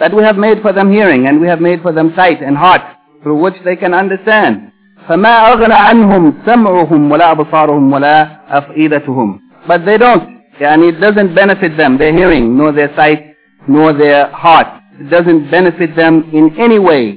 That 0.00 0.14
we 0.14 0.22
have 0.22 0.36
made 0.36 0.62
for 0.62 0.72
them 0.72 0.90
hearing 0.90 1.26
and 1.26 1.40
we 1.40 1.46
have 1.48 1.60
made 1.60 1.82
for 1.82 1.92
them 1.92 2.12
sight 2.16 2.42
and 2.42 2.56
heart 2.56 2.80
through 3.24 3.40
which 3.40 3.54
they 3.64 3.76
can 3.76 3.94
understand. 3.94 4.70
فما 5.08 5.52
أغنى 5.52 5.74
عنهم 5.74 6.34
سمعهم 6.46 7.12
ولا 7.12 7.32
أبصارهم 7.32 7.92
ولا 7.92 8.28
أفئدتهم 8.48 9.40
but 9.66 9.84
they 9.84 9.98
don't 9.98 10.22
يعني 10.60 10.88
it 10.92 11.00
doesn't 11.00 11.34
benefit 11.34 11.76
them 11.76 11.98
their 11.98 12.12
hearing 12.12 12.56
nor 12.56 12.72
their 12.72 12.94
sight 12.96 13.34
nor 13.66 13.92
their 13.92 14.28
heart 14.30 14.66
it 15.00 15.10
doesn't 15.10 15.50
benefit 15.50 15.96
them 15.96 16.30
in 16.32 16.54
any 16.58 16.78
way 16.78 17.16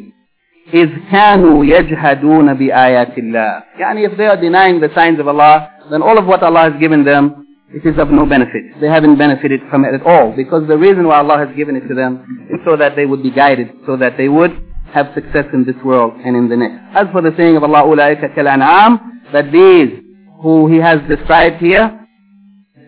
إذ 0.73 0.89
كانوا 1.11 1.65
يجهدون 1.65 2.53
بآيات 2.53 3.17
الله 3.17 3.63
يعني 3.79 4.07
if 4.07 4.17
they 4.17 4.25
are 4.27 4.37
denying 4.37 4.79
the 4.79 4.89
signs 4.95 5.19
of 5.19 5.27
Allah 5.27 5.69
then 5.91 6.01
all 6.01 6.17
of 6.17 6.25
what 6.25 6.41
Allah 6.41 6.71
has 6.71 6.79
given 6.79 7.03
them 7.03 7.45
it 7.75 7.83
is 7.87 7.97
of 7.97 8.11
no 8.11 8.27
benefit. 8.27 8.79
They 8.79 8.87
haven't 8.87 9.17
benefited 9.17 9.61
from 9.71 9.83
it 9.83 9.95
at 9.95 10.03
all 10.05 10.31
because 10.35 10.67
the 10.67 10.77
reason 10.77 11.07
why 11.07 11.17
Allah 11.17 11.39
has 11.39 11.55
given 11.57 11.75
it 11.75 11.87
to 11.87 11.95
them 11.95 12.47
is 12.51 12.59
so 12.67 12.77
that 12.77 12.95
they 12.95 13.07
would 13.07 13.23
be 13.23 13.31
guided, 13.31 13.69
so 13.87 13.97
that 13.97 14.15
they 14.15 14.29
would 14.29 14.53
have 14.93 15.07
success 15.15 15.45
in 15.53 15.65
this 15.65 15.75
world 15.83 16.13
and 16.23 16.35
in 16.35 16.49
the 16.49 16.57
next. 16.57 16.75
As 16.95 17.07
for 17.11 17.21
the 17.21 17.33
saying 17.37 17.57
of 17.57 17.63
Allah, 17.63 17.83
أُولَٰئِكَ 17.83 18.35
كَالْأَنْعَامِ 18.35 18.99
that 19.33 19.51
these 19.51 19.99
who 20.41 20.67
He 20.67 20.77
has 20.77 20.99
described 21.07 21.57
here, 21.57 21.99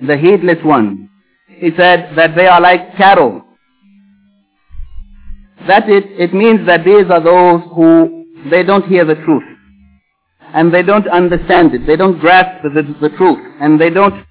the 0.06 0.18
heedless 0.18 0.64
ones, 0.64 1.10
He 1.48 1.72
said 1.78 2.12
that 2.16 2.36
they 2.36 2.48
are 2.48 2.62
like 2.62 2.96
cattle. 2.96 3.42
That 5.68 5.90
it, 5.90 6.04
it 6.20 6.34
means 6.34 6.68
that 6.68 6.86
these 6.86 7.06
are 7.10 7.24
those 7.24 7.62
who, 7.74 8.26
they 8.52 8.62
don't 8.62 8.86
hear 8.86 9.06
the 9.06 9.16
truth. 9.16 9.44
And 10.54 10.74
they 10.74 10.84
don't 10.84 11.08
understand 11.08 11.74
it. 11.74 11.88
They 11.88 11.96
don't 11.96 12.20
grasp 12.20 12.62
the, 12.64 12.70
the 13.02 13.10
truth. 13.18 13.40
And 13.60 13.82
they 13.82 13.90
don't 13.90 14.26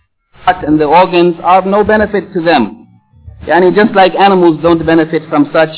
heart 0.44 0.64
and 0.64 0.80
the 0.80 0.84
organs 0.84 1.36
are 1.42 1.58
of 1.58 1.66
no 1.66 1.82
benefit 1.82 2.32
to 2.34 2.40
them. 2.42 2.86
Yani 3.46 3.74
just 3.74 3.94
like 3.94 4.14
animals 4.14 4.60
don't 4.62 4.84
benefit 4.84 5.22
from 5.28 5.50
such 5.52 5.70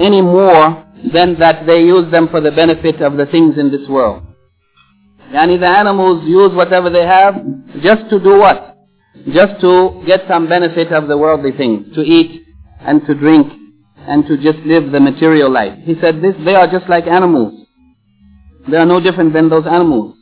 any 0.00 0.20
more 0.20 0.81
than 1.12 1.38
that 1.38 1.66
they 1.66 1.80
use 1.82 2.10
them 2.10 2.28
for 2.28 2.40
the 2.40 2.50
benefit 2.50 3.00
of 3.00 3.16
the 3.16 3.26
things 3.26 3.58
in 3.58 3.70
this 3.70 3.88
world. 3.88 4.22
Yani 5.32 5.60
the 5.60 5.66
animals 5.66 6.24
use 6.26 6.52
whatever 6.54 6.90
they 6.90 7.06
have 7.06 7.34
just 7.82 8.08
to 8.10 8.18
do 8.18 8.38
what? 8.38 8.76
Just 9.32 9.60
to 9.60 10.02
get 10.06 10.22
some 10.28 10.48
benefit 10.48 10.92
of 10.92 11.08
the 11.08 11.16
worldly 11.16 11.52
things, 11.52 11.94
to 11.94 12.02
eat 12.02 12.42
and 12.80 13.04
to 13.06 13.14
drink 13.14 13.52
and 14.06 14.26
to 14.26 14.36
just 14.38 14.58
live 14.64 14.90
the 14.90 15.00
material 15.00 15.50
life. 15.50 15.78
He 15.82 15.94
said 16.00 16.22
this, 16.22 16.34
they 16.44 16.54
are 16.54 16.66
just 16.66 16.88
like 16.88 17.06
animals. 17.06 17.66
They 18.70 18.76
are 18.76 18.86
no 18.86 19.00
different 19.00 19.32
than 19.32 19.48
those 19.48 19.66
animals. 19.66 20.14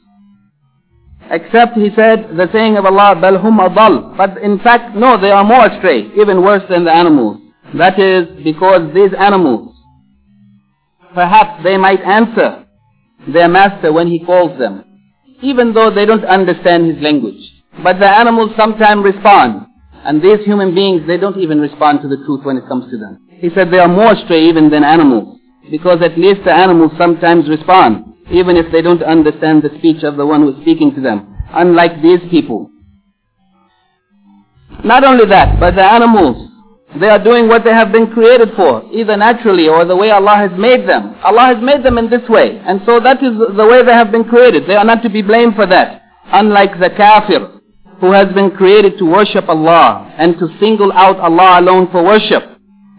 Except 1.31 1.77
he 1.77 1.91
said 1.97 2.37
the 2.37 2.49
saying 2.53 2.77
of 2.77 2.87
Allah, 2.87 3.17
بَلْ 3.17 3.43
هُمْ 3.43 3.59
أَضَلْ 3.69 4.17
But 4.17 4.39
in 4.39 4.59
fact, 4.61 4.97
no, 4.97 5.21
they 5.21 5.31
are 5.31 5.45
more 5.45 5.67
astray, 5.67 6.11
even 6.17 6.43
worse 6.43 6.63
than 6.71 6.85
the 6.85 6.93
animals. 6.93 7.39
That 7.75 7.99
is 7.99 8.29
because 8.45 8.95
these 8.95 9.11
animals, 9.19 9.70
perhaps 11.14 11.64
they 11.64 11.78
might 11.78 12.02
answer 12.02 12.66
their 13.32 13.48
master 13.48 13.92
when 13.94 14.08
he 14.08 14.24
calls 14.24 14.58
them, 14.58 14.84
even 15.42 15.74
though 15.74 15.94
they 15.94 16.06
don't 16.06 16.26
understand 16.26 16.94
his 16.94 17.02
language. 17.04 17.42
But 17.84 18.00
the 18.00 18.10
animals 18.10 18.52
sometimes 18.58 19.04
respond. 19.04 19.68
And 20.04 20.22
these 20.22 20.44
human 20.46 20.74
beings, 20.74 21.04
they 21.06 21.18
don't 21.18 21.38
even 21.38 21.60
respond 21.60 22.02
to 22.02 22.08
the 22.08 22.18
truth 22.26 22.44
when 22.44 22.58
it 22.58 22.68
comes 22.68 22.90
to 22.90 22.98
them. 22.98 23.20
He 23.30 23.50
said 23.54 23.70
they 23.72 23.80
are 23.80 23.88
more 23.88 24.14
astray 24.14 24.46
even 24.50 24.70
than 24.72 24.84
animals. 24.84 25.38
Because 25.70 26.02
at 26.02 26.18
least 26.18 26.42
the 26.44 26.52
animals 26.52 26.92
sometimes 26.98 27.48
respond 27.48 28.12
even 28.32 28.56
if 28.56 28.72
they 28.72 28.82
don't 28.82 29.04
understand 29.04 29.62
the 29.62 29.78
speech 29.78 30.04
of 30.04 30.16
the 30.16 30.26
one 30.26 30.42
who 30.42 30.56
is 30.56 30.62
speaking 30.62 30.96
to 30.96 31.02
them, 31.02 31.36
unlike 31.52 32.02
these 32.02 32.22
people. 32.30 32.70
Not 34.84 35.04
only 35.04 35.26
that, 35.26 35.60
but 35.60 35.76
the 35.76 35.84
animals, 35.84 36.51
they 37.01 37.09
are 37.09 37.23
doing 37.23 37.49
what 37.49 37.65
they 37.65 37.73
have 37.75 37.93
been 37.93 38.11
created 38.13 38.51
for, 38.57 38.83
either 38.93 39.17
naturally 39.17 39.69
or 39.69 39.85
the 39.85 39.97
way 39.97 40.11
Allah 40.11 40.37
has 40.37 40.53
made 40.59 40.89
them. 40.89 41.15
Allah 41.23 41.55
has 41.55 41.63
made 41.63 41.83
them 41.85 41.99
in 41.99 42.09
this 42.09 42.27
way, 42.29 42.59
and 42.59 42.81
so 42.87 43.01
that 43.01 43.23
is 43.23 43.37
the 43.37 43.67
way 43.67 43.85
they 43.85 43.93
have 43.93 44.11
been 44.11 44.25
created. 44.25 44.67
They 44.67 44.77
are 44.77 44.85
not 44.85 45.03
to 45.03 45.11
be 45.11 45.21
blamed 45.23 45.57
for 45.57 45.67
that. 45.67 46.03
Unlike 46.33 46.81
the 46.81 46.91
kafir, 46.91 47.57
who 48.01 48.13
has 48.13 48.33
been 48.35 48.51
created 48.51 48.99
to 48.99 49.05
worship 49.05 49.49
Allah 49.49 50.13
and 50.19 50.39
to 50.39 50.49
single 50.61 50.93
out 50.93 51.19
Allah 51.19 51.61
alone 51.61 51.89
for 51.91 52.05
worship. 52.05 52.43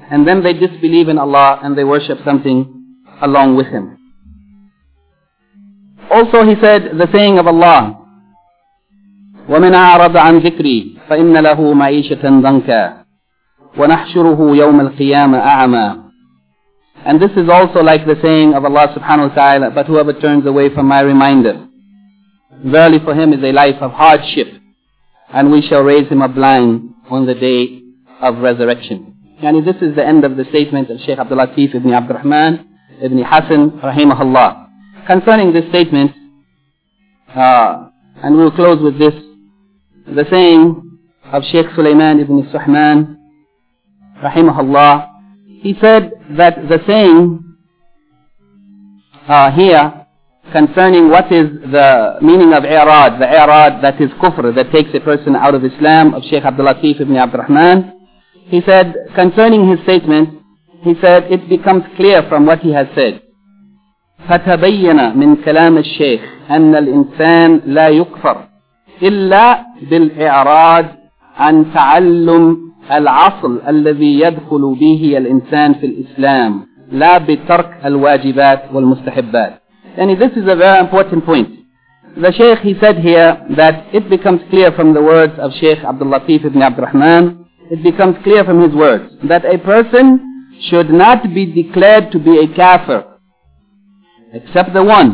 And 0.10 0.28
then 0.28 0.42
they 0.44 0.54
disbelieve 0.54 1.10
in 1.10 1.18
Allah 1.18 1.60
and 1.64 1.78
they 1.78 1.84
worship 1.84 2.20
something 2.26 3.04
along 3.22 3.58
with 3.58 3.68
Him. 3.68 3.98
Also 6.10 6.46
he 6.46 6.56
said 6.62 6.98
the 6.98 7.08
saying 7.12 7.38
of 7.38 7.48
Allah, 7.48 8.04
ومن 9.50 9.74
أعرض 9.74 10.18
عن 10.18 10.38
ذكري 10.40 10.98
فإن 11.10 11.38
له 11.38 11.74
معيشة 11.74 12.22
ضنكا 12.42 13.01
ونحشره 13.78 14.56
يوم 14.56 14.82
القيامة 14.82 15.38
أعمى 15.38 16.08
And 17.06 17.22
this 17.22 17.32
is 17.38 17.48
also 17.48 17.82
like 17.82 18.06
the 18.06 18.18
saying 18.22 18.54
of 18.54 18.66
Allah 18.66 18.94
subhanahu 18.98 19.30
wa 19.30 19.36
ta'ala, 19.36 19.72
but 19.72 19.86
whoever 19.86 20.14
turns 20.14 20.46
away 20.46 20.74
from 20.74 20.88
my 20.88 21.02
reminder, 21.02 21.68
verily 22.66 23.00
for 23.00 23.14
him 23.14 23.34
is 23.34 23.44
a 23.44 23.52
life 23.52 23.80
of 23.82 23.92
hardship, 23.92 24.48
and 25.32 25.52
we 25.52 25.62
shall 25.62 25.84
raise 25.84 26.10
him 26.10 26.22
up 26.22 26.34
blind 26.34 26.90
on 27.10 27.26
the 27.26 27.36
day 27.36 27.82
of 28.20 28.40
resurrection. 28.40 29.16
Yani 29.42 29.64
this 29.64 29.76
is 29.82 29.96
the 29.96 30.06
end 30.06 30.26
of 30.26 30.36
the 30.36 30.46
statement 30.46 30.90
of 30.90 31.00
Shaykh 31.02 31.20
Abdul 31.20 31.38
Latif 31.38 31.76
ibn 31.76 31.94
Abdurrahman 31.94 32.68
ibn 33.02 33.24
Hassan 33.24 33.80
rahimahullah 33.80 34.68
concerning 35.08 35.54
this 35.54 35.70
statement, 35.70 36.12
uh, 37.34 37.88
and 38.24 38.36
we'll 38.36 38.52
close 38.52 38.82
with 38.82 39.00
this, 39.00 39.14
the 40.08 40.26
saying 40.30 41.00
of 41.32 41.44
Sheikh 41.52 41.68
Sulaiman 41.76 42.20
ibn 42.20 42.44
Suhman, 42.52 43.18
rahimahullah, 44.23 45.09
he 45.61 45.77
said 45.81 46.11
that 46.37 46.57
the 46.69 46.79
saying 46.87 47.57
uh, 49.29 49.51
here 49.53 50.07
concerning 50.53 51.09
what 51.09 51.31
is 51.33 51.47
the 51.71 52.19
meaning 52.21 52.53
of 52.53 52.65
i'rad, 52.65 53.21
the 53.21 53.27
i'rad 53.27 53.83
that 53.83 54.01
is 54.01 54.11
kufr, 54.23 54.55
that 54.55 54.71
takes 54.73 54.91
a 54.95 55.01
person 55.01 55.35
out 55.37 55.55
of 55.55 55.65
Islam, 55.65 56.15
of 56.15 56.23
Sheikh 56.25 56.45
Abdul 56.45 56.67
Latif 56.67 57.01
ibn 57.01 57.17
Abd 57.17 57.35
Rahman, 57.39 57.93
he 58.47 58.61
said, 58.67 58.95
concerning 59.15 59.69
his 59.69 59.81
statement, 59.85 60.41
he 60.83 60.95
said, 61.01 61.25
it 61.31 61.49
becomes 61.49 61.85
clear 61.97 62.23
from 62.29 62.45
what 62.47 62.59
he 62.61 62.73
has 62.73 62.87
said. 62.95 63.23
فتبين 64.29 65.17
من 65.19 65.37
كلام 65.37 65.79
الشيخ 65.79 66.21
أن 66.51 66.75
الإنسان 66.75 67.61
لا 67.67 67.89
يكفر 67.89 68.49
إلا 69.03 69.63
بالإعراد 69.91 70.87
عن 71.37 71.73
تعلم 71.75 72.72
العصل 72.92 73.62
الذي 73.68 74.20
يدخل 74.20 74.76
به 74.80 75.14
الإنسان 75.18 75.74
في 75.74 75.86
الإسلام 75.86 76.62
لا 76.92 77.18
بترك 77.18 77.78
الواجبات 77.86 78.62
والمستحبات 78.74 79.62
يعني 79.98 80.16
this 80.18 80.32
is 80.38 80.48
a 80.48 80.56
very 80.56 80.80
important 80.80 81.26
point 81.26 81.50
the 82.18 82.32
Sheikh 82.32 82.60
he 82.60 82.74
said 82.82 82.98
here 83.00 83.38
that 83.58 83.76
it 83.94 84.10
becomes 84.10 84.42
clear 84.50 84.72
from 84.72 84.94
the 84.94 85.02
words 85.02 85.34
of 85.40 85.52
Sheikh 85.54 85.80
Abdul 85.84 86.08
Latif 86.08 86.46
ibn 86.46 86.62
Abdurrahman 86.62 87.46
it 87.70 87.84
becomes 87.84 88.16
clear 88.24 88.44
from 88.46 88.62
his 88.62 88.74
words 88.74 89.06
that 89.28 89.44
a 89.46 89.58
person 89.58 90.06
should 90.70 90.90
not 90.90 91.24
be 91.34 91.46
declared 91.46 92.12
to 92.14 92.20
be 92.20 92.40
a 92.40 92.48
kafir 92.56 93.04
except 94.34 94.74
the 94.74 94.84
one 94.84 95.12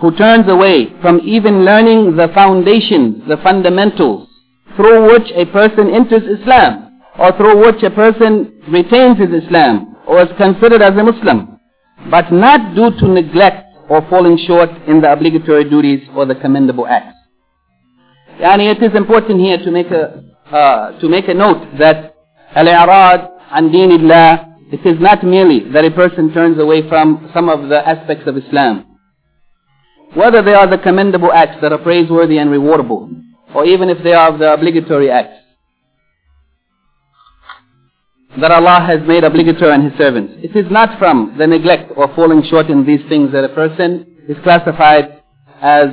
who 0.00 0.14
turns 0.16 0.48
away 0.48 0.92
from 1.00 1.20
even 1.24 1.64
learning 1.64 2.16
the 2.16 2.28
foundations, 2.34 3.22
the 3.28 3.38
fundamentals, 3.38 4.28
through 4.75 5.11
which 5.11 5.31
a 5.35 5.45
person 5.47 5.89
enters 5.89 6.23
Islam, 6.39 7.01
or 7.19 7.35
through 7.37 7.65
which 7.65 7.83
a 7.83 7.91
person 7.91 8.61
retains 8.69 9.17
his 9.17 9.43
Islam, 9.43 9.95
or 10.07 10.21
is 10.21 10.29
considered 10.37 10.81
as 10.81 10.95
a 10.97 11.03
Muslim, 11.03 11.59
but 12.09 12.31
not 12.31 12.75
due 12.75 12.91
to 12.99 13.07
neglect 13.07 13.67
or 13.89 14.01
falling 14.09 14.37
short 14.47 14.69
in 14.87 15.01
the 15.01 15.11
obligatory 15.11 15.69
duties 15.69 16.07
or 16.15 16.25
the 16.25 16.35
commendable 16.35 16.87
acts. 16.87 17.17
Yani 18.39 18.71
it 18.75 18.81
is 18.81 18.95
important 18.95 19.39
here 19.39 19.57
to 19.57 19.71
make 19.71 19.91
a, 19.91 20.23
uh, 20.51 20.99
to 20.99 21.09
make 21.09 21.27
a 21.27 21.33
note 21.33 21.77
that 21.77 22.15
al-i'rad 22.55 23.29
an 23.51 23.69
dinillah 23.69 24.47
it 24.71 24.85
is 24.85 24.99
not 25.01 25.23
merely 25.23 25.69
that 25.71 25.83
a 25.83 25.91
person 25.91 26.33
turns 26.33 26.57
away 26.57 26.87
from 26.87 27.29
some 27.33 27.49
of 27.49 27.67
the 27.67 27.85
aspects 27.87 28.25
of 28.25 28.37
Islam. 28.37 28.85
Whether 30.13 30.41
they 30.41 30.53
are 30.53 30.67
the 30.67 30.77
commendable 30.77 31.31
acts 31.31 31.57
that 31.61 31.73
are 31.73 31.77
praiseworthy 31.77 32.37
and 32.37 32.49
rewardable, 32.49 33.09
or 33.55 33.65
even 33.65 33.89
if 33.89 34.03
they 34.03 34.13
are 34.13 34.37
the 34.37 34.53
obligatory 34.53 35.09
acts 35.09 35.37
that 38.39 38.51
Allah 38.51 38.79
has 38.85 39.05
made 39.05 39.23
obligatory 39.23 39.71
on 39.71 39.83
His 39.83 39.97
servants. 39.97 40.33
It 40.41 40.55
is 40.55 40.71
not 40.71 40.97
from 40.97 41.35
the 41.37 41.47
neglect 41.47 41.91
or 41.97 42.13
falling 42.15 42.43
short 42.49 42.69
in 42.69 42.85
these 42.85 43.01
things 43.09 43.31
that 43.33 43.43
a 43.43 43.49
person 43.49 44.05
is 44.29 44.37
classified 44.43 45.21
as 45.61 45.87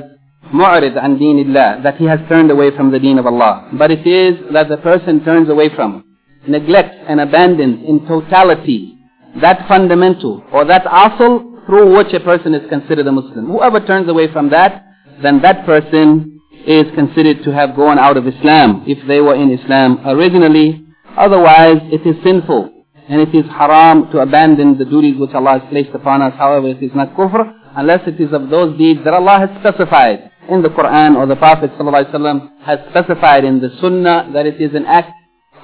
mu'rid 0.53 0.97
an 1.03 1.19
dinillah, 1.19 1.83
that 1.83 1.97
he 1.97 2.05
has 2.05 2.19
turned 2.29 2.49
away 2.49 2.75
from 2.75 2.91
the 2.91 2.99
deen 2.99 3.19
of 3.19 3.25
Allah. 3.25 3.69
But 3.73 3.91
it 3.91 4.07
is 4.07 4.35
that 4.53 4.69
the 4.69 4.77
person 4.77 5.23
turns 5.23 5.49
away 5.49 5.69
from 5.75 6.05
neglects 6.47 6.95
and 7.07 7.19
abandons 7.19 7.83
in 7.87 8.07
totality 8.07 8.95
that 9.41 9.67
fundamental 9.67 10.43
or 10.51 10.65
that 10.65 10.85
asl 10.85 11.65
through 11.65 11.95
which 11.95 12.13
a 12.13 12.19
person 12.19 12.55
is 12.55 12.67
considered 12.69 13.05
a 13.05 13.11
Muslim. 13.11 13.45
Whoever 13.45 13.79
turns 13.85 14.09
away 14.09 14.31
from 14.31 14.49
that, 14.49 14.85
then 15.21 15.41
that 15.41 15.65
person 15.65 16.38
is 16.69 16.85
considered 16.93 17.43
to 17.43 17.51
have 17.51 17.75
gone 17.75 17.97
out 17.97 18.15
of 18.17 18.27
Islam 18.27 18.83
if 18.87 18.99
they 19.07 19.19
were 19.21 19.35
in 19.35 19.49
Islam 19.51 19.99
originally. 20.05 20.85
Otherwise, 21.17 21.79
it 21.91 22.05
is 22.05 22.15
sinful 22.23 22.79
And 23.09 23.21
it 23.21 23.33
is 23.33 23.45
haram 23.49 24.11
to 24.11 24.19
abandon 24.19 24.77
the 24.77 24.85
duties 24.85 25.17
which 25.19 25.33
Allah 25.33 25.59
has 25.59 25.69
placed 25.71 25.95
upon 25.95 26.21
us. 26.21 26.33
However, 26.37 26.67
it 26.67 26.81
is 26.83 26.91
not 26.93 27.15
kufr 27.15 27.41
unless 27.75 28.07
it 28.07 28.19
is 28.21 28.31
of 28.31 28.49
those 28.49 28.77
deeds 28.77 28.99
that 29.03 29.15
Allah 29.15 29.39
has 29.47 29.49
specified 29.61 30.29
in 30.47 30.61
the 30.61 30.69
Quran 30.69 31.15
or 31.15 31.25
the 31.25 31.35
Prophet 31.35 31.71
ﷺ 31.79 32.61
has 32.61 32.79
specified 32.91 33.43
in 33.45 33.61
the 33.61 33.69
Sunnah 33.81 34.29
that 34.33 34.45
it 34.45 34.61
is 34.61 34.75
an 34.75 34.85
act 34.85 35.11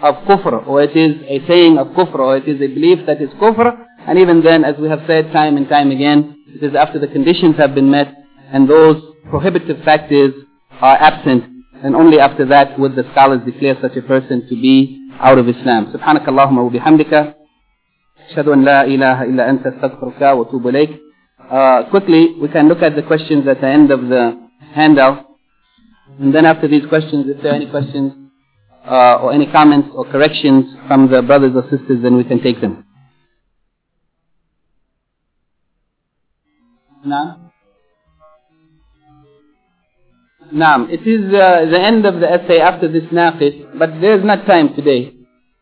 of 0.02 0.16
kufr 0.28 0.66
or 0.68 0.82
it 0.82 0.96
is 0.98 1.22
a 1.28 1.46
saying 1.48 1.78
of 1.78 1.88
kufr 1.90 2.18
or 2.18 2.38
it 2.38 2.48
is 2.48 2.60
a 2.62 2.68
belief 2.68 3.06
that 3.06 3.22
is 3.22 3.30
kufr. 3.42 3.78
And 4.08 4.18
even 4.18 4.42
then, 4.42 4.64
as 4.66 4.76
we 4.80 4.90
have 4.90 5.02
said 5.06 5.32
time 5.32 5.56
and 5.58 5.70
time 5.70 5.92
again, 5.92 6.36
it 6.48 6.64
is 6.64 6.74
after 6.76 6.98
the 6.98 7.08
conditions 7.08 7.58
have 7.58 7.76
been 7.76 7.92
met 7.92 8.12
and 8.52 8.68
those 8.68 9.02
prohibitive 9.30 9.84
factors 9.84 10.34
are 10.81 10.97
absent 10.97 11.45
and 11.83 11.97
only 11.97 12.21
after 12.21 12.45
that 12.47 12.79
would 12.79 12.95
the 12.95 13.05
scholars 13.13 13.41
declare 13.45 13.77
such 13.81 13.97
a 13.97 14.03
person 14.03 14.47
to 14.49 14.55
be 14.55 15.09
out 15.21 15.39
of 15.39 15.49
Islam. 15.49 15.93
سبحانك 15.93 16.29
اللهم 16.29 16.59
وبحمدك 16.59 17.35
أشهد 18.31 18.49
أن 18.49 18.65
لا 18.65 18.85
إله 18.85 19.23
إلا 19.25 19.51
أنت 19.51 19.67
استغفرك 19.67 20.23
وأتوب 20.23 20.69
إليك. 20.69 21.01
Uh, 21.51 21.91
quickly, 21.91 22.35
we 22.41 22.49
can 22.49 22.69
look 22.69 22.83
at 22.83 22.95
the 22.95 23.03
questions 23.03 23.47
at 23.49 23.61
the 23.61 23.67
end 23.67 23.91
of 23.91 24.09
the 24.09 24.39
handout. 24.73 25.27
And 26.21 26.35
then 26.35 26.45
after 26.45 26.69
these 26.69 26.87
questions, 26.87 27.27
if 27.29 27.43
there 27.43 27.53
are 27.53 27.57
any 27.57 27.69
questions 27.69 28.13
uh, 28.87 29.17
or 29.23 29.33
any 29.33 29.47
comments 29.51 29.89
or 29.95 30.05
corrections 30.05 30.67
from 30.87 31.11
the 31.11 31.23
brothers 31.23 31.53
or 31.55 31.63
sisters, 31.63 32.03
then 32.03 32.17
we 32.17 32.25
can 32.25 32.43
take 32.43 32.61
them. 32.61 32.85
Now? 37.05 37.44
Naam, 40.54 40.90
it 40.90 41.06
is 41.08 41.34
uh, 41.34 41.66
the 41.70 41.80
end 41.80 42.06
of 42.06 42.20
the 42.20 42.30
essay 42.30 42.60
after 42.60 42.88
this 42.92 43.04
naqid, 43.12 43.78
but 43.80 43.90
there 44.00 44.18
is 44.18 44.24
not 44.24 44.46
time 44.46 44.76
today. 44.76 45.14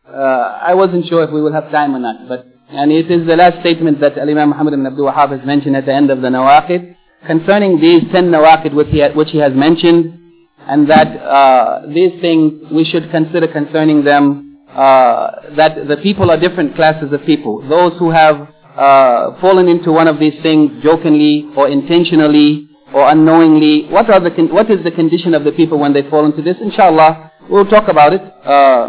Uh, 0.06 0.16
I 0.16 0.74
wasn't 0.74 1.06
sure 1.06 1.24
if 1.24 1.30
we 1.30 1.40
will 1.40 1.52
have 1.52 1.70
time 1.70 1.94
or 1.94 1.98
not, 1.98 2.28
but 2.28 2.46
and 2.68 2.90
it 2.92 3.10
is 3.10 3.26
the 3.26 3.36
last 3.36 3.60
statement 3.60 4.00
that 4.00 4.18
Imam 4.18 4.50
Muhammad 4.50 4.74
ibn 4.74 4.86
Abdul 4.86 5.10
Wahhab 5.10 5.30
has 5.36 5.46
mentioned 5.46 5.76
at 5.76 5.86
the 5.86 5.94
end 5.94 6.10
of 6.10 6.20
the 6.20 6.28
nawaqid 6.28 6.96
concerning 7.26 7.80
these 7.80 8.02
ten 8.12 8.30
nawaqid 8.30 8.74
which 8.74 8.88
he, 8.88 9.02
which 9.14 9.30
he 9.30 9.38
has 9.38 9.52
mentioned, 9.54 10.18
and 10.66 10.88
that 10.90 11.08
uh, 11.16 11.86
these 11.88 12.20
things 12.20 12.52
we 12.70 12.84
should 12.84 13.10
consider 13.10 13.48
concerning 13.48 14.04
them 14.04 14.58
uh, 14.70 15.30
that 15.56 15.88
the 15.88 15.96
people 16.02 16.30
are 16.30 16.38
different 16.38 16.74
classes 16.74 17.12
of 17.12 17.24
people. 17.24 17.66
Those 17.68 17.92
who 17.98 18.10
have 18.10 18.48
uh, 18.76 19.40
fallen 19.40 19.68
into 19.68 19.92
one 19.92 20.08
of 20.08 20.18
these 20.18 20.34
things 20.42 20.82
jokingly 20.82 21.48
or 21.56 21.68
intentionally 21.68 22.68
or 22.94 23.10
unknowingly, 23.10 23.88
what 23.88 24.08
are 24.08 24.20
the 24.20 24.30
what 24.52 24.70
is 24.70 24.84
the 24.84 24.92
condition 24.92 25.34
of 25.34 25.42
the 25.42 25.50
people 25.50 25.78
when 25.80 25.92
they 25.92 26.08
fall 26.08 26.24
into 26.24 26.42
this? 26.42 26.56
Inshallah, 26.60 27.32
we'll 27.50 27.66
talk 27.66 27.88
about 27.88 28.12
it 28.12 28.22
uh, 28.46 28.88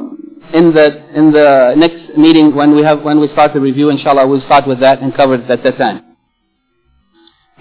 in 0.54 0.74
the 0.74 0.86
in 1.18 1.32
the 1.32 1.74
next 1.76 2.16
meeting 2.16 2.54
when 2.56 2.76
we 2.76 2.84
have 2.84 3.02
when 3.02 3.20
we 3.20 3.28
start 3.30 3.54
the 3.54 3.60
review. 3.60 3.90
Inshallah, 3.90 4.28
we'll 4.28 4.46
start 4.46 4.68
with 4.68 4.80
that 4.82 5.02
and 5.02 5.14
cover 5.16 5.34
it 5.34 5.50
at 5.50 5.64
that 5.64 5.78
time. 5.80 6.16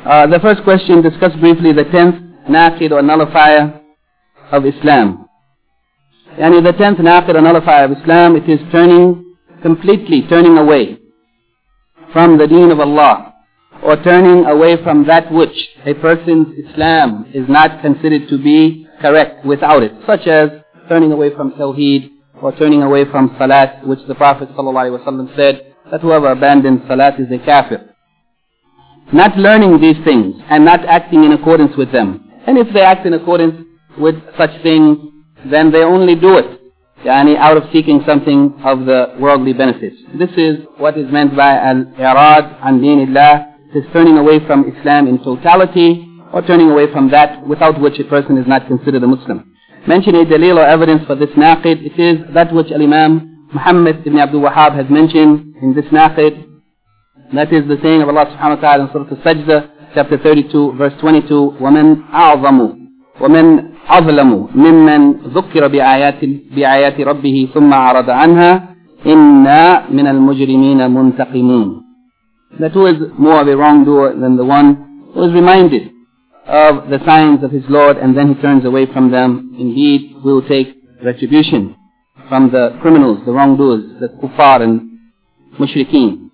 Uh, 0.04 0.26
the 0.26 0.38
first 0.40 0.62
question 0.64 1.00
discuss 1.00 1.34
briefly 1.40 1.72
the 1.72 1.84
tenth 1.84 2.16
naqid 2.48 2.92
or 2.92 3.00
nullifier 3.00 3.80
of 4.52 4.66
Islam. 4.66 5.26
Yani 6.38 6.62
the 6.62 6.72
tenth 6.72 6.98
naqid 6.98 7.34
or 7.34 7.40
nullifier 7.40 7.84
of 7.84 7.92
Islam, 7.92 8.36
it 8.36 8.46
is 8.50 8.60
turning 8.70 9.34
completely 9.62 10.26
turning 10.28 10.58
away 10.58 10.98
from 12.12 12.36
the 12.36 12.46
deen 12.46 12.70
of 12.70 12.80
Allah 12.80 13.33
or 13.84 14.02
turning 14.02 14.46
away 14.46 14.82
from 14.82 15.06
that 15.06 15.30
which 15.30 15.54
a 15.84 15.94
person's 15.94 16.48
Islam 16.66 17.26
is 17.34 17.48
not 17.48 17.82
considered 17.82 18.28
to 18.30 18.38
be 18.38 18.86
correct 19.00 19.44
without 19.44 19.82
it, 19.82 19.92
such 20.06 20.26
as 20.26 20.50
turning 20.88 21.12
away 21.12 21.34
from 21.34 21.52
Tawheed 21.52 22.10
or 22.40 22.52
turning 22.56 22.82
away 22.82 23.04
from 23.10 23.34
Salat, 23.38 23.86
which 23.86 24.00
the 24.08 24.14
Prophet 24.14 24.48
ﷺ 24.56 25.36
said 25.36 25.74
that 25.90 26.00
whoever 26.00 26.32
abandons 26.32 26.80
Salat 26.88 27.20
is 27.20 27.30
a 27.30 27.38
kafir. 27.44 27.94
Not 29.12 29.36
learning 29.36 29.80
these 29.80 30.02
things 30.04 30.34
and 30.48 30.64
not 30.64 30.84
acting 30.86 31.24
in 31.24 31.32
accordance 31.32 31.76
with 31.76 31.92
them. 31.92 32.30
And 32.46 32.56
if 32.58 32.72
they 32.72 32.80
act 32.80 33.06
in 33.06 33.12
accordance 33.12 33.66
with 33.98 34.16
such 34.38 34.50
things, 34.62 34.98
then 35.50 35.70
they 35.70 35.82
only 35.82 36.14
do 36.14 36.38
it 36.38 36.60
yani 37.04 37.36
out 37.36 37.56
of 37.56 37.64
seeking 37.72 38.02
something 38.06 38.54
of 38.64 38.86
the 38.86 39.14
worldly 39.20 39.52
benefits. 39.52 39.96
This 40.18 40.30
is 40.38 40.64
what 40.78 40.96
is 40.96 41.10
meant 41.12 41.36
by 41.36 41.52
al-irad 41.56 42.58
an 42.62 42.80
dinillah 42.80 43.53
is 43.75 43.83
turning 43.93 44.17
away 44.17 44.45
from 44.45 44.65
Islam 44.73 45.07
in 45.07 45.23
totality 45.23 46.05
or 46.33 46.41
turning 46.41 46.69
away 46.71 46.91
from 46.91 47.09
that 47.11 47.45
without 47.47 47.79
which 47.79 47.99
a 47.99 48.03
person 48.03 48.37
is 48.37 48.47
not 48.47 48.67
considered 48.67 49.03
a 49.03 49.07
Muslim. 49.07 49.51
Mention 49.87 50.15
a 50.15 50.25
dalil 50.25 50.57
or 50.57 50.65
evidence 50.65 51.05
for 51.05 51.15
this 51.15 51.29
naqid. 51.31 51.85
It 51.85 51.99
is 51.99 52.33
that 52.33 52.53
which 52.53 52.71
Al-Imam 52.71 53.47
Muhammad 53.53 54.05
ibn 54.05 54.19
Abdul 54.19 54.41
Wahhab 54.41 54.75
has 54.75 54.89
mentioned 54.89 55.55
in 55.61 55.73
this 55.73 55.85
naqid. 55.85 56.45
That 57.33 57.53
is 57.53 57.67
the 57.67 57.77
saying 57.81 58.01
of 58.01 58.09
Allah 58.09 58.25
subhanahu 58.25 58.55
wa 58.57 58.61
ta'ala 58.61 58.83
in 58.85 58.89
Surah 58.91 59.09
Al-Sajdah, 59.09 59.69
chapter 59.93 60.17
32, 60.17 60.73
verse 60.77 60.93
22, 60.99 61.57
وَمَنْ 61.61 62.09
أَعْظَمُ 62.11 62.79
ومن 63.21 63.63
أظلم 63.89 64.47
ممن 64.55 65.11
ذكر 65.11 65.67
بآيات, 65.67 66.25
بآيات 66.55 67.01
ربه 67.01 67.49
ثم 67.53 67.73
عرض 67.73 68.09
عنها 68.09 68.75
إنا 69.05 69.89
من 69.89 70.07
المجرمين 70.07 70.91
منتقمون 70.91 71.82
that 72.60 72.72
who 72.72 72.86
is 72.86 72.96
more 73.18 73.40
of 73.40 73.48
a 73.48 73.56
wrongdoer 73.56 74.14
than 74.18 74.36
the 74.36 74.44
one 74.44 75.10
who 75.14 75.24
is 75.24 75.32
reminded 75.32 75.90
of 76.46 76.88
the 76.90 77.00
signs 77.06 77.42
of 77.42 77.50
his 77.50 77.64
Lord 77.68 77.96
and 77.96 78.16
then 78.16 78.34
he 78.34 78.40
turns 78.40 78.64
away 78.64 78.86
from 78.92 79.10
them. 79.10 79.54
Indeed, 79.58 80.14
we 80.24 80.32
will 80.32 80.46
take 80.46 80.76
retribution 81.02 81.76
from 82.28 82.50
the 82.50 82.78
criminals, 82.80 83.24
the 83.24 83.32
wrongdoers, 83.32 84.00
the 84.00 84.08
kuffar 84.08 84.62
and 84.62 84.98
mushrikeen. 85.58 86.30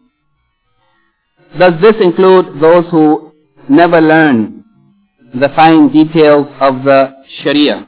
Does 1.58 1.74
this 1.80 1.96
include 2.00 2.60
those 2.60 2.84
who 2.90 3.32
never 3.68 4.00
learn 4.00 4.64
the 5.34 5.48
fine 5.56 5.92
details 5.92 6.46
of 6.60 6.84
the 6.84 7.12
Sharia? 7.42 7.86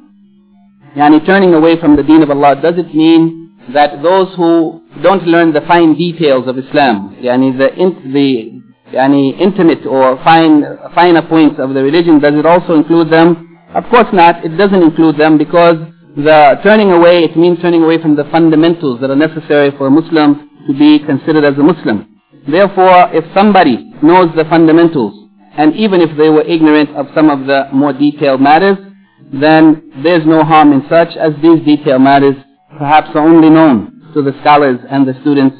Yani 0.96 1.24
turning 1.24 1.54
away 1.54 1.80
from 1.80 1.96
the 1.96 2.02
deen 2.02 2.22
of 2.22 2.30
Allah, 2.30 2.60
does 2.60 2.74
it 2.76 2.94
mean 2.94 3.41
that 3.74 4.02
those 4.02 4.34
who 4.36 4.82
don't 5.02 5.24
learn 5.24 5.52
the 5.52 5.60
fine 5.62 5.94
details 5.94 6.48
of 6.48 6.58
Islam, 6.58 7.16
yani 7.22 7.56
the, 7.56 7.72
in, 7.74 8.12
the 8.12 8.62
yani 8.96 9.38
intimate 9.40 9.86
or 9.86 10.16
fine, 10.24 10.64
finer 10.94 11.22
points 11.22 11.58
of 11.58 11.74
the 11.74 11.82
religion, 11.82 12.18
does 12.18 12.34
it 12.34 12.46
also 12.46 12.74
include 12.74 13.10
them? 13.10 13.58
Of 13.74 13.84
course 13.90 14.08
not. 14.12 14.44
It 14.44 14.56
doesn't 14.56 14.82
include 14.82 15.16
them 15.16 15.38
because 15.38 15.76
the 16.16 16.60
turning 16.62 16.92
away, 16.92 17.24
it 17.24 17.36
means 17.36 17.58
turning 17.62 17.82
away 17.82 18.00
from 18.02 18.16
the 18.16 18.24
fundamentals 18.24 19.00
that 19.00 19.10
are 19.10 19.16
necessary 19.16 19.70
for 19.78 19.86
a 19.86 19.90
Muslim 19.90 20.50
to 20.66 20.72
be 20.78 20.98
considered 20.98 21.44
as 21.44 21.56
a 21.58 21.62
Muslim. 21.62 22.20
Therefore, 22.48 23.08
if 23.14 23.24
somebody 23.32 23.92
knows 24.02 24.34
the 24.36 24.44
fundamentals, 24.44 25.30
and 25.56 25.74
even 25.74 26.00
if 26.00 26.16
they 26.16 26.28
were 26.28 26.42
ignorant 26.42 26.90
of 26.96 27.06
some 27.14 27.30
of 27.30 27.46
the 27.46 27.68
more 27.72 27.92
detailed 27.92 28.40
matters, 28.40 28.76
then 29.32 29.90
there's 30.02 30.26
no 30.26 30.44
harm 30.44 30.72
in 30.72 30.82
such 30.88 31.16
as 31.16 31.32
these 31.42 31.64
detailed 31.64 32.02
matters 32.02 32.36
perhaps 32.78 33.08
are 33.14 33.26
only 33.26 33.50
known 33.50 34.10
to 34.14 34.22
the 34.22 34.32
scholars 34.40 34.78
and 34.90 35.06
the 35.06 35.14
students 35.20 35.56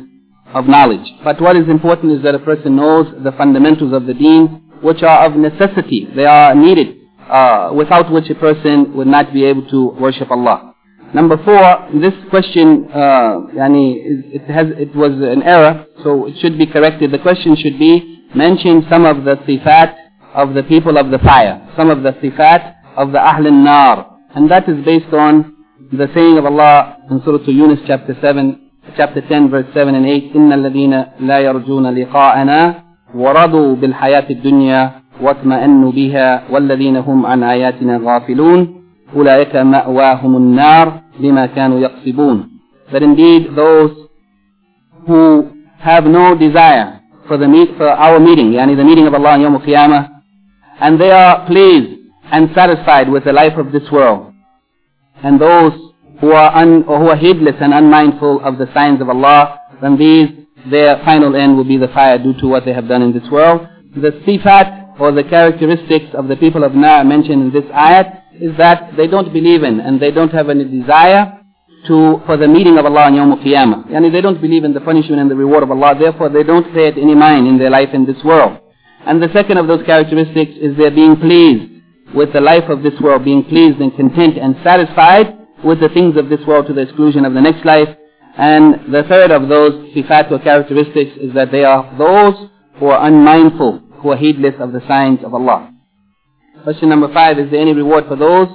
of 0.55 0.67
knowledge. 0.67 1.07
But 1.25 1.41
what 1.41 1.57
is 1.57 1.69
important 1.69 2.13
is 2.13 2.23
that 2.23 2.35
a 2.35 2.39
person 2.39 2.77
knows 2.77 3.07
the 3.25 3.33
fundamentals 3.33 3.93
of 3.93 4.07
the 4.07 4.15
deen, 4.15 4.71
which 4.83 5.03
are 5.03 5.27
of 5.27 5.37
necessity. 5.37 6.09
They 6.15 6.27
are 6.27 6.55
needed, 6.55 6.97
uh, 7.29 7.73
without 7.75 8.11
which 8.13 8.29
a 8.31 8.35
person 8.35 8.95
would 8.97 9.07
not 9.07 9.33
be 9.33 9.45
able 9.45 9.69
to 9.71 9.91
worship 10.01 10.31
Allah. 10.31 10.75
Number 11.15 11.37
four, 11.45 11.89
this 12.01 12.15
question, 12.31 12.89
uh, 12.91 13.47
yani, 13.55 13.97
it, 14.35 14.43
has, 14.51 14.69
it 14.79 14.95
was 14.97 15.13
an 15.13 15.43
error, 15.43 15.85
so 16.03 16.27
it 16.27 16.39
should 16.41 16.57
be 16.57 16.67
corrected. 16.67 17.13
The 17.13 17.19
question 17.19 17.55
should 17.57 17.79
be, 17.79 18.25
mention 18.35 18.87
some 18.89 19.05
of 19.05 19.25
the 19.25 19.37
sifat 19.47 19.95
of 20.35 20.55
the 20.55 20.63
people 20.63 20.97
of 20.97 21.11
the 21.11 21.19
fire, 21.19 21.61
some 21.77 21.91
of 21.91 22.03
the 22.03 22.13
sifat 22.13 22.75
of 22.97 23.13
the 23.13 23.19
Ahlul 23.19 23.63
nar 23.63 24.19
And 24.35 24.51
that 24.51 24.67
is 24.69 24.83
based 24.85 25.13
on 25.13 25.55
the 25.93 26.09
saying 26.15 26.39
of 26.39 26.47
Allah 26.47 26.97
in 27.11 27.21
Surah 27.25 27.45
Yunus 27.47 27.81
chapter 27.87 28.17
7, 28.21 28.71
chapter 28.97 29.21
10 29.21 29.51
verse 29.51 29.67
7 29.75 29.95
and 29.95 30.07
8, 30.07 30.33
إن 30.37 30.53
الذين 30.53 31.05
لا 31.21 31.39
يرجون 31.41 31.87
لقاءنا 31.95 32.83
ورضوا 33.15 33.77
بالحياة 33.77 34.31
الدنيا 34.31 34.93
واطمأنوا 35.21 35.93
بها 35.93 36.43
والذين 36.51 36.97
هم 36.97 37.27
عن 37.27 37.43
آياتنا 37.43 38.01
غافلون 38.05 38.83
أولئك 39.17 39.57
مأواهم 39.57 40.37
النار 40.37 41.01
بما 41.21 41.47
كانوا 41.47 41.79
يقصبون 41.81 42.49
That 42.93 43.03
indeed 43.03 43.55
those 43.57 43.93
who 45.07 45.51
have 45.79 46.05
no 46.05 46.35
desire 46.35 47.01
for 47.29 47.37
the 47.37 47.49
meet, 47.49 47.77
for 47.77 47.89
our 47.89 48.19
meeting, 48.19 48.53
yani 48.53 48.77
the 48.77 48.85
meeting 48.85 49.07
of 49.07 49.15
Allah 49.15 49.33
on 49.33 49.41
Yom 49.41 49.59
Qiyamah, 49.59 50.09
and 50.81 51.01
they 51.01 51.11
are 51.11 51.47
pleased 51.47 52.01
and 52.31 52.51
satisfied 52.55 53.09
with 53.11 53.25
the 53.25 53.33
life 53.33 53.57
of 53.57 53.73
this 53.73 53.91
world. 53.91 54.32
And 55.23 55.41
those 55.41 55.73
who 56.21 56.33
are, 56.33 56.55
un, 56.57 56.85
or 56.85 56.99
who 56.99 57.09
are 57.09 57.17
heedless 57.17 57.57
and 57.61 57.73
unmindful 57.75 58.41
of 58.45 58.59
the 58.59 58.69
signs 58.75 59.01
of 59.01 59.09
Allah, 59.09 59.59
then 59.81 59.97
these, 59.99 60.29
their 60.71 60.99
final 61.05 61.35
end 61.35 61.57
will 61.57 61.65
be 61.65 61.77
the 61.77 61.89
fire 61.89 62.19
due 62.19 62.35
to 62.41 62.47
what 62.47 62.65
they 62.65 62.73
have 62.73 62.89
done 62.89 63.03
in 63.03 63.13
this 63.13 63.29
world. 63.31 63.67
The 63.97 64.13
sifat, 64.27 65.01
or 65.01 65.11
the 65.13 65.25
characteristics 65.25 66.15
of 66.15 66.29
the 66.29 66.37
people 66.37 66.65
of 66.65 66.75
Na 66.75 67.03
mentioned 67.03 67.43
in 67.43 67.53
this 67.53 67.69
ayat, 67.73 68.23
is 68.41 68.57
that 68.59 68.97
they 68.97 69.07
don't 69.07 69.33
believe 69.33 69.63
in 69.63 69.81
and 69.81 70.01
they 70.01 70.11
don't 70.11 70.33
have 70.33 70.49
any 70.49 70.65
desire 70.65 71.41
to, 71.87 72.23
for 72.27 72.37
the 72.37 72.47
meeting 72.47 72.79
of 72.79 72.87
Allah 72.87 73.07
on 73.07 73.15
Yawm 73.15 73.33
al-Qiyamah. 73.33 73.91
Yani 73.91 74.13
they 74.13 74.21
don't 74.21 74.41
believe 74.41 74.65
in 74.65 74.73
the 74.73 74.81
punishment 74.81 75.21
and 75.21 75.31
the 75.31 75.35
reward 75.35 75.63
of 75.63 75.71
Allah, 75.71 75.97
therefore 75.99 76.29
they 76.29 76.43
don't 76.45 76.73
pay 76.73 76.89
it 76.89 76.97
any 76.97 77.15
mind 77.15 77.49
in 77.49 77.59
their 77.59 77.71
life 77.71 77.89
in 77.93 78.07
this 78.07 78.23
world. 78.25 78.59
And 79.05 79.21
the 79.21 79.29
second 79.33 79.59
of 79.59 79.67
those 79.67 79.85
characteristics 79.85 80.53
is 80.61 80.77
their 80.77 80.93
being 80.93 81.17
pleased 81.17 81.82
with 82.15 82.33
the 82.33 82.41
life 82.41 82.69
of 82.69 82.83
this 82.83 82.99
world, 83.01 83.25
being 83.25 83.45
pleased 83.45 83.79
and 83.81 83.95
content 83.97 84.37
and 84.39 84.57
satisfied 84.63 85.39
with 85.65 85.81
the 85.81 85.89
things 85.89 86.17
of 86.17 86.29
this 86.29 86.41
world 86.47 86.67
to 86.67 86.73
the 86.73 86.83
exclusion 86.83 87.25
of 87.25 87.35
the 87.35 87.41
next 87.41 87.65
life. 87.65 87.89
And 88.37 88.93
the 88.93 89.05
third 89.05 89.31
of 89.31 89.49
those 89.49 89.95
sifat 89.95 90.31
or 90.31 90.39
characteristics 90.39 91.13
is 91.21 91.35
that 91.35 91.53
they 91.53 91.65
are 91.65 91.97
those 91.99 92.49
who 92.79 92.87
are 92.87 93.07
unmindful, 93.07 93.81
who 94.01 94.13
are 94.13 94.17
heedless 94.17 94.55
of 94.59 94.73
the 94.73 94.81
signs 94.89 95.21
of 95.25 95.35
Allah. 95.35 95.73
Question 96.65 96.89
number 96.89 97.13
five, 97.13 97.39
is 97.39 97.51
there 97.51 97.61
any 97.61 97.73
reward 97.73 98.07
for 98.09 98.17
those 98.17 98.49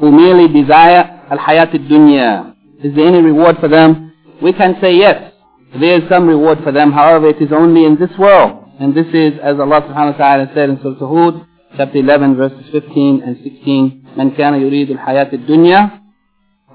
who 0.00 0.10
merely 0.10 0.48
desire 0.48 1.26
al-hayat 1.30 1.74
al-dunya? 1.74 2.54
Is 2.82 2.94
there 2.94 3.06
any 3.06 3.20
reward 3.20 3.56
for 3.60 3.68
them? 3.68 4.12
We 4.42 4.52
can 4.52 4.76
say 4.80 4.96
yes, 4.96 5.32
there 5.78 6.02
is 6.02 6.08
some 6.08 6.26
reward 6.26 6.58
for 6.64 6.72
them, 6.72 6.90
however 6.92 7.28
it 7.28 7.40
is 7.40 7.52
only 7.52 7.84
in 7.84 7.96
this 7.98 8.10
world. 8.18 8.64
And 8.80 8.94
this 8.94 9.06
is, 9.12 9.38
as 9.42 9.60
Allah 9.60 9.82
subhanahu 9.82 10.18
wa 10.18 10.18
ta'ala 10.18 10.50
said 10.54 10.70
in 10.70 10.80
Surah 10.82 11.06
Hud, 11.06 11.46
chapter 11.77 11.99
11, 11.99 12.35
verses 12.35 12.65
15 12.71 13.21
and 13.25 13.37
16, 13.43 14.01
من 14.17 14.29
كان 14.31 14.53
يريد 14.53 14.91
الحياة 14.91 15.29
الدنيا 15.33 15.89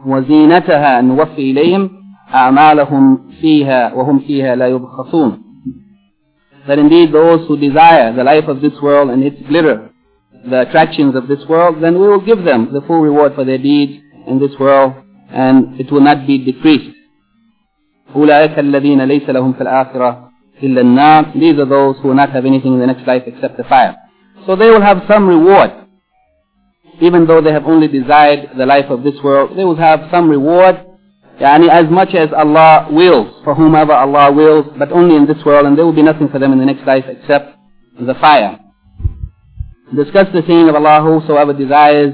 وزينتها 0.07 1.01
نوفي 1.01 1.51
إليهم 1.51 1.90
أعمالهم 2.34 3.30
فيها 3.40 3.94
وهم 3.94 4.18
فيها 4.18 4.57
لا 4.57 4.66
يبخسون. 4.66 5.38
That 6.66 6.78
indeed 6.78 7.12
those 7.12 7.46
who 7.48 7.57
desire 7.57 8.12
the 8.14 8.24
life 8.24 8.46
of 8.48 8.61
this 8.61 8.74
world 8.82 9.11
and 9.11 9.22
its 9.24 9.40
glitter, 9.48 9.90
the 10.48 10.61
attractions 10.61 11.16
of 11.16 11.26
this 11.26 11.40
world, 11.48 11.82
then 11.82 11.98
we 11.98 12.07
will 12.07 12.20
give 12.20 12.44
them 12.44 12.72
the 12.72 12.82
full 12.82 13.01
reward 13.01 13.34
for 13.34 13.44
their 13.44 13.59
deeds 13.59 14.03
in 14.26 14.38
this 14.38 14.53
world 14.61 14.92
and 15.30 15.80
it 15.80 15.90
will 15.90 16.01
not 16.01 16.26
be 16.26 16.38
decreased. 16.38 16.96
أولئك 18.14 18.59
الذين 18.59 19.03
ليس 19.03 19.30
لهم 19.30 19.53
في 19.53 19.61
الآخرة 19.61 20.30
إلا 20.62 20.80
النار. 20.80 21.32
These 21.34 21.59
are 21.59 21.64
those 21.68 21.96
who 22.03 22.09
will 22.09 22.14
not 22.14 22.30
have 22.30 22.44
anything 22.44 22.74
in 22.74 22.80
the 22.80 22.86
next 22.86 23.07
life 23.07 23.22
except 23.26 23.57
the 23.57 23.64
fire. 23.64 23.96
So 24.45 24.55
they 24.55 24.69
will 24.69 24.81
have 24.81 25.03
some 25.07 25.27
reward. 25.27 25.71
Even 27.01 27.27
though 27.27 27.41
they 27.41 27.51
have 27.51 27.65
only 27.65 27.87
desired 27.87 28.51
the 28.57 28.65
life 28.65 28.89
of 28.89 29.03
this 29.03 29.15
world, 29.23 29.57
they 29.57 29.65
will 29.65 29.75
have 29.75 30.07
some 30.11 30.29
reward. 30.29 30.81
Yani 31.39 31.67
as 31.69 31.89
much 31.91 32.13
as 32.13 32.29
Allah 32.31 32.87
wills, 32.89 33.43
for 33.43 33.53
whomever 33.55 33.91
Allah 33.91 34.31
wills, 34.31 34.67
but 34.79 34.91
only 34.91 35.15
in 35.15 35.25
this 35.25 35.43
world, 35.45 35.65
and 35.65 35.77
there 35.77 35.85
will 35.85 35.93
be 35.93 36.01
nothing 36.01 36.29
for 36.29 36.39
them 36.39 36.53
in 36.53 36.59
the 36.59 36.65
next 36.65 36.87
life 36.87 37.03
except 37.07 37.57
the 37.99 38.13
fire. 38.15 38.59
Discuss 39.93 40.27
the 40.33 40.43
saying 40.47 40.69
of 40.69 40.75
Allah, 40.75 41.01
whosoever 41.01 41.51
desires 41.51 42.13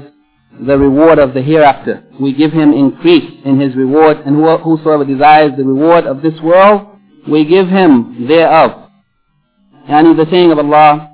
the 0.60 0.76
reward 0.76 1.18
of 1.18 1.34
the 1.34 1.42
hereafter. 1.42 2.04
We 2.20 2.32
give 2.34 2.52
him 2.52 2.72
increase 2.72 3.40
in 3.44 3.60
his 3.60 3.76
reward, 3.76 4.18
and 4.26 4.36
whosoever 4.36 5.04
desires 5.04 5.52
the 5.56 5.64
reward 5.64 6.04
of 6.04 6.20
this 6.22 6.38
world, 6.42 6.88
we 7.28 7.44
give 7.44 7.68
him 7.68 8.26
thereof. 8.26 8.90
And 9.86 10.18
the 10.18 10.26
saying 10.30 10.50
of 10.50 10.58
Allah 10.58 11.11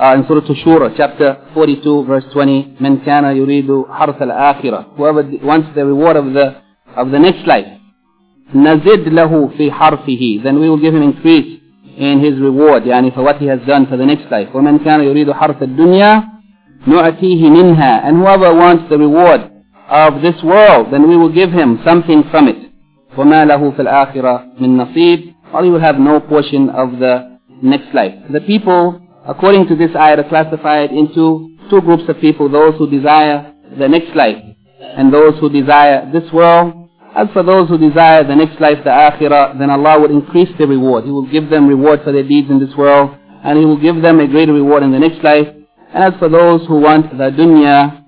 uh, 0.00 0.14
in 0.16 0.24
Surah 0.26 0.40
Shura, 0.64 0.94
chapter 0.96 1.46
42, 1.54 2.04
verse 2.04 2.24
20, 2.32 2.76
من 2.80 2.96
كان 3.04 3.24
يريد 3.24 3.84
حرث 3.90 4.22
الآخرة. 4.22 4.96
Whoever 4.96 5.22
wants 5.42 5.68
the 5.74 5.86
reward 5.86 6.16
of 6.16 6.32
the 6.32 6.56
of 6.96 7.10
the 7.10 7.18
next 7.18 7.46
life, 7.46 7.66
نزد 8.54 9.08
له 9.08 9.50
في 9.58 9.70
حرفه. 9.72 10.42
Then 10.42 10.60
we 10.60 10.68
will 10.68 10.80
give 10.80 10.94
him 10.94 11.02
increase 11.02 11.60
in 11.96 12.20
his 12.20 12.38
reward, 12.40 12.84
يعني 12.84 13.12
for 13.14 13.22
what 13.22 13.36
he 13.38 13.46
has 13.46 13.60
done 13.66 13.86
for 13.86 13.96
the 13.96 14.06
next 14.06 14.30
life. 14.30 14.48
ومن 14.54 14.78
كان 14.78 15.00
يريد 15.00 15.32
حرث 15.32 15.62
الدنيا 15.62 16.24
نعطيه 16.86 17.50
منها. 17.50 18.08
And 18.08 18.16
whoever 18.18 18.54
wants 18.54 18.84
the 18.90 18.98
reward 18.98 19.50
of 19.88 20.22
this 20.22 20.42
world, 20.42 20.92
then 20.92 21.08
we 21.08 21.16
will 21.16 21.32
give 21.32 21.52
him 21.52 21.80
something 21.84 22.24
from 22.30 22.48
it. 22.48 22.56
وما 23.18 23.44
له 23.44 23.70
في 23.70 23.82
الآخرة 23.82 24.44
من 24.60 24.76
نصيب 24.76 25.34
or 25.52 25.64
you 25.64 25.72
will 25.72 25.80
have 25.80 25.98
no 25.98 26.18
portion 26.20 26.68
of 26.70 26.98
the 26.98 27.38
next 27.62 27.94
life. 27.94 28.14
The 28.32 28.40
people, 28.40 29.00
according 29.25 29.67
to 29.67 29.75
this 29.75 29.95
ayah, 29.95 30.17
are 30.19 30.29
classified 30.29 30.91
into 30.91 31.57
two 31.69 31.81
groups 31.81 32.03
of 32.07 32.19
people, 32.19 32.49
those 32.49 32.75
who 32.77 32.89
desire 32.89 33.53
the 33.77 33.87
next 33.87 34.15
life 34.15 34.43
and 34.81 35.13
those 35.13 35.37
who 35.39 35.49
desire 35.49 36.09
this 36.11 36.31
world. 36.31 36.89
As 37.15 37.27
for 37.33 37.43
those 37.43 37.67
who 37.69 37.77
desire 37.77 38.23
the 38.23 38.35
next 38.35 38.61
life, 38.61 38.77
the 38.83 38.91
akhirah, 38.91 39.57
then 39.57 39.69
Allah 39.69 39.99
will 39.99 40.11
increase 40.11 40.49
their 40.57 40.67
reward. 40.67 41.05
He 41.05 41.11
will 41.11 41.29
give 41.29 41.49
them 41.49 41.67
reward 41.67 42.01
for 42.03 42.11
their 42.11 42.23
deeds 42.23 42.49
in 42.49 42.59
this 42.59 42.75
world, 42.77 43.17
and 43.43 43.57
He 43.57 43.65
will 43.65 43.81
give 43.81 44.01
them 44.01 44.19
a 44.19 44.27
greater 44.27 44.53
reward 44.53 44.83
in 44.83 44.91
the 44.91 44.99
next 44.99 45.23
life. 45.23 45.47
And 45.93 46.03
as 46.03 46.19
for 46.19 46.29
those 46.29 46.67
who 46.67 46.79
want 46.79 47.09
the 47.17 47.31
dunya, 47.31 48.03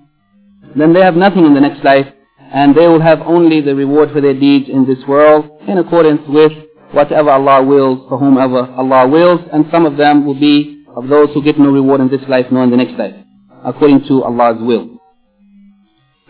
then 0.76 0.92
they 0.92 1.00
have 1.00 1.16
nothing 1.16 1.44
in 1.44 1.54
the 1.54 1.60
next 1.60 1.84
life, 1.84 2.06
and 2.52 2.76
they 2.76 2.86
will 2.86 3.00
have 3.00 3.20
only 3.22 3.60
the 3.60 3.74
reward 3.74 4.12
for 4.12 4.20
their 4.20 4.38
deeds 4.38 4.68
in 4.68 4.86
this 4.86 5.04
world, 5.08 5.50
in 5.66 5.78
accordance 5.78 6.22
with 6.28 6.52
whatever 6.92 7.30
Allah 7.30 7.62
wills 7.62 8.06
for 8.08 8.18
whomever 8.18 8.70
Allah 8.72 9.08
wills, 9.08 9.40
and 9.52 9.66
some 9.72 9.84
of 9.84 9.96
them 9.96 10.24
will 10.24 10.38
be 10.38 10.81
of 10.95 11.07
those 11.07 11.29
who 11.33 11.43
get 11.43 11.59
no 11.59 11.71
reward 11.71 12.01
in 12.01 12.09
this 12.09 12.27
life 12.27 12.47
nor 12.51 12.63
in 12.63 12.71
the 12.71 12.77
next 12.77 12.97
life, 12.97 13.15
according 13.63 14.05
to 14.07 14.23
Allah's 14.23 14.61
will. 14.61 14.97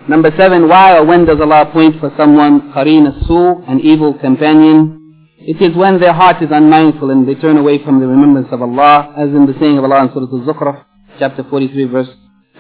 Number 0.08 0.32
seven, 0.38 0.68
why 0.70 0.98
or 0.98 1.06
when 1.06 1.26
does 1.26 1.40
Allah 1.42 1.64
appoint 1.70 2.00
for 2.00 2.12
someone 2.18 2.72
qareen 2.74 3.08
as-su, 3.08 3.64
an 3.68 3.80
evil 3.82 4.14
companion? 4.14 4.94
It 5.40 5.62
is 5.62 5.76
when 5.76 6.00
their 6.00 6.14
heart 6.14 6.42
is 6.42 6.50
unmindful 6.52 7.10
and 7.10 7.28
they 7.28 7.36
turn 7.36 7.58
away 7.58 7.84
from 7.84 8.00
the 8.00 8.08
remembrance 8.08 8.48
of 8.52 8.62
Allah, 8.62 9.14
as 9.18 9.30
in 9.30 9.46
the 9.46 9.54
saying 9.60 9.78
of 9.78 9.84
Allah 9.84 10.04
in 10.04 10.10
Surah 10.14 10.28
Al-Zukhruf, 10.32 10.84
chapter 11.20 11.44
43, 11.50 11.84
verse 11.86 12.10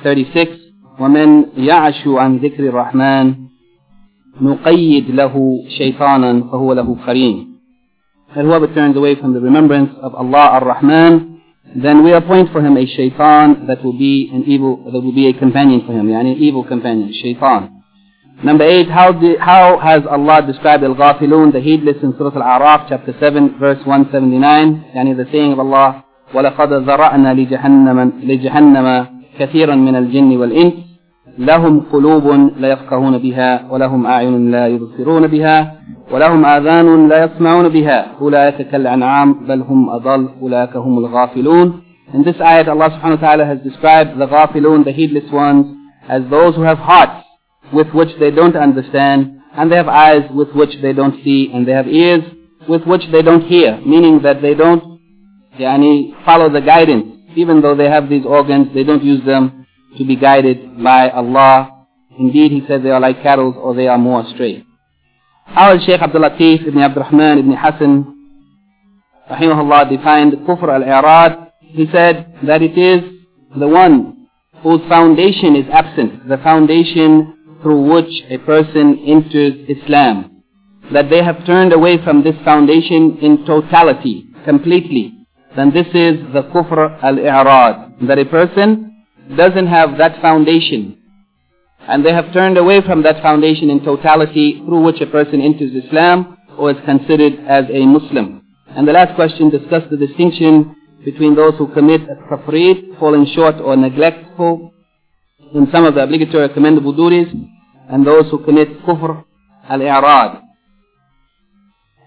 36, 0.03 0.51
وَمَنْ 0.99 1.55
يَعْشُ 1.57 2.03
عَنْ 2.05 2.39
ذِكْرِ 2.39 2.59
الرَّحْمَنِ 2.69 3.47
نُقَيِّدْ 4.41 5.09
لَهُ 5.11 5.33
شَيْطَانًا 5.79 6.51
فَهُوَ 6.51 6.73
لَهُ 6.73 7.05
قَرِينٌ 7.05 7.57
that 8.35 8.43
whoever 8.43 8.67
turns 8.73 8.95
away 8.95 9.15
from 9.15 9.33
the 9.33 9.39
remembrance 9.39 9.89
of 10.01 10.13
Allah 10.13 10.59
ar-Rahman, 10.59 11.30
then 11.75 12.03
we 12.03 12.13
appoint 12.13 12.51
for 12.51 12.61
him 12.61 12.77
a 12.77 12.85
shaitan 12.85 13.67
that 13.67 13.83
will 13.83 13.97
be 13.97 14.29
an 14.33 14.43
evil, 14.45 14.83
that 14.91 15.01
will 15.01 15.13
be 15.13 15.27
a 15.27 15.33
companion 15.33 15.83
for 15.85 15.93
him, 15.93 16.07
yani 16.07 16.31
an 16.33 16.37
evil 16.37 16.63
companion, 16.63 17.11
shaitan. 17.13 17.83
Number 18.43 18.63
eight, 18.63 18.89
how, 18.89 19.11
the, 19.13 19.35
how 19.39 19.79
has 19.79 20.03
Allah 20.09 20.45
described 20.45 20.83
al-ghafilun, 20.83 21.53
the 21.53 21.59
heedless 21.59 21.97
in 22.03 22.13
Surah 22.17 22.35
Al-A'raf, 22.35 22.87
chapter 22.87 23.15
7, 23.19 23.57
verse 23.59 23.79
179, 23.85 24.93
yani 24.95 25.17
the 25.17 25.25
saying 25.31 25.53
of 25.53 25.59
Allah, 25.59 26.03
وَلَقَدْ 26.33 26.85
ذَرَأْنَا 26.85 27.33
لِجَهَنَّمَ, 27.33 28.23
لجهنم 28.23 29.05
كثيرا 29.39 29.75
من 29.75 29.95
الجن 29.95 30.37
والإنس 30.37 30.73
لهم 31.37 31.79
قلوب 31.79 32.51
لا 32.59 32.71
يفقهون 32.71 33.17
بها 33.17 33.71
ولهم 33.71 34.05
أعين 34.05 34.51
لا 34.51 34.67
يبصرون 34.67 35.27
بها 35.27 35.75
ولهم 36.11 36.45
آذان 36.45 37.07
لا 37.09 37.23
يسمعون 37.23 37.69
بها 37.69 38.05
أولئك 38.21 38.69
كالأنعام 38.69 39.33
بل 39.47 39.61
هم 39.61 39.89
أضل 39.89 40.29
أولئك 40.41 40.75
هم 40.75 40.97
الغافلون 40.97 41.81
In 42.13 42.23
this 42.23 42.37
ayat 42.39 42.69
Allah 42.69 42.87
subhanahu 42.95 43.19
wa 43.19 43.27
ta'ala 43.27 43.45
has 43.45 43.59
described 43.67 44.17
the 44.17 44.27
ghafilun, 44.27 44.85
the 44.85 44.93
heedless 44.93 45.29
ones, 45.29 45.65
as 46.07 46.21
those 46.29 46.55
who 46.55 46.61
have 46.61 46.77
hearts 46.77 47.27
with 47.73 47.87
which 47.93 48.07
they 48.17 48.31
don't 48.31 48.55
understand, 48.55 49.41
and 49.57 49.69
they 49.69 49.75
have 49.75 49.89
eyes 49.89 50.23
with 50.33 50.47
which 50.55 50.71
they 50.81 50.93
don't 50.93 51.21
see, 51.25 51.51
and 51.53 51.67
they 51.67 51.73
have 51.73 51.85
ears 51.85 52.23
with 52.69 52.83
which 52.85 53.01
they 53.11 53.21
don't 53.21 53.41
hear, 53.41 53.77
meaning 53.85 54.21
that 54.21 54.41
they 54.41 54.53
don't 54.53 55.01
yani, 55.59 56.13
follow 56.23 56.49
the 56.49 56.61
guidance. 56.61 57.07
Even 57.35 57.61
though 57.61 57.75
they 57.75 57.89
have 57.89 58.07
these 58.07 58.25
organs, 58.25 58.73
they 58.73 58.85
don't 58.85 59.03
use 59.03 59.25
them 59.25 59.60
to 59.98 60.04
be 60.04 60.16
guided 60.16 60.82
by 60.82 61.10
Allah. 61.10 61.86
Indeed, 62.18 62.52
he 62.52 62.62
said 62.66 62.82
they 62.82 62.90
are 62.90 63.00
like 63.00 63.22
cattle 63.22 63.54
or 63.56 63.74
they 63.74 63.88
are 63.88 63.98
more 63.98 64.22
astray. 64.22 64.64
How 65.46 65.78
Shaykh 65.78 66.00
Abdul 66.00 66.22
Latif 66.22 66.66
ibn 66.66 66.80
Abdul 66.80 67.04
Rahman 67.04 67.38
ibn 67.38 67.52
Hassan 67.52 68.12
rahimahullah 69.30 69.88
defined 69.90 70.32
kufr 70.46 70.68
al-i'rad. 70.68 71.52
He 71.60 71.86
said 71.92 72.34
that 72.46 72.62
it 72.62 72.76
is 72.76 73.02
the 73.58 73.68
one 73.68 74.28
whose 74.62 74.80
foundation 74.88 75.56
is 75.56 75.66
absent, 75.72 76.28
the 76.28 76.38
foundation 76.38 77.58
through 77.62 77.92
which 77.92 78.22
a 78.30 78.38
person 78.38 78.98
enters 79.06 79.54
Islam. 79.68 80.42
That 80.92 81.08
they 81.10 81.22
have 81.22 81.44
turned 81.46 81.72
away 81.72 82.02
from 82.04 82.22
this 82.22 82.34
foundation 82.44 83.18
in 83.22 83.44
totality, 83.46 84.26
completely. 84.44 85.26
Then 85.56 85.70
this 85.72 85.86
is 85.88 86.20
the 86.32 86.44
kufr 86.52 87.02
al-i'rad. 87.02 88.06
That 88.08 88.18
a 88.18 88.24
person 88.24 88.91
doesn't 89.36 89.66
have 89.66 89.98
that 89.98 90.20
foundation 90.20 91.02
and 91.88 92.04
they 92.04 92.12
have 92.12 92.32
turned 92.32 92.56
away 92.56 92.80
from 92.82 93.02
that 93.02 93.20
foundation 93.22 93.70
in 93.70 93.84
totality 93.84 94.62
through 94.64 94.82
which 94.82 95.00
a 95.00 95.06
person 95.06 95.40
enters 95.40 95.72
Islam 95.84 96.36
or 96.56 96.70
is 96.70 96.76
considered 96.84 97.40
as 97.46 97.64
a 97.70 97.84
Muslim. 97.86 98.42
And 98.68 98.86
the 98.86 98.92
last 98.92 99.14
question 99.16 99.50
discussed 99.50 99.90
the 99.90 99.96
distinction 99.96 100.76
between 101.04 101.34
those 101.34 101.54
who 101.58 101.72
commit 101.72 102.02
a 102.02 102.14
tafrit, 102.14 102.98
falling 102.98 103.26
short 103.34 103.56
or 103.56 103.76
neglectful 103.76 104.72
in 105.54 105.68
some 105.72 105.84
of 105.84 105.94
the 105.94 106.02
obligatory 106.02 106.48
commendable 106.50 106.92
duties, 106.92 107.26
and 107.88 108.06
those 108.06 108.30
who 108.30 108.44
commit 108.44 108.80
kufr 108.84 109.24
al-i'rad. 109.68 110.40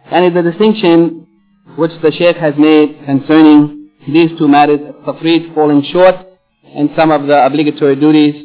And 0.06 0.26
is 0.26 0.34
the 0.34 0.50
distinction 0.50 1.28
which 1.76 1.92
the 2.02 2.12
Shaykh 2.12 2.38
has 2.38 2.54
made 2.58 3.04
concerning 3.06 3.90
these 4.08 4.32
two 4.38 4.48
matters, 4.48 4.80
tafrit, 5.06 5.54
falling 5.54 5.84
short, 5.92 6.16
in 6.76 6.90
some 6.96 7.12
of 7.12 7.28
the 7.28 7.46
obligatory 7.46 7.96
duties, 7.96 8.36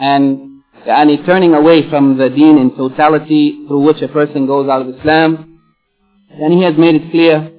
and 0.00 0.62
yani 0.86 1.24
turning 1.24 1.54
away 1.54 1.88
from 1.88 2.18
the 2.18 2.28
deen 2.28 2.58
in 2.58 2.76
totality 2.76 3.64
through 3.66 3.80
which 3.80 4.00
a 4.02 4.08
person 4.08 4.46
goes 4.46 4.68
out 4.68 4.82
of 4.82 4.88
Islam. 4.88 5.60
And 6.30 6.52
he 6.52 6.62
has 6.62 6.74
made 6.76 6.94
it 6.96 7.10
clear 7.10 7.50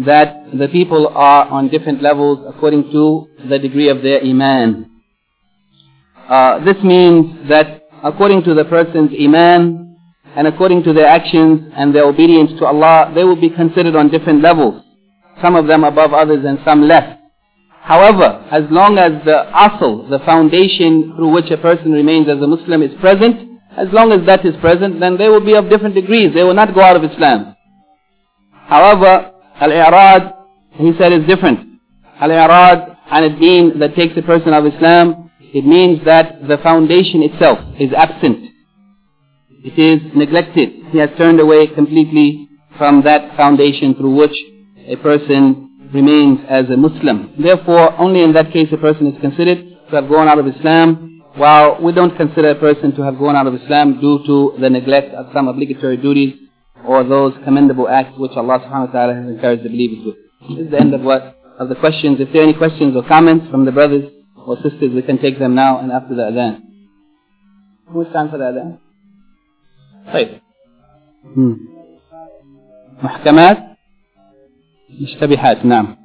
that 0.00 0.46
the 0.52 0.68
people 0.68 1.08
are 1.08 1.46
on 1.46 1.68
different 1.68 2.02
levels 2.02 2.44
according 2.48 2.90
to 2.92 3.28
the 3.48 3.58
degree 3.58 3.88
of 3.88 4.02
their 4.02 4.20
iman. 4.22 4.90
Uh, 6.28 6.64
this 6.64 6.76
means 6.82 7.48
that 7.48 7.82
according 8.02 8.42
to 8.44 8.54
the 8.54 8.64
person's 8.64 9.10
iman 9.20 9.96
and 10.36 10.46
according 10.46 10.82
to 10.84 10.92
their 10.92 11.06
actions 11.06 11.70
and 11.76 11.94
their 11.94 12.04
obedience 12.04 12.50
to 12.58 12.66
Allah, 12.66 13.12
they 13.14 13.24
will 13.24 13.40
be 13.40 13.50
considered 13.50 13.94
on 13.94 14.10
different 14.10 14.42
levels. 14.42 14.82
Some 15.42 15.54
of 15.54 15.66
them 15.66 15.84
above 15.84 16.12
others 16.12 16.44
and 16.44 16.58
some 16.64 16.82
less. 16.88 17.18
However, 17.84 18.42
as 18.50 18.64
long 18.70 18.96
as 18.96 19.12
the 19.26 19.44
asl, 19.52 20.08
the 20.08 20.18
foundation 20.20 21.12
through 21.16 21.32
which 21.34 21.50
a 21.50 21.58
person 21.58 21.92
remains 21.92 22.30
as 22.30 22.40
a 22.40 22.46
Muslim 22.46 22.80
is 22.82 22.98
present, 22.98 23.60
as 23.76 23.88
long 23.92 24.10
as 24.10 24.24
that 24.24 24.42
is 24.46 24.56
present, 24.62 25.00
then 25.00 25.18
they 25.18 25.28
will 25.28 25.44
be 25.44 25.52
of 25.52 25.68
different 25.68 25.94
degrees. 25.94 26.32
They 26.32 26.44
will 26.44 26.54
not 26.54 26.74
go 26.74 26.80
out 26.80 26.96
of 26.96 27.04
Islam. 27.04 27.54
However, 28.52 29.32
al-i'rad, 29.60 30.32
he 30.72 30.92
said, 30.98 31.12
is 31.12 31.26
different. 31.26 31.78
Al-i'rad 32.20 32.96
and 33.10 33.38
deen 33.38 33.78
that 33.80 33.94
takes 33.94 34.16
a 34.16 34.22
person 34.22 34.54
out 34.54 34.64
of 34.64 34.72
Islam, 34.74 35.30
it 35.40 35.66
means 35.66 36.02
that 36.06 36.48
the 36.48 36.56
foundation 36.62 37.22
itself 37.22 37.58
is 37.78 37.92
absent. 37.92 38.48
It 39.62 39.78
is 39.78 40.00
neglected. 40.16 40.70
He 40.90 40.98
has 40.98 41.10
turned 41.18 41.38
away 41.38 41.66
completely 41.66 42.48
from 42.78 43.02
that 43.02 43.36
foundation 43.36 43.94
through 43.94 44.14
which 44.14 44.36
a 44.88 44.96
person 44.96 45.73
remains 45.93 46.39
as 46.47 46.69
a 46.69 46.77
Muslim. 46.77 47.33
Therefore, 47.39 47.99
only 47.99 48.21
in 48.23 48.33
that 48.33 48.51
case 48.51 48.69
a 48.71 48.77
person 48.77 49.07
is 49.07 49.19
considered 49.21 49.59
to 49.89 49.95
have 49.95 50.07
gone 50.09 50.27
out 50.27 50.39
of 50.39 50.47
Islam, 50.47 51.23
while 51.35 51.81
we 51.81 51.91
don't 51.91 52.15
consider 52.15 52.51
a 52.51 52.55
person 52.55 52.95
to 52.95 53.01
have 53.03 53.17
gone 53.17 53.35
out 53.35 53.47
of 53.47 53.55
Islam 53.55 53.99
due 53.99 54.19
to 54.25 54.55
the 54.59 54.69
neglect 54.69 55.13
of 55.13 55.27
some 55.33 55.47
obligatory 55.47 55.97
duties 55.97 56.35
or 56.85 57.03
those 57.03 57.33
commendable 57.43 57.87
acts 57.87 58.17
which 58.17 58.31
Allah 58.31 58.59
subhanahu 58.59 58.87
wa 58.87 58.91
ta'ala 58.93 59.13
has 59.15 59.25
encouraged 59.27 59.63
the 59.63 59.69
believers 59.69 60.05
with. 60.05 60.15
This 60.49 60.65
is 60.65 60.71
the 60.71 60.79
end 60.79 60.93
of 60.93 61.01
what 61.01 61.35
of 61.59 61.69
the 61.69 61.75
questions. 61.75 62.19
If 62.19 62.31
there 62.31 62.41
are 62.41 62.45
any 62.45 62.53
questions 62.53 62.95
or 62.95 63.03
comments 63.03 63.49
from 63.51 63.65
the 63.65 63.71
brothers 63.71 64.11
or 64.35 64.55
sisters, 64.57 64.93
we 64.93 65.01
can 65.01 65.19
take 65.19 65.37
them 65.37 65.55
now 65.55 65.79
and 65.79 65.91
after 65.91 66.15
the 66.15 66.23
adhan. 66.23 66.61
How 67.87 67.93
much 67.93 68.13
time 68.13 68.29
for 68.29 68.37
the 68.37 68.45
adhan? 68.45 68.77
طيب. 70.13 70.41
محكمات 73.03 73.72
مشتبهات 75.00 75.64
نعم 75.66 75.96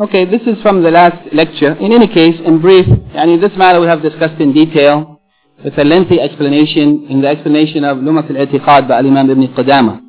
Okay, 0.00 0.24
this 0.24 0.42
is 0.42 0.60
from 0.60 0.82
the 0.82 0.90
last 0.90 1.32
lecture. 1.32 1.72
In 1.74 1.92
any 1.92 2.08
case, 2.08 2.34
in 2.44 2.60
brief, 2.60 2.84
in 2.88 3.40
this 3.40 3.52
matter 3.56 3.80
we 3.80 3.86
have 3.86 4.02
discussed 4.02 4.40
in 4.40 4.52
detail 4.52 5.20
with 5.62 5.78
a 5.78 5.84
lengthy 5.84 6.20
explanation 6.20 7.06
in 7.08 7.22
the 7.22 7.28
explanation 7.28 7.84
of 7.84 7.98
Lumat 7.98 8.28
al-I'tiqad 8.28 8.88
by 8.88 8.98
Imam 8.98 9.30
Ibn 9.30 9.54
Qudama. 9.54 10.00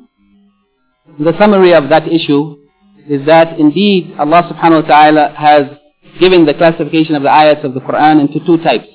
The 1.20 1.38
summary 1.38 1.72
of 1.72 1.88
that 1.90 2.08
issue 2.08 2.56
is 3.08 3.24
that 3.26 3.60
indeed 3.60 4.12
Allah 4.18 4.42
subhanahu 4.50 4.82
wa 4.82 4.88
ta'ala 4.88 5.34
has 5.38 5.66
given 6.18 6.46
the 6.46 6.54
classification 6.54 7.14
of 7.14 7.22
the 7.22 7.28
ayats 7.28 7.62
of 7.62 7.74
the 7.74 7.80
Quran 7.80 8.20
into 8.20 8.44
two 8.44 8.58
types 8.64 8.88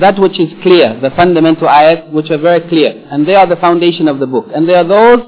that 0.00 0.18
which 0.18 0.38
is 0.40 0.48
clear, 0.62 0.98
the 1.00 1.10
fundamental 1.10 1.68
ayat 1.68 2.10
which 2.12 2.30
are 2.30 2.38
very 2.38 2.66
clear, 2.68 3.06
and 3.10 3.26
they 3.26 3.34
are 3.34 3.46
the 3.46 3.56
foundation 3.56 4.08
of 4.08 4.18
the 4.18 4.26
book. 4.26 4.46
And 4.54 4.68
they 4.68 4.74
are 4.74 4.86
those 4.86 5.20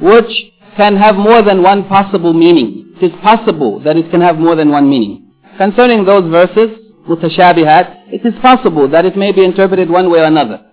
which 0.00 0.30
can 0.76 0.96
have 0.96 1.16
more 1.16 1.42
than 1.42 1.62
one 1.62 1.86
possible 1.86 2.32
meaning. 2.32 2.94
It 3.00 3.12
is 3.12 3.20
possible 3.22 3.80
that 3.80 3.96
it 3.96 4.10
can 4.10 4.20
have 4.20 4.36
more 4.36 4.56
than 4.56 4.70
one 4.70 4.88
meaning. 4.88 5.32
Concerning 5.58 6.04
those 6.04 6.30
verses, 6.30 6.78
mutashabihat, 7.08 8.12
it 8.12 8.24
is 8.24 8.34
possible 8.40 8.88
that 8.88 9.04
it 9.04 9.16
may 9.16 9.32
be 9.32 9.44
interpreted 9.44 9.90
one 9.90 10.10
way 10.10 10.20
or 10.20 10.24
another. 10.24 10.66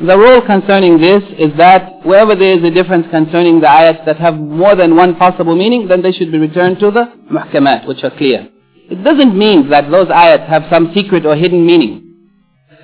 The 0.00 0.16
rule 0.16 0.42
concerning 0.42 1.00
this 1.00 1.24
is 1.38 1.56
that 1.56 2.04
wherever 2.04 2.36
there 2.36 2.56
is 2.56 2.62
a 2.62 2.70
difference 2.70 3.06
concerning 3.10 3.60
the 3.60 3.66
ayats 3.66 4.04
that 4.06 4.18
have 4.18 4.34
more 4.36 4.76
than 4.76 4.94
one 4.94 5.16
possible 5.16 5.56
meaning, 5.56 5.88
then 5.88 6.02
they 6.02 6.12
should 6.12 6.30
be 6.30 6.38
returned 6.38 6.78
to 6.80 6.90
the 6.90 7.12
muhkamat, 7.32 7.88
which 7.88 8.04
are 8.04 8.16
clear. 8.16 8.48
It 8.90 9.02
doesn't 9.02 9.36
mean 9.36 9.70
that 9.70 9.90
those 9.90 10.08
ayats 10.08 10.46
have 10.46 10.66
some 10.70 10.92
secret 10.94 11.26
or 11.26 11.34
hidden 11.34 11.66
meaning 11.66 12.07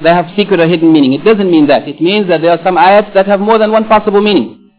they 0.02 0.10
have 0.10 0.26
secret 0.36 0.60
or 0.60 0.68
hidden 0.68 0.92
meaning. 0.92 1.12
It 1.12 1.24
doesn't 1.24 1.50
mean 1.50 1.66
that. 1.68 1.88
It 1.88 2.00
means 2.00 2.28
that 2.28 2.40
there 2.42 2.50
are 2.50 2.62
some 2.64 2.76
ayats 2.76 3.14
that 3.14 3.26
have 3.26 3.40
more 3.40 3.58
than 3.58 3.70
one 3.70 3.86
possible 3.86 4.20
meaning. 4.20 4.70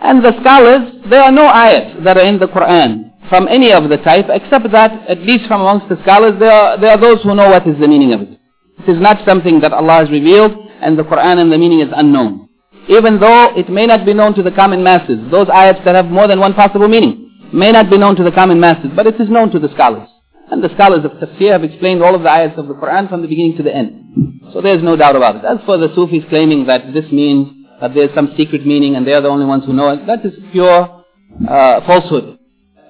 And 0.00 0.24
the 0.24 0.32
scholars, 0.40 0.92
there 1.10 1.22
are 1.22 1.32
no 1.32 1.48
ayats 1.48 2.04
that 2.04 2.16
are 2.16 2.24
in 2.24 2.38
the 2.38 2.46
Quran 2.46 3.08
from 3.28 3.48
any 3.48 3.72
of 3.72 3.88
the 3.88 3.98
type, 3.98 4.26
except 4.28 4.70
that, 4.72 4.92
at 5.08 5.20
least 5.20 5.46
from 5.46 5.60
amongst 5.60 5.88
the 5.88 6.00
scholars, 6.02 6.34
there 6.38 6.52
are, 6.52 6.80
there 6.80 6.90
are 6.92 7.00
those 7.00 7.22
who 7.22 7.34
know 7.34 7.50
what 7.50 7.66
is 7.66 7.78
the 7.78 7.88
meaning 7.88 8.12
of 8.12 8.22
it. 8.22 8.40
It 8.86 8.92
is 8.96 9.00
not 9.00 9.24
something 9.26 9.60
that 9.60 9.72
Allah 9.72 10.04
has 10.04 10.10
revealed, 10.10 10.52
and 10.80 10.98
the 10.98 11.02
Quran 11.02 11.38
and 11.38 11.52
the 11.52 11.58
meaning 11.58 11.80
is 11.80 11.92
unknown. 11.94 12.48
Even 12.88 13.20
though 13.20 13.54
it 13.56 13.68
may 13.68 13.86
not 13.86 14.06
be 14.06 14.14
known 14.14 14.34
to 14.34 14.42
the 14.42 14.50
common 14.52 14.82
masses, 14.82 15.18
those 15.30 15.48
ayats 15.48 15.84
that 15.84 15.94
have 15.94 16.06
more 16.06 16.26
than 16.26 16.40
one 16.40 16.54
possible 16.54 16.88
meaning 16.88 17.30
may 17.52 17.72
not 17.72 17.90
be 17.90 17.98
known 17.98 18.16
to 18.16 18.22
the 18.22 18.32
common 18.32 18.60
masses, 18.60 18.90
but 18.94 19.06
it 19.06 19.20
is 19.20 19.28
known 19.28 19.50
to 19.50 19.58
the 19.58 19.68
scholars. 19.74 20.08
And 20.50 20.64
the 20.64 20.70
scholars 20.74 21.04
of 21.04 21.12
tafsir 21.12 21.52
have 21.52 21.64
explained 21.64 22.02
all 22.02 22.14
of 22.14 22.22
the 22.22 22.28
ayats 22.28 22.56
of 22.56 22.68
the 22.68 22.74
Quran 22.74 23.08
from 23.08 23.22
the 23.22 23.28
beginning 23.28 23.56
to 23.58 23.62
the 23.62 23.74
end. 23.74 24.40
So 24.52 24.62
there's 24.62 24.82
no 24.82 24.96
doubt 24.96 25.16
about 25.16 25.36
it. 25.36 25.44
As 25.44 25.58
for 25.66 25.76
the 25.76 25.94
Sufis 25.94 26.24
claiming 26.28 26.66
that 26.66 26.92
this 26.94 27.10
means 27.12 27.48
that 27.80 27.94
there's 27.94 28.14
some 28.14 28.32
secret 28.36 28.66
meaning 28.66 28.96
and 28.96 29.06
they're 29.06 29.20
the 29.20 29.28
only 29.28 29.44
ones 29.44 29.64
who 29.66 29.72
know 29.72 29.90
it, 29.90 30.06
that 30.06 30.24
is 30.24 30.32
pure 30.52 31.04
uh, 31.48 31.80
falsehood. 31.86 32.38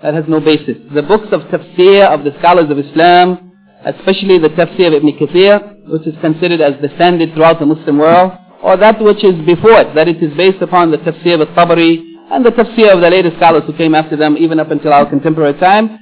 That 0.02 0.14
has 0.14 0.24
no 0.28 0.40
basis. 0.40 0.76
The 0.94 1.02
books 1.02 1.28
of 1.32 1.42
tafsir 1.50 2.06
of 2.06 2.22
the 2.22 2.32
scholars 2.38 2.70
of 2.70 2.78
Islam, 2.78 3.52
especially 3.84 4.38
the 4.38 4.50
tafsir 4.50 4.88
of 4.88 4.94
Ibn 4.94 5.12
Kathir, 5.18 5.88
which 5.88 6.06
is 6.06 6.14
considered 6.20 6.60
as 6.60 6.80
the 6.80 6.88
standard 6.94 7.34
throughout 7.34 7.58
the 7.58 7.66
Muslim 7.66 7.98
world, 7.98 8.32
or 8.62 8.76
that 8.76 9.02
which 9.02 9.24
is 9.24 9.34
before 9.44 9.80
it, 9.80 9.94
that 9.96 10.06
it 10.06 10.22
is 10.22 10.36
based 10.36 10.62
upon 10.62 10.92
the 10.92 10.98
tafsir 10.98 11.40
of 11.40 11.48
Tabari 11.48 12.04
and 12.30 12.44
the 12.44 12.50
tafsir 12.50 12.94
of 12.94 13.00
the 13.00 13.10
later 13.10 13.32
scholars 13.36 13.64
who 13.66 13.72
came 13.72 13.94
after 13.94 14.16
them, 14.16 14.36
even 14.36 14.60
up 14.60 14.70
until 14.70 14.92
our 14.92 15.08
contemporary 15.08 15.58
time, 15.58 15.98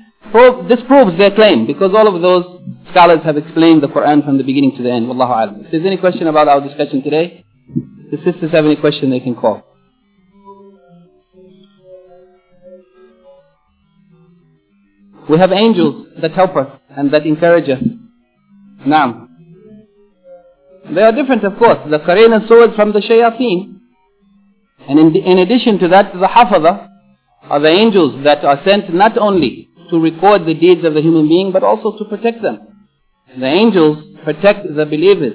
disproves 0.68 1.18
their 1.18 1.30
claim 1.34 1.66
because 1.66 1.92
all 1.94 2.14
of 2.14 2.20
those 2.22 2.44
scholars 2.90 3.20
have 3.24 3.36
explained 3.36 3.82
the 3.82 3.88
Quran 3.88 4.24
from 4.24 4.38
the 4.38 4.44
beginning 4.44 4.76
to 4.76 4.82
the 4.82 4.90
end. 4.90 5.06
Wallahu 5.06 5.30
alam. 5.30 5.64
If 5.64 5.70
there's 5.70 5.86
any 5.86 5.96
question 5.96 6.26
about 6.26 6.48
our 6.48 6.60
discussion 6.60 7.02
today, 7.02 7.44
the 8.10 8.18
sisters 8.24 8.52
have 8.52 8.64
any 8.64 8.76
question 8.76 9.10
they 9.10 9.20
can 9.20 9.34
call. 9.34 9.62
We 15.28 15.38
have 15.38 15.50
angels 15.50 16.06
that 16.22 16.32
help 16.32 16.56
us 16.56 16.68
and 16.90 17.12
that 17.12 17.26
encourage 17.26 17.68
us. 17.68 17.82
Now, 18.86 19.28
they 20.94 21.02
are 21.02 21.10
different, 21.12 21.42
of 21.42 21.58
course. 21.58 21.78
The 21.90 21.98
Qarain 21.98 22.32
and 22.32 22.46
swords 22.46 22.76
from 22.76 22.92
the 22.92 23.00
shayateen. 23.00 23.80
And 24.88 24.98
in, 25.00 25.16
in 25.16 25.38
addition 25.38 25.80
to 25.80 25.88
that, 25.88 26.12
the 26.12 26.28
hafaza 26.28 26.88
are 27.42 27.60
the 27.60 27.68
angels 27.68 28.22
that 28.22 28.44
are 28.44 28.60
sent 28.64 28.94
not 28.94 29.18
only 29.18 29.65
to 29.90 30.00
record 30.00 30.46
the 30.46 30.54
deeds 30.54 30.84
of 30.84 30.94
the 30.94 31.00
human 31.00 31.28
being, 31.28 31.52
but 31.52 31.62
also 31.62 31.96
to 31.98 32.04
protect 32.04 32.42
them. 32.42 32.60
The 33.38 33.46
angels 33.46 33.98
protect 34.24 34.66
the 34.74 34.86
believers 34.86 35.34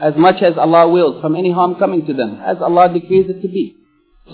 as 0.00 0.14
much 0.16 0.42
as 0.42 0.56
Allah 0.56 0.88
wills 0.88 1.20
from 1.20 1.34
any 1.34 1.50
harm 1.50 1.74
coming 1.76 2.06
to 2.06 2.14
them, 2.14 2.40
as 2.44 2.58
Allah 2.60 2.92
decrees 2.92 3.26
it 3.28 3.42
to 3.42 3.48
be. 3.48 3.76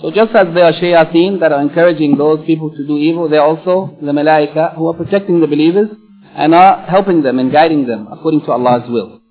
So 0.01 0.11
just 0.11 0.35
as 0.35 0.53
there 0.53 0.65
are 0.65 0.73
shayateen 0.73 1.39
that 1.39 1.51
are 1.51 1.61
encouraging 1.61 2.17
those 2.17 2.45
people 2.45 2.69
to 2.69 2.85
do 2.85 2.97
evil, 2.97 3.29
there 3.29 3.41
are 3.41 3.47
also 3.47 3.97
the 4.01 4.11
malaika 4.11 4.75
who 4.75 4.87
are 4.87 4.93
protecting 4.93 5.39
the 5.39 5.47
believers 5.47 5.89
and 6.35 6.53
are 6.53 6.85
helping 6.85 7.23
them 7.23 7.39
and 7.39 7.51
guiding 7.51 7.87
them 7.87 8.07
according 8.11 8.41
to 8.41 8.51
Allah's 8.51 8.89
will. 8.89 9.21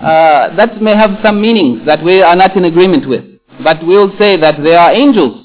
Uh, 0.00 0.56
that 0.56 0.80
may 0.82 0.96
have 0.96 1.18
some 1.22 1.40
meanings 1.40 1.86
that 1.86 2.02
we 2.02 2.22
are 2.22 2.34
not 2.34 2.56
in 2.56 2.64
agreement 2.64 3.06
with. 3.08 3.24
But 3.62 3.84
we'll 3.86 4.16
say 4.18 4.36
that 4.38 4.62
there 4.62 4.78
are 4.78 4.92
angels 4.92 5.44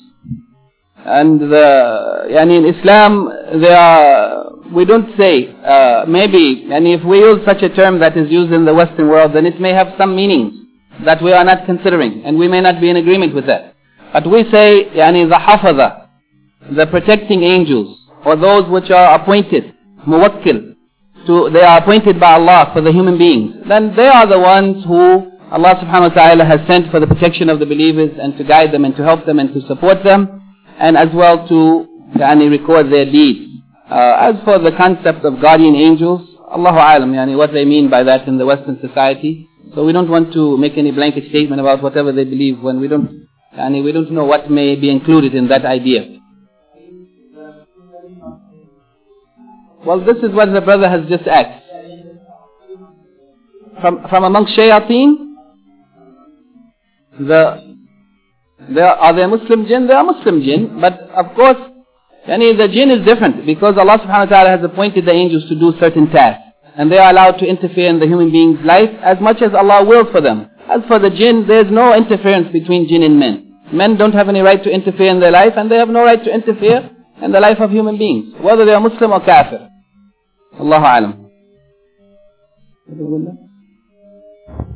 and 1.06 1.40
the, 1.40 2.26
yani 2.32 2.58
in 2.58 2.76
Islam, 2.76 3.28
are, 3.30 4.52
we 4.74 4.86
don't 4.86 5.16
say, 5.18 5.54
uh, 5.64 6.06
maybe, 6.08 6.68
and 6.72 6.88
if 6.88 7.04
we 7.06 7.20
use 7.20 7.42
such 7.46 7.62
a 7.62 7.70
term 7.70 8.00
that 8.00 8.18
is 8.18 8.32
used 8.32 8.52
in 8.52 8.66
the 8.66 8.74
Western 8.74 9.08
world, 9.08 9.34
then 9.36 9.46
it 9.46 9.62
may 9.62 9.72
have 9.72 9.90
some 10.00 10.16
meanings 10.16 10.54
that 11.06 11.22
we 11.22 11.32
are 11.32 11.44
not 11.44 11.68
considering, 11.68 12.24
and 12.26 12.40
we 12.40 12.48
may 12.48 12.60
not 12.60 12.82
be 12.82 12.90
in 12.90 12.96
agreement 12.96 13.36
with 13.36 13.46
that. 13.46 13.76
But 14.14 14.30
we 14.30 14.50
say, 14.50 14.86
yani 14.96 15.30
the 15.30 15.36
hafaza, 15.36 16.08
the 16.76 16.88
protecting 16.88 17.44
angels, 17.44 18.00
or 18.26 18.36
those 18.36 18.68
which 18.68 18.90
are 18.90 19.14
appointed, 19.22 19.76
muwakkil, 20.08 20.74
to, 21.28 21.50
they 21.54 21.62
are 21.62 21.82
appointed 21.84 22.20
by 22.20 22.34
Allah 22.34 22.72
for 22.74 22.82
the 22.82 22.92
human 22.92 23.20
beings, 23.20 23.56
then 23.70 23.96
they 23.96 24.08
are 24.08 24.26
the 24.26 24.40
ones 24.40 24.84
who 24.86 25.32
Allah 25.52 25.76
subhanahu 25.76 26.16
wa 26.16 26.16
ta'ala 26.16 26.46
has 26.46 26.62
sent 26.66 26.90
for 26.90 27.00
the 27.00 27.06
protection 27.06 27.50
of 27.50 27.60
the 27.60 27.66
believers 27.68 28.10
and 28.20 28.36
to 28.40 28.44
guide 28.44 28.72
them 28.74 28.86
and 28.86 28.96
to 28.96 29.04
help 29.04 29.28
them 29.28 29.38
and 29.38 29.54
to 29.54 29.62
support 29.68 30.04
them 30.04 30.42
and 30.80 30.98
as 30.98 31.10
well 31.14 31.48
to 31.48 31.88
yani, 32.18 32.50
record 32.50 32.92
their 32.92 33.06
deeds. 33.06 33.62
Uh, 33.90 34.18
as 34.20 34.36
for 34.44 34.60
the 34.60 34.72
concept 34.78 35.24
of 35.26 35.40
guardian 35.42 35.76
angels, 35.76 36.22
Allahu 36.52 36.78
alam, 36.78 37.14
yani, 37.14 37.38
what 37.38 37.54
they 37.54 37.66
mean 37.66 37.90
by 37.90 38.04
that 38.04 38.28
in 38.28 38.38
the 38.38 38.46
Western 38.46 38.80
society. 38.80 39.48
So 39.74 39.86
we 39.86 39.94
don't 39.94 40.10
want 40.10 40.34
to 40.34 40.58
make 40.58 40.78
any 40.78 40.92
blanket 40.92 41.30
statement 41.30 41.60
about 41.60 41.84
whatever 41.84 42.12
they 42.12 42.24
believe 42.24 42.62
when 42.62 42.80
we 42.80 42.88
don't, 42.88 43.28
yani, 43.58 43.84
we 43.84 43.92
don't 43.92 44.12
know 44.12 44.24
what 44.24 44.50
may 44.50 44.76
be 44.76 44.90
included 44.90 45.36
in 45.36 45.48
that 45.50 45.66
idea. 45.66 46.20
Well, 49.86 50.04
this 50.04 50.18
is 50.18 50.34
what 50.34 50.52
the 50.52 50.62
brother 50.62 50.90
has 50.90 51.08
just 51.08 51.28
asked. 51.28 51.64
From, 53.82 54.08
from 54.10 54.24
among 54.24 54.48
shayateen, 54.48 55.36
the, 57.20 57.78
there 58.70 58.88
are 58.88 59.14
there 59.16 59.28
Muslim 59.28 59.66
jinn? 59.68 59.88
There 59.88 59.98
are 59.98 60.04
Muslim 60.04 60.42
jinn, 60.42 60.80
but 60.80 60.94
of 60.94 61.36
course, 61.36 61.58
yani 62.28 62.58
the 62.58 62.68
jinn 62.68 62.90
is 62.90 63.06
different 63.06 63.46
because 63.46 63.78
Allah 63.78 64.00
subhanahu 64.00 64.32
wa 64.32 64.34
ta'ala 64.34 64.50
has 64.58 64.64
appointed 64.64 65.06
the 65.06 65.12
angels 65.12 65.48
to 65.50 65.56
do 65.60 65.74
certain 65.80 66.10
tasks. 66.10 66.42
And 66.78 66.92
they 66.92 66.98
are 66.98 67.10
allowed 67.10 67.38
to 67.40 67.46
interfere 67.46 67.90
in 67.90 68.00
the 68.00 68.06
human 68.06 68.32
being's 68.32 68.60
life 68.66 68.90
as 69.02 69.18
much 69.22 69.42
as 69.42 69.54
Allah 69.54 69.86
wills 69.86 70.08
for 70.12 70.20
them. 70.20 70.50
As 70.70 70.82
for 70.88 71.00
the 71.00 71.10
jinn, 71.10 71.46
there 71.48 71.66
is 71.66 71.72
no 71.72 71.96
interference 71.96 72.52
between 72.52 72.88
jinn 72.90 73.04
and 73.04 73.20
men. 73.20 73.60
Men 73.72 73.98
don't 73.98 74.14
have 74.14 74.30
any 74.30 74.42
right 74.42 74.62
to 74.64 74.70
interfere 74.70 75.10
in 75.10 75.20
their 75.20 75.32
life 75.32 75.54
and 75.56 75.72
they 75.72 75.78
have 75.78 75.90
no 75.90 76.04
right 76.04 76.22
to 76.22 76.34
interfere 76.34 76.90
in 77.22 77.32
the 77.32 77.40
life 77.40 77.60
of 77.60 77.72
human 77.72 77.98
beings, 77.98 78.34
whether 78.42 78.66
they 78.66 78.74
are 78.74 78.82
Muslim 78.82 79.12
or 79.12 79.22
Kafir. 79.24 79.70
Allahu 80.60 80.86
alam. 80.86 81.30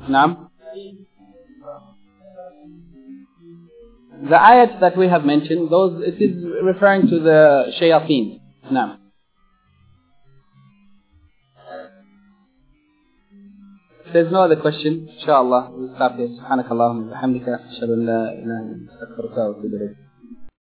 Naam. 0.10 0.49
The 4.23 4.37
ayat 4.37 4.81
that 4.81 4.97
we 4.97 5.09
have 5.09 5.25
mentioned, 5.25 5.71
those 5.71 6.03
it 6.03 6.23
is 6.23 6.45
referring 6.63 7.09
to 7.09 7.19
the 7.21 7.73
shayateen. 7.81 8.41
Naam. 8.73 8.99
If 14.07 14.13
there's 14.13 14.33
no 14.33 14.43
other 14.45 14.57
question, 14.57 15.09
inshallah, 15.19 15.73
we'll 15.73 15.95
stop 15.97 16.17
here. 16.17 16.29
سبحانك 16.29 16.73
اللهم 16.73 17.09
وبحمدك 17.09 17.49
أشهد 17.49 17.91
أن 17.91 18.07
لا 18.07 18.33
إله 18.33 18.45
إلا 18.45 18.57
أنت 18.61 18.91
أستغفرك 18.91 19.37
وأتوب 19.37 19.65
إليك 19.65 19.97